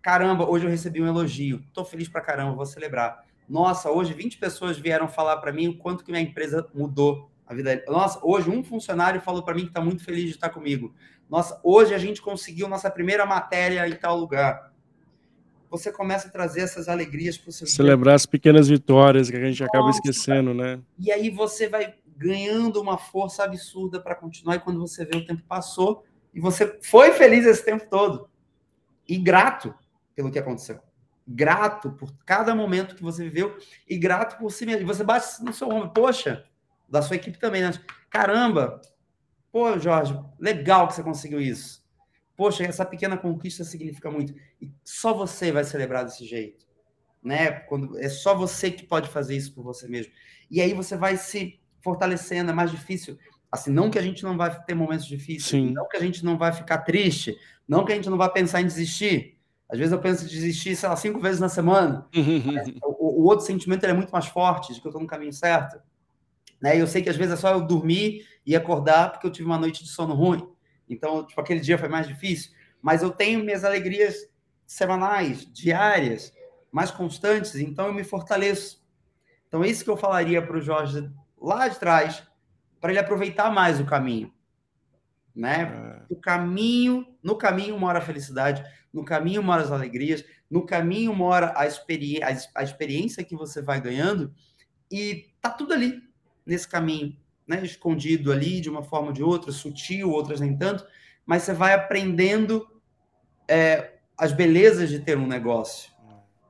caramba, 0.00 0.48
hoje 0.48 0.64
eu 0.64 0.70
recebi 0.70 1.02
um 1.02 1.08
elogio, 1.08 1.64
estou 1.66 1.84
feliz 1.84 2.08
para 2.08 2.20
caramba, 2.20 2.54
vou 2.54 2.66
celebrar. 2.66 3.28
Nossa, 3.50 3.90
hoje 3.90 4.14
20 4.14 4.38
pessoas 4.38 4.78
vieram 4.78 5.08
falar 5.08 5.38
para 5.38 5.52
mim 5.52 5.66
o 5.66 5.76
quanto 5.76 6.04
que 6.04 6.12
minha 6.12 6.22
empresa 6.22 6.64
mudou 6.72 7.28
a 7.44 7.52
vida. 7.52 7.82
Nossa, 7.88 8.20
hoje 8.22 8.48
um 8.48 8.62
funcionário 8.62 9.20
falou 9.20 9.42
para 9.42 9.56
mim 9.56 9.62
que 9.62 9.70
está 9.70 9.80
muito 9.80 10.04
feliz 10.04 10.22
de 10.22 10.30
estar 10.30 10.50
comigo. 10.50 10.94
Nossa, 11.28 11.60
hoje 11.64 11.92
a 11.92 11.98
gente 11.98 12.22
conseguiu 12.22 12.68
nossa 12.68 12.88
primeira 12.88 13.26
matéria 13.26 13.88
em 13.88 13.96
tal 13.96 14.16
lugar. 14.16 14.72
Você 15.68 15.90
começa 15.90 16.28
a 16.28 16.30
trazer 16.30 16.60
essas 16.60 16.88
alegrias 16.88 17.36
para 17.36 17.48
o 17.48 17.52
seu 17.52 17.66
Celebrar 17.66 18.14
as 18.14 18.24
pequenas 18.24 18.68
vitórias 18.68 19.28
que 19.28 19.36
a 19.36 19.44
gente 19.44 19.60
Nossa, 19.60 19.76
acaba 19.76 19.90
esquecendo, 19.90 20.54
né? 20.54 20.80
E 20.96 21.10
aí 21.10 21.28
você 21.28 21.68
vai 21.68 21.94
ganhando 22.16 22.80
uma 22.80 22.98
força 22.98 23.42
absurda 23.42 23.98
para 23.98 24.14
continuar. 24.14 24.56
E 24.56 24.60
quando 24.60 24.78
você 24.78 25.04
vê 25.04 25.16
o 25.16 25.26
tempo 25.26 25.42
passou 25.48 26.04
e 26.32 26.38
você 26.38 26.78
foi 26.82 27.10
feliz 27.10 27.44
esse 27.44 27.64
tempo 27.64 27.84
todo 27.90 28.28
e 29.08 29.18
grato 29.18 29.74
pelo 30.14 30.30
que 30.30 30.38
aconteceu 30.38 30.78
grato 31.26 31.92
por 31.92 32.12
cada 32.24 32.54
momento 32.54 32.94
que 32.94 33.02
você 33.02 33.24
viveu 33.24 33.56
e 33.88 33.96
grato 33.96 34.38
por 34.38 34.50
si 34.50 34.66
mesmo. 34.66 34.82
E 34.82 34.84
você 34.84 35.04
bate 35.04 35.42
no 35.42 35.52
seu 35.52 35.68
ombro, 35.68 35.90
poxa, 35.90 36.44
da 36.88 37.02
sua 37.02 37.16
equipe 37.16 37.38
também, 37.38 37.62
né? 37.62 37.72
Caramba, 38.08 38.80
pô, 39.52 39.78
Jorge, 39.78 40.18
legal 40.38 40.88
que 40.88 40.94
você 40.94 41.02
conseguiu 41.02 41.40
isso. 41.40 41.84
Poxa, 42.36 42.64
essa 42.64 42.84
pequena 42.84 43.16
conquista 43.16 43.64
significa 43.64 44.10
muito. 44.10 44.34
E 44.60 44.72
só 44.82 45.12
você 45.14 45.52
vai 45.52 45.62
celebrar 45.62 46.04
desse 46.04 46.24
jeito, 46.24 46.66
né? 47.22 47.50
Quando 47.50 47.98
é 47.98 48.08
só 48.08 48.34
você 48.34 48.70
que 48.70 48.84
pode 48.84 49.08
fazer 49.08 49.36
isso 49.36 49.54
por 49.54 49.62
você 49.62 49.86
mesmo. 49.86 50.12
E 50.50 50.60
aí 50.60 50.74
você 50.74 50.96
vai 50.96 51.16
se 51.16 51.60
fortalecendo, 51.80 52.50
é 52.50 52.54
mais 52.54 52.70
difícil. 52.70 53.18
Assim, 53.52 53.70
não 53.70 53.90
que 53.90 53.98
a 53.98 54.02
gente 54.02 54.22
não 54.22 54.36
vai 54.36 54.62
ter 54.64 54.74
momentos 54.74 55.06
difíceis, 55.06 55.44
Sim. 55.44 55.72
não 55.72 55.88
que 55.88 55.96
a 55.96 56.00
gente 56.00 56.24
não 56.24 56.38
vai 56.38 56.52
ficar 56.52 56.78
triste, 56.78 57.36
não 57.66 57.84
que 57.84 57.92
a 57.92 57.96
gente 57.96 58.08
não 58.08 58.16
vai 58.16 58.30
pensar 58.32 58.60
em 58.60 58.66
desistir, 58.66 59.39
às 59.70 59.78
vezes 59.78 59.92
eu 59.92 60.00
penso 60.00 60.24
em 60.24 60.28
desistir, 60.28 60.74
sei 60.74 60.88
lá, 60.88 60.96
cinco 60.96 61.20
vezes 61.20 61.40
na 61.40 61.48
semana. 61.48 62.06
o, 62.82 63.22
o, 63.22 63.24
outro 63.24 63.46
sentimento 63.46 63.84
é 63.86 63.92
muito 63.92 64.10
mais 64.10 64.26
forte, 64.26 64.74
de 64.74 64.80
que 64.80 64.86
eu 64.86 64.90
estou 64.90 65.00
no 65.00 65.06
caminho 65.06 65.32
certo. 65.32 65.80
Né? 66.60 66.80
Eu 66.80 66.86
sei 66.86 67.02
que 67.02 67.08
às 67.08 67.16
vezes 67.16 67.34
é 67.34 67.36
só 67.36 67.52
eu 67.52 67.60
dormir 67.60 68.26
e 68.44 68.56
acordar 68.56 69.12
porque 69.12 69.26
eu 69.26 69.30
tive 69.30 69.46
uma 69.46 69.58
noite 69.58 69.84
de 69.84 69.90
sono 69.90 70.14
ruim. 70.14 70.46
Então, 70.88 71.24
tipo, 71.24 71.40
aquele 71.40 71.60
dia 71.60 71.78
foi 71.78 71.88
mais 71.88 72.08
difícil. 72.08 72.50
Mas 72.82 73.02
eu 73.02 73.10
tenho 73.10 73.44
minhas 73.44 73.64
alegrias 73.64 74.28
semanais, 74.66 75.46
diárias, 75.52 76.32
mais 76.72 76.90
constantes, 76.90 77.54
então 77.54 77.86
eu 77.86 77.94
me 77.94 78.02
fortaleço. 78.02 78.84
Então, 79.46 79.62
é 79.62 79.68
isso 79.68 79.84
que 79.84 79.90
eu 79.90 79.96
falaria 79.96 80.42
para 80.42 80.56
o 80.56 80.60
Jorge 80.60 81.08
lá 81.40 81.68
de 81.68 81.78
trás, 81.78 82.22
para 82.80 82.90
ele 82.90 82.98
aproveitar 82.98 83.50
mais 83.52 83.78
o 83.78 83.84
caminho. 83.84 84.32
Né? 85.34 85.62
É. 85.62 86.12
O 86.12 86.16
caminho, 86.16 87.06
no 87.22 87.36
caminho 87.36 87.78
mora 87.78 87.98
a 87.98 88.02
felicidade, 88.02 88.64
no 88.92 89.04
caminho 89.04 89.42
mora 89.42 89.62
as 89.62 89.70
alegrias, 89.70 90.24
no 90.50 90.66
caminho 90.66 91.14
mora 91.14 91.52
a, 91.56 91.66
experi 91.66 92.22
a, 92.22 92.36
a 92.54 92.62
experiência 92.62 93.24
que 93.24 93.36
você 93.36 93.62
vai 93.62 93.80
ganhando, 93.80 94.34
e 94.90 95.30
tá 95.40 95.50
tudo 95.50 95.72
ali, 95.72 96.02
nesse 96.44 96.68
caminho, 96.68 97.16
né? 97.46 97.64
escondido 97.64 98.32
ali 98.32 98.60
de 98.60 98.68
uma 98.68 98.82
forma 98.82 99.08
ou 99.08 99.12
de 99.12 99.22
outra, 99.22 99.52
sutil, 99.52 100.10
outras 100.10 100.40
nem 100.40 100.56
tanto, 100.56 100.84
mas 101.24 101.44
você 101.44 101.52
vai 101.52 101.72
aprendendo 101.74 102.66
é, 103.46 103.98
as 104.18 104.32
belezas 104.32 104.90
de 104.90 104.98
ter 104.98 105.16
um 105.16 105.26
negócio, 105.26 105.92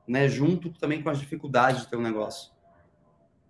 né? 0.07 0.27
junto 0.27 0.71
também 0.71 1.03
com 1.03 1.09
as 1.09 1.19
dificuldades 1.19 1.81
de 1.81 1.87
ter 1.87 1.97
um 1.97 2.01
negócio. 2.01 2.51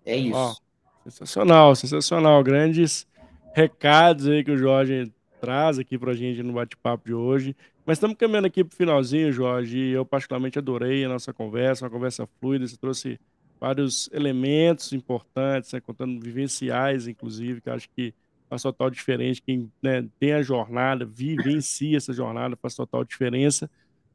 É 0.05 0.15
isso. 0.15 0.37
Oh, 0.37 1.09
sensacional, 1.09 1.75
sensacional. 1.75 2.43
Grandes 2.43 3.07
recados 3.53 4.27
aí 4.27 4.43
que 4.43 4.51
o 4.51 4.57
Jorge 4.57 5.13
traz 5.41 5.79
aqui 5.79 5.97
para 5.97 6.11
a 6.11 6.15
gente 6.15 6.43
no 6.43 6.53
bate-papo 6.53 7.05
de 7.07 7.13
hoje. 7.13 7.55
Mas 7.83 7.97
estamos 7.97 8.15
caminhando 8.15 8.45
aqui 8.45 8.63
para 8.63 8.73
o 8.73 8.77
finalzinho, 8.77 9.33
Jorge, 9.33 9.79
eu 9.89 10.05
particularmente 10.05 10.59
adorei 10.59 11.03
a 11.03 11.09
nossa 11.09 11.33
conversa, 11.33 11.83
uma 11.83 11.91
conversa 11.91 12.27
fluida, 12.39 12.67
você 12.67 12.77
trouxe 12.77 13.19
vários 13.59 14.07
elementos 14.13 14.93
importantes, 14.93 15.73
né, 15.73 15.81
contando 15.81 16.23
vivenciais, 16.23 17.07
inclusive, 17.07 17.59
que 17.59 17.69
acho 17.69 17.89
que 17.89 18.13
faz 18.47 18.61
total 18.61 18.89
diferença. 18.89 19.41
Quem 19.43 19.71
né, 19.81 20.07
tem 20.19 20.33
a 20.33 20.43
jornada, 20.43 21.05
vivencia 21.05 21.97
essa 21.97 22.13
jornada, 22.13 22.55
faz 22.55 22.75
total 22.75 23.03
diferença. 23.03 23.69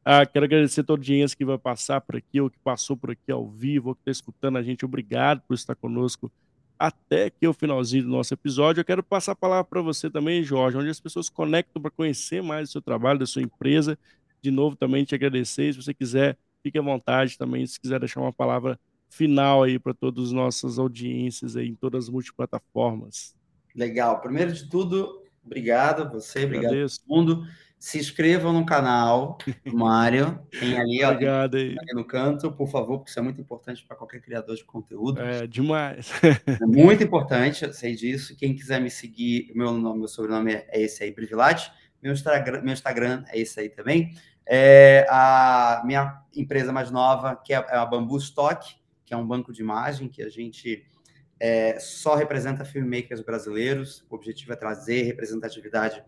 Ah, 0.05 0.25
quero 0.25 0.45
agradecer 0.45 0.83
a 0.83 0.85
toda 0.85 1.01
a 1.01 1.03
audiência 1.03 1.37
que 1.37 1.45
vai 1.45 1.59
passar 1.59 2.01
por 2.01 2.17
aqui, 2.17 2.41
ou 2.41 2.49
que 2.49 2.59
passou 2.61 2.97
por 2.97 3.11
aqui 3.11 3.33
ao 3.33 3.49
vivo, 3.49 3.89
ou 3.89 3.95
que 3.97 4.03
está 4.03 4.13
escutando 4.13 4.59
a 4.59 4.63
gente. 4.63 4.85
Obrigado 4.85 5.43
por 5.49 5.55
estar 5.55 5.75
conosco 5.75 6.31
até 6.79 7.31
que 7.31 7.47
o 7.47 7.53
finalzinho 7.53 8.05
do 8.05 8.11
nosso 8.11 8.35
episódio. 8.35 8.81
Eu 8.81 8.85
quero 8.85 9.03
passar 9.03 9.33
a 9.33 9.37
palavra 9.37 9.65
para 9.65 9.81
você 9.81 10.11
também, 10.11 10.43
Jorge, 10.43 10.77
onde 10.77 10.91
as 10.91 11.01
pessoas 11.01 11.29
conectam 11.29 11.81
para 11.81 11.91
conhecer 11.91 12.43
mais 12.43 12.69
do 12.69 12.73
seu 12.73 12.83
trabalho, 12.83 13.19
da 13.19 13.27
sua 13.27 13.43
empresa. 13.43 13.99
De 14.43 14.51
novo, 14.51 14.77
também 14.77 15.05
te 15.05 15.15
agradecer. 15.15 15.73
Se 15.73 15.83
você 15.83 15.95
quiser, 15.95 16.37
fique 16.63 16.79
à 16.79 16.83
vontade 16.83 17.39
também, 17.39 17.67
se 17.67 17.81
quiser 17.81 17.99
deixar 17.99 18.21
uma 18.21 18.33
palavra 18.33 18.79
final 19.09 19.63
aí 19.63 19.79
para 19.79 19.95
todas 19.95 20.27
as 20.27 20.33
nossas 20.33 20.79
audiências 20.79 21.57
aí 21.57 21.69
em 21.69 21.75
todas 21.75 22.05
as 22.05 22.11
multiplataformas. 22.11 23.35
Legal. 23.75 24.21
Primeiro 24.21 24.53
de 24.53 24.69
tudo, 24.69 25.23
obrigado 25.45 26.03
a 26.03 26.09
você, 26.09 26.45
obrigado 26.45 26.75
a 26.75 26.89
todo 26.89 27.01
mundo. 27.07 27.47
Se 27.79 27.99
inscrevam 27.99 28.53
no 28.53 28.65
canal 28.65 29.39
do 29.65 29.77
Mário. 29.77 30.41
Tem 30.59 30.77
ali, 30.81 31.05
ó, 31.05 31.13
Obrigado 31.13 31.57
aí. 31.57 31.77
no 31.93 32.05
canto, 32.05 32.51
por 32.51 32.69
favor, 32.69 32.99
porque 32.99 33.11
isso 33.11 33.19
é 33.19 33.23
muito 33.23 33.41
importante 33.41 33.85
para 33.87 33.97
qualquer 33.97 34.21
criador 34.21 34.57
de 34.57 34.65
conteúdo. 34.65 35.21
É, 35.21 35.47
demais. 35.47 36.11
é 36.23 36.67
muito 36.67 37.05
importante, 37.05 37.65
eu 37.65 37.73
sei 37.73 37.95
disso. 37.95 38.37
Quem 38.37 38.55
quiser 38.55 38.81
me 38.81 38.91
seguir, 38.91 39.53
meu 39.55 39.73
nome, 39.73 40.01
meu 40.01 40.09
sobrenome 40.09 40.55
é 40.55 40.81
esse 40.81 41.05
aí, 41.05 41.13
Privilate. 41.13 41.71
Meu 42.03 42.13
Instagram, 42.13 42.63
meu 42.63 42.73
Instagram 42.73 43.25
é 43.29 43.39
esse 43.39 43.59
aí 43.61 43.69
também. 43.69 44.15
É 44.49 45.07
a 45.11 45.83
minha 45.85 46.23
empresa 46.35 46.73
mais 46.73 46.91
nova, 46.91 47.35
que 47.37 47.53
é 47.53 47.57
a 47.57 47.85
Bambu 47.85 48.17
Stock, 48.19 48.77
que 49.05 49.13
é 49.13 49.17
um 49.17 49.27
banco 49.27 49.53
de 49.53 49.61
imagem 49.61 50.09
que 50.09 50.23
a 50.23 50.29
gente 50.29 50.87
é, 51.39 51.79
só 51.79 52.15
representa 52.15 52.65
filmmakers 52.65 53.21
brasileiros. 53.21 54.05
O 54.09 54.15
objetivo 54.15 54.53
é 54.53 54.57
trazer 54.57 55.03
representatividade 55.03 56.03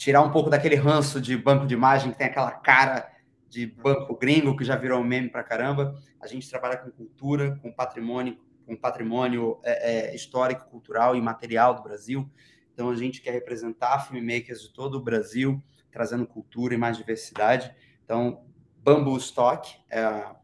tirar 0.00 0.22
um 0.22 0.30
pouco 0.30 0.48
daquele 0.48 0.76
ranço 0.76 1.20
de 1.20 1.36
banco 1.36 1.66
de 1.66 1.74
imagem 1.74 2.10
que 2.10 2.16
tem 2.16 2.26
aquela 2.26 2.52
cara 2.52 3.12
de 3.50 3.66
banco 3.66 4.16
gringo 4.16 4.56
que 4.56 4.64
já 4.64 4.74
virou 4.74 5.04
meme 5.04 5.28
para 5.28 5.44
caramba. 5.44 5.94
A 6.18 6.26
gente 6.26 6.48
trabalha 6.48 6.78
com 6.78 6.90
cultura, 6.90 7.58
com 7.60 7.70
patrimônio, 7.70 8.38
com 8.64 8.74
patrimônio 8.74 9.60
é, 9.62 10.12
é, 10.12 10.14
histórico, 10.14 10.70
cultural 10.70 11.14
e 11.14 11.20
material 11.20 11.74
do 11.74 11.82
Brasil. 11.82 12.26
Então 12.72 12.88
a 12.88 12.96
gente 12.96 13.20
quer 13.20 13.32
representar 13.32 13.98
filmmakers 14.08 14.62
de 14.62 14.72
todo 14.72 14.94
o 14.94 15.02
Brasil, 15.02 15.62
trazendo 15.92 16.26
cultura 16.26 16.72
e 16.72 16.78
mais 16.78 16.96
diversidade. 16.96 17.70
Então 18.02 18.46
Bamboo 18.82 19.18
Stock 19.18 19.70
é 19.90 20.00
a, 20.00 20.34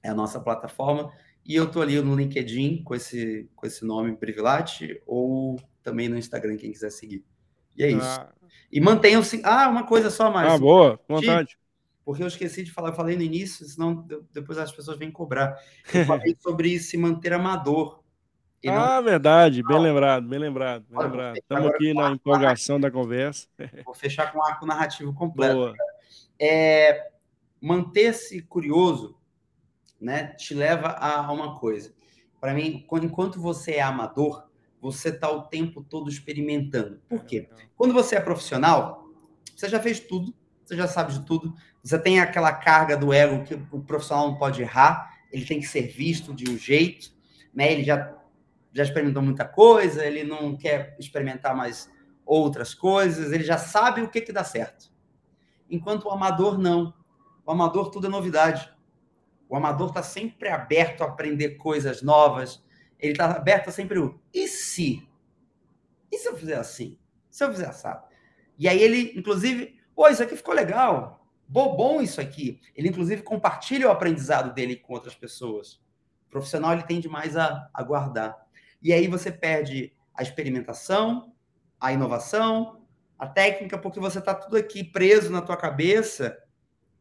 é 0.00 0.10
a 0.10 0.14
nossa 0.14 0.38
plataforma 0.38 1.12
e 1.44 1.56
eu 1.56 1.64
estou 1.64 1.82
ali 1.82 2.00
no 2.00 2.14
LinkedIn 2.14 2.84
com 2.84 2.94
esse 2.94 3.50
com 3.56 3.66
esse 3.66 3.84
nome 3.84 4.16
Privilate 4.16 5.02
ou 5.04 5.60
também 5.82 6.08
no 6.08 6.16
Instagram 6.16 6.56
quem 6.56 6.70
quiser 6.70 6.90
seguir. 6.90 7.24
E 7.76 7.84
é 7.84 7.90
isso. 7.90 8.20
Ah. 8.20 8.28
E 8.70 8.80
mantenham-se. 8.80 9.40
Ah, 9.44 9.68
uma 9.68 9.84
coisa 9.84 10.10
só 10.10 10.30
mais. 10.30 10.52
Ah, 10.52 10.58
boa, 10.58 11.00
vontade. 11.08 11.58
Porque 12.04 12.22
eu 12.22 12.28
esqueci 12.28 12.62
de 12.62 12.70
falar, 12.70 12.90
eu 12.90 12.94
falei 12.94 13.16
no 13.16 13.22
início, 13.22 13.66
senão 13.66 14.06
depois 14.32 14.58
as 14.58 14.70
pessoas 14.70 14.96
vêm 14.96 15.10
cobrar. 15.10 15.58
Eu 15.92 16.04
falei 16.04 16.36
sobre 16.40 16.78
se 16.78 16.96
manter 16.96 17.32
amador. 17.32 18.00
Ah, 18.68 19.00
verdade, 19.00 19.62
bem 19.62 19.78
lembrado, 19.78 20.26
bem 20.26 20.38
lembrado, 20.38 20.84
bem 20.88 20.98
lembrado. 20.98 21.36
Estamos 21.36 21.66
aqui 21.68 21.94
na 21.94 22.10
empolgação 22.10 22.80
da 22.80 22.90
conversa. 22.90 23.46
Vou 23.84 23.94
fechar 23.94 24.32
com 24.32 24.38
o 24.38 24.44
arco 24.44 24.66
narrativo 24.66 25.12
completo. 25.14 25.54
Boa. 25.54 25.74
É, 26.40 27.10
Manter-se 27.60 28.42
curioso 28.42 29.18
né, 30.00 30.28
te 30.34 30.54
leva 30.54 30.88
a 30.88 31.32
uma 31.32 31.58
coisa. 31.58 31.94
Para 32.40 32.52
mim, 32.54 32.86
enquanto 33.02 33.40
você 33.40 33.72
é 33.72 33.82
amador, 33.82 34.45
você 34.80 35.08
está 35.08 35.30
o 35.30 35.42
tempo 35.42 35.82
todo 35.82 36.10
experimentando. 36.10 37.00
Por 37.08 37.24
quê? 37.24 37.48
Quando 37.76 37.94
você 37.94 38.16
é 38.16 38.20
profissional, 38.20 39.08
você 39.54 39.68
já 39.68 39.80
fez 39.80 40.00
tudo, 40.00 40.34
você 40.64 40.76
já 40.76 40.86
sabe 40.86 41.12
de 41.12 41.24
tudo, 41.24 41.54
você 41.82 41.98
tem 41.98 42.20
aquela 42.20 42.52
carga 42.52 42.96
do 42.96 43.12
ego 43.12 43.44
que 43.44 43.54
o 43.54 43.80
profissional 43.80 44.28
não 44.28 44.36
pode 44.36 44.60
errar, 44.60 45.14
ele 45.32 45.44
tem 45.44 45.60
que 45.60 45.66
ser 45.66 45.82
visto 45.82 46.34
de 46.34 46.50
um 46.50 46.58
jeito, 46.58 47.12
né? 47.54 47.72
Ele 47.72 47.84
já, 47.84 48.14
já 48.72 48.82
experimentou 48.82 49.22
muita 49.22 49.44
coisa, 49.44 50.04
ele 50.04 50.24
não 50.24 50.56
quer 50.56 50.96
experimentar 50.98 51.54
mais 51.54 51.90
outras 52.24 52.74
coisas, 52.74 53.32
ele 53.32 53.44
já 53.44 53.56
sabe 53.56 54.02
o 54.02 54.08
que, 54.08 54.20
que 54.20 54.32
dá 54.32 54.42
certo. 54.42 54.90
Enquanto 55.70 56.06
o 56.06 56.10
amador 56.10 56.58
não. 56.58 56.92
O 57.44 57.50
amador 57.50 57.90
tudo 57.90 58.08
é 58.08 58.10
novidade. 58.10 58.68
O 59.48 59.56
amador 59.56 59.88
está 59.88 60.02
sempre 60.02 60.48
aberto 60.48 61.02
a 61.02 61.06
aprender 61.06 61.50
coisas 61.50 62.02
novas, 62.02 62.64
ele 62.98 63.12
está 63.12 63.32
aberto 63.32 63.68
a 63.68 63.72
sempre 63.72 63.98
o 63.98 64.20
e 64.32 64.48
se? 64.48 65.06
E 66.10 66.18
se 66.18 66.28
eu 66.28 66.36
fizer 66.36 66.56
assim? 66.56 66.98
Se 67.30 67.44
eu 67.44 67.50
fizer 67.50 67.68
assado? 67.68 68.06
E 68.58 68.68
aí 68.68 68.80
ele, 68.80 69.12
inclusive, 69.16 69.78
pô, 69.94 70.08
isso 70.08 70.22
aqui 70.22 70.36
ficou 70.36 70.54
legal. 70.54 71.26
Bom 71.48 72.00
isso 72.00 72.20
aqui. 72.20 72.60
Ele, 72.74 72.88
inclusive, 72.88 73.22
compartilha 73.22 73.88
o 73.88 73.90
aprendizado 73.90 74.52
dele 74.52 74.76
com 74.76 74.94
outras 74.94 75.14
pessoas. 75.14 75.74
O 76.26 76.30
profissional, 76.30 76.72
ele 76.72 76.82
tende 76.82 77.08
mais 77.08 77.36
a, 77.36 77.68
a 77.72 77.82
guardar. 77.82 78.36
E 78.82 78.92
aí 78.92 79.06
você 79.06 79.30
perde 79.30 79.92
a 80.14 80.22
experimentação, 80.22 81.32
a 81.80 81.92
inovação, 81.92 82.82
a 83.18 83.26
técnica, 83.26 83.78
porque 83.78 84.00
você 84.00 84.18
está 84.18 84.34
tudo 84.34 84.56
aqui 84.56 84.82
preso 84.82 85.30
na 85.30 85.40
tua 85.40 85.56
cabeça, 85.56 86.36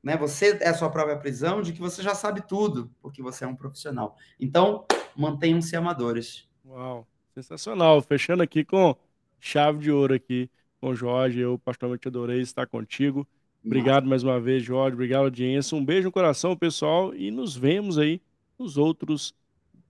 né? 0.04 0.16
Você 0.18 0.58
é 0.62 0.70
a 0.70 0.74
sua 0.74 0.90
própria 0.90 1.18
prisão 1.18 1.62
de 1.62 1.74
que 1.74 1.80
você 1.80 2.04
já 2.04 2.14
sabe 2.14 2.46
tudo, 2.48 2.94
porque 3.02 3.24
você 3.24 3.44
é 3.44 3.48
um 3.48 3.56
profissional. 3.56 4.16
Então, 4.40 4.86
mantenham-se 5.16 5.76
amadores. 5.76 6.48
Uau, 6.66 7.08
sensacional. 7.34 8.02
Fechando 8.02 8.44
aqui 8.44 8.64
com 8.64 8.96
chave 9.40 9.80
de 9.80 9.92
ouro 9.92 10.14
aqui 10.14 10.50
com 10.80 10.94
Jorge. 10.96 11.40
Eu 11.40 11.58
particularmente 11.60 12.08
adorei 12.08 12.42
estar 12.42 12.66
contigo. 12.68 13.28
Obrigado 13.66 14.08
mais 14.08 14.24
uma 14.24 14.40
vez, 14.40 14.64
Jorge. 14.64 14.94
Obrigado, 14.94 15.24
audiência. 15.24 15.76
Um 15.76 15.84
beijo 15.84 16.08
no 16.08 16.12
coração, 16.12 16.56
pessoal. 16.56 17.16
E 17.16 17.32
nos 17.32 17.56
vemos 17.56 17.98
aí 17.98 18.22
nos 18.60 18.78
outros 18.78 19.34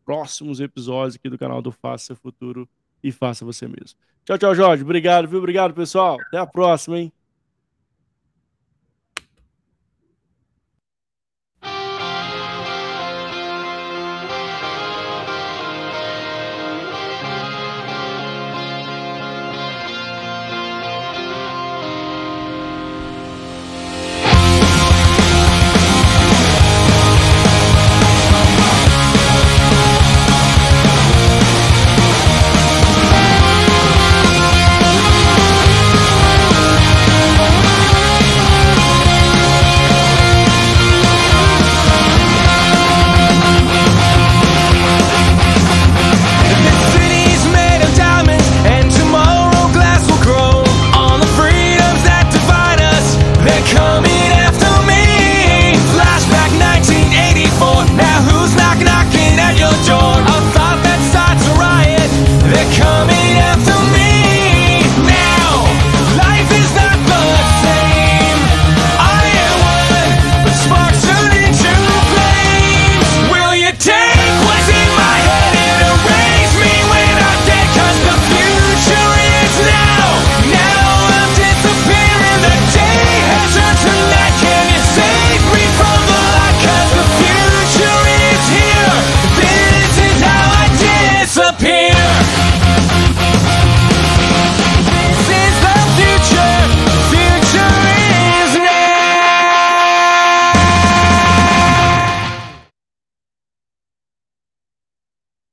próximos 0.05 0.59
episódios 0.59 1.15
aqui 1.15 1.29
do 1.29 1.37
canal 1.37 1.61
do 1.61 1.71
Faça 1.71 2.15
Futuro 2.15 2.69
e 3.03 3.11
Faça 3.11 3.43
Você 3.43 3.67
Mesmo. 3.67 3.99
Tchau, 4.23 4.37
tchau, 4.37 4.55
Jorge. 4.55 4.83
Obrigado, 4.83 5.27
viu? 5.27 5.39
Obrigado, 5.39 5.73
pessoal. 5.73 6.17
Até 6.27 6.37
a 6.37 6.47
próxima, 6.47 6.99
hein? 6.99 7.11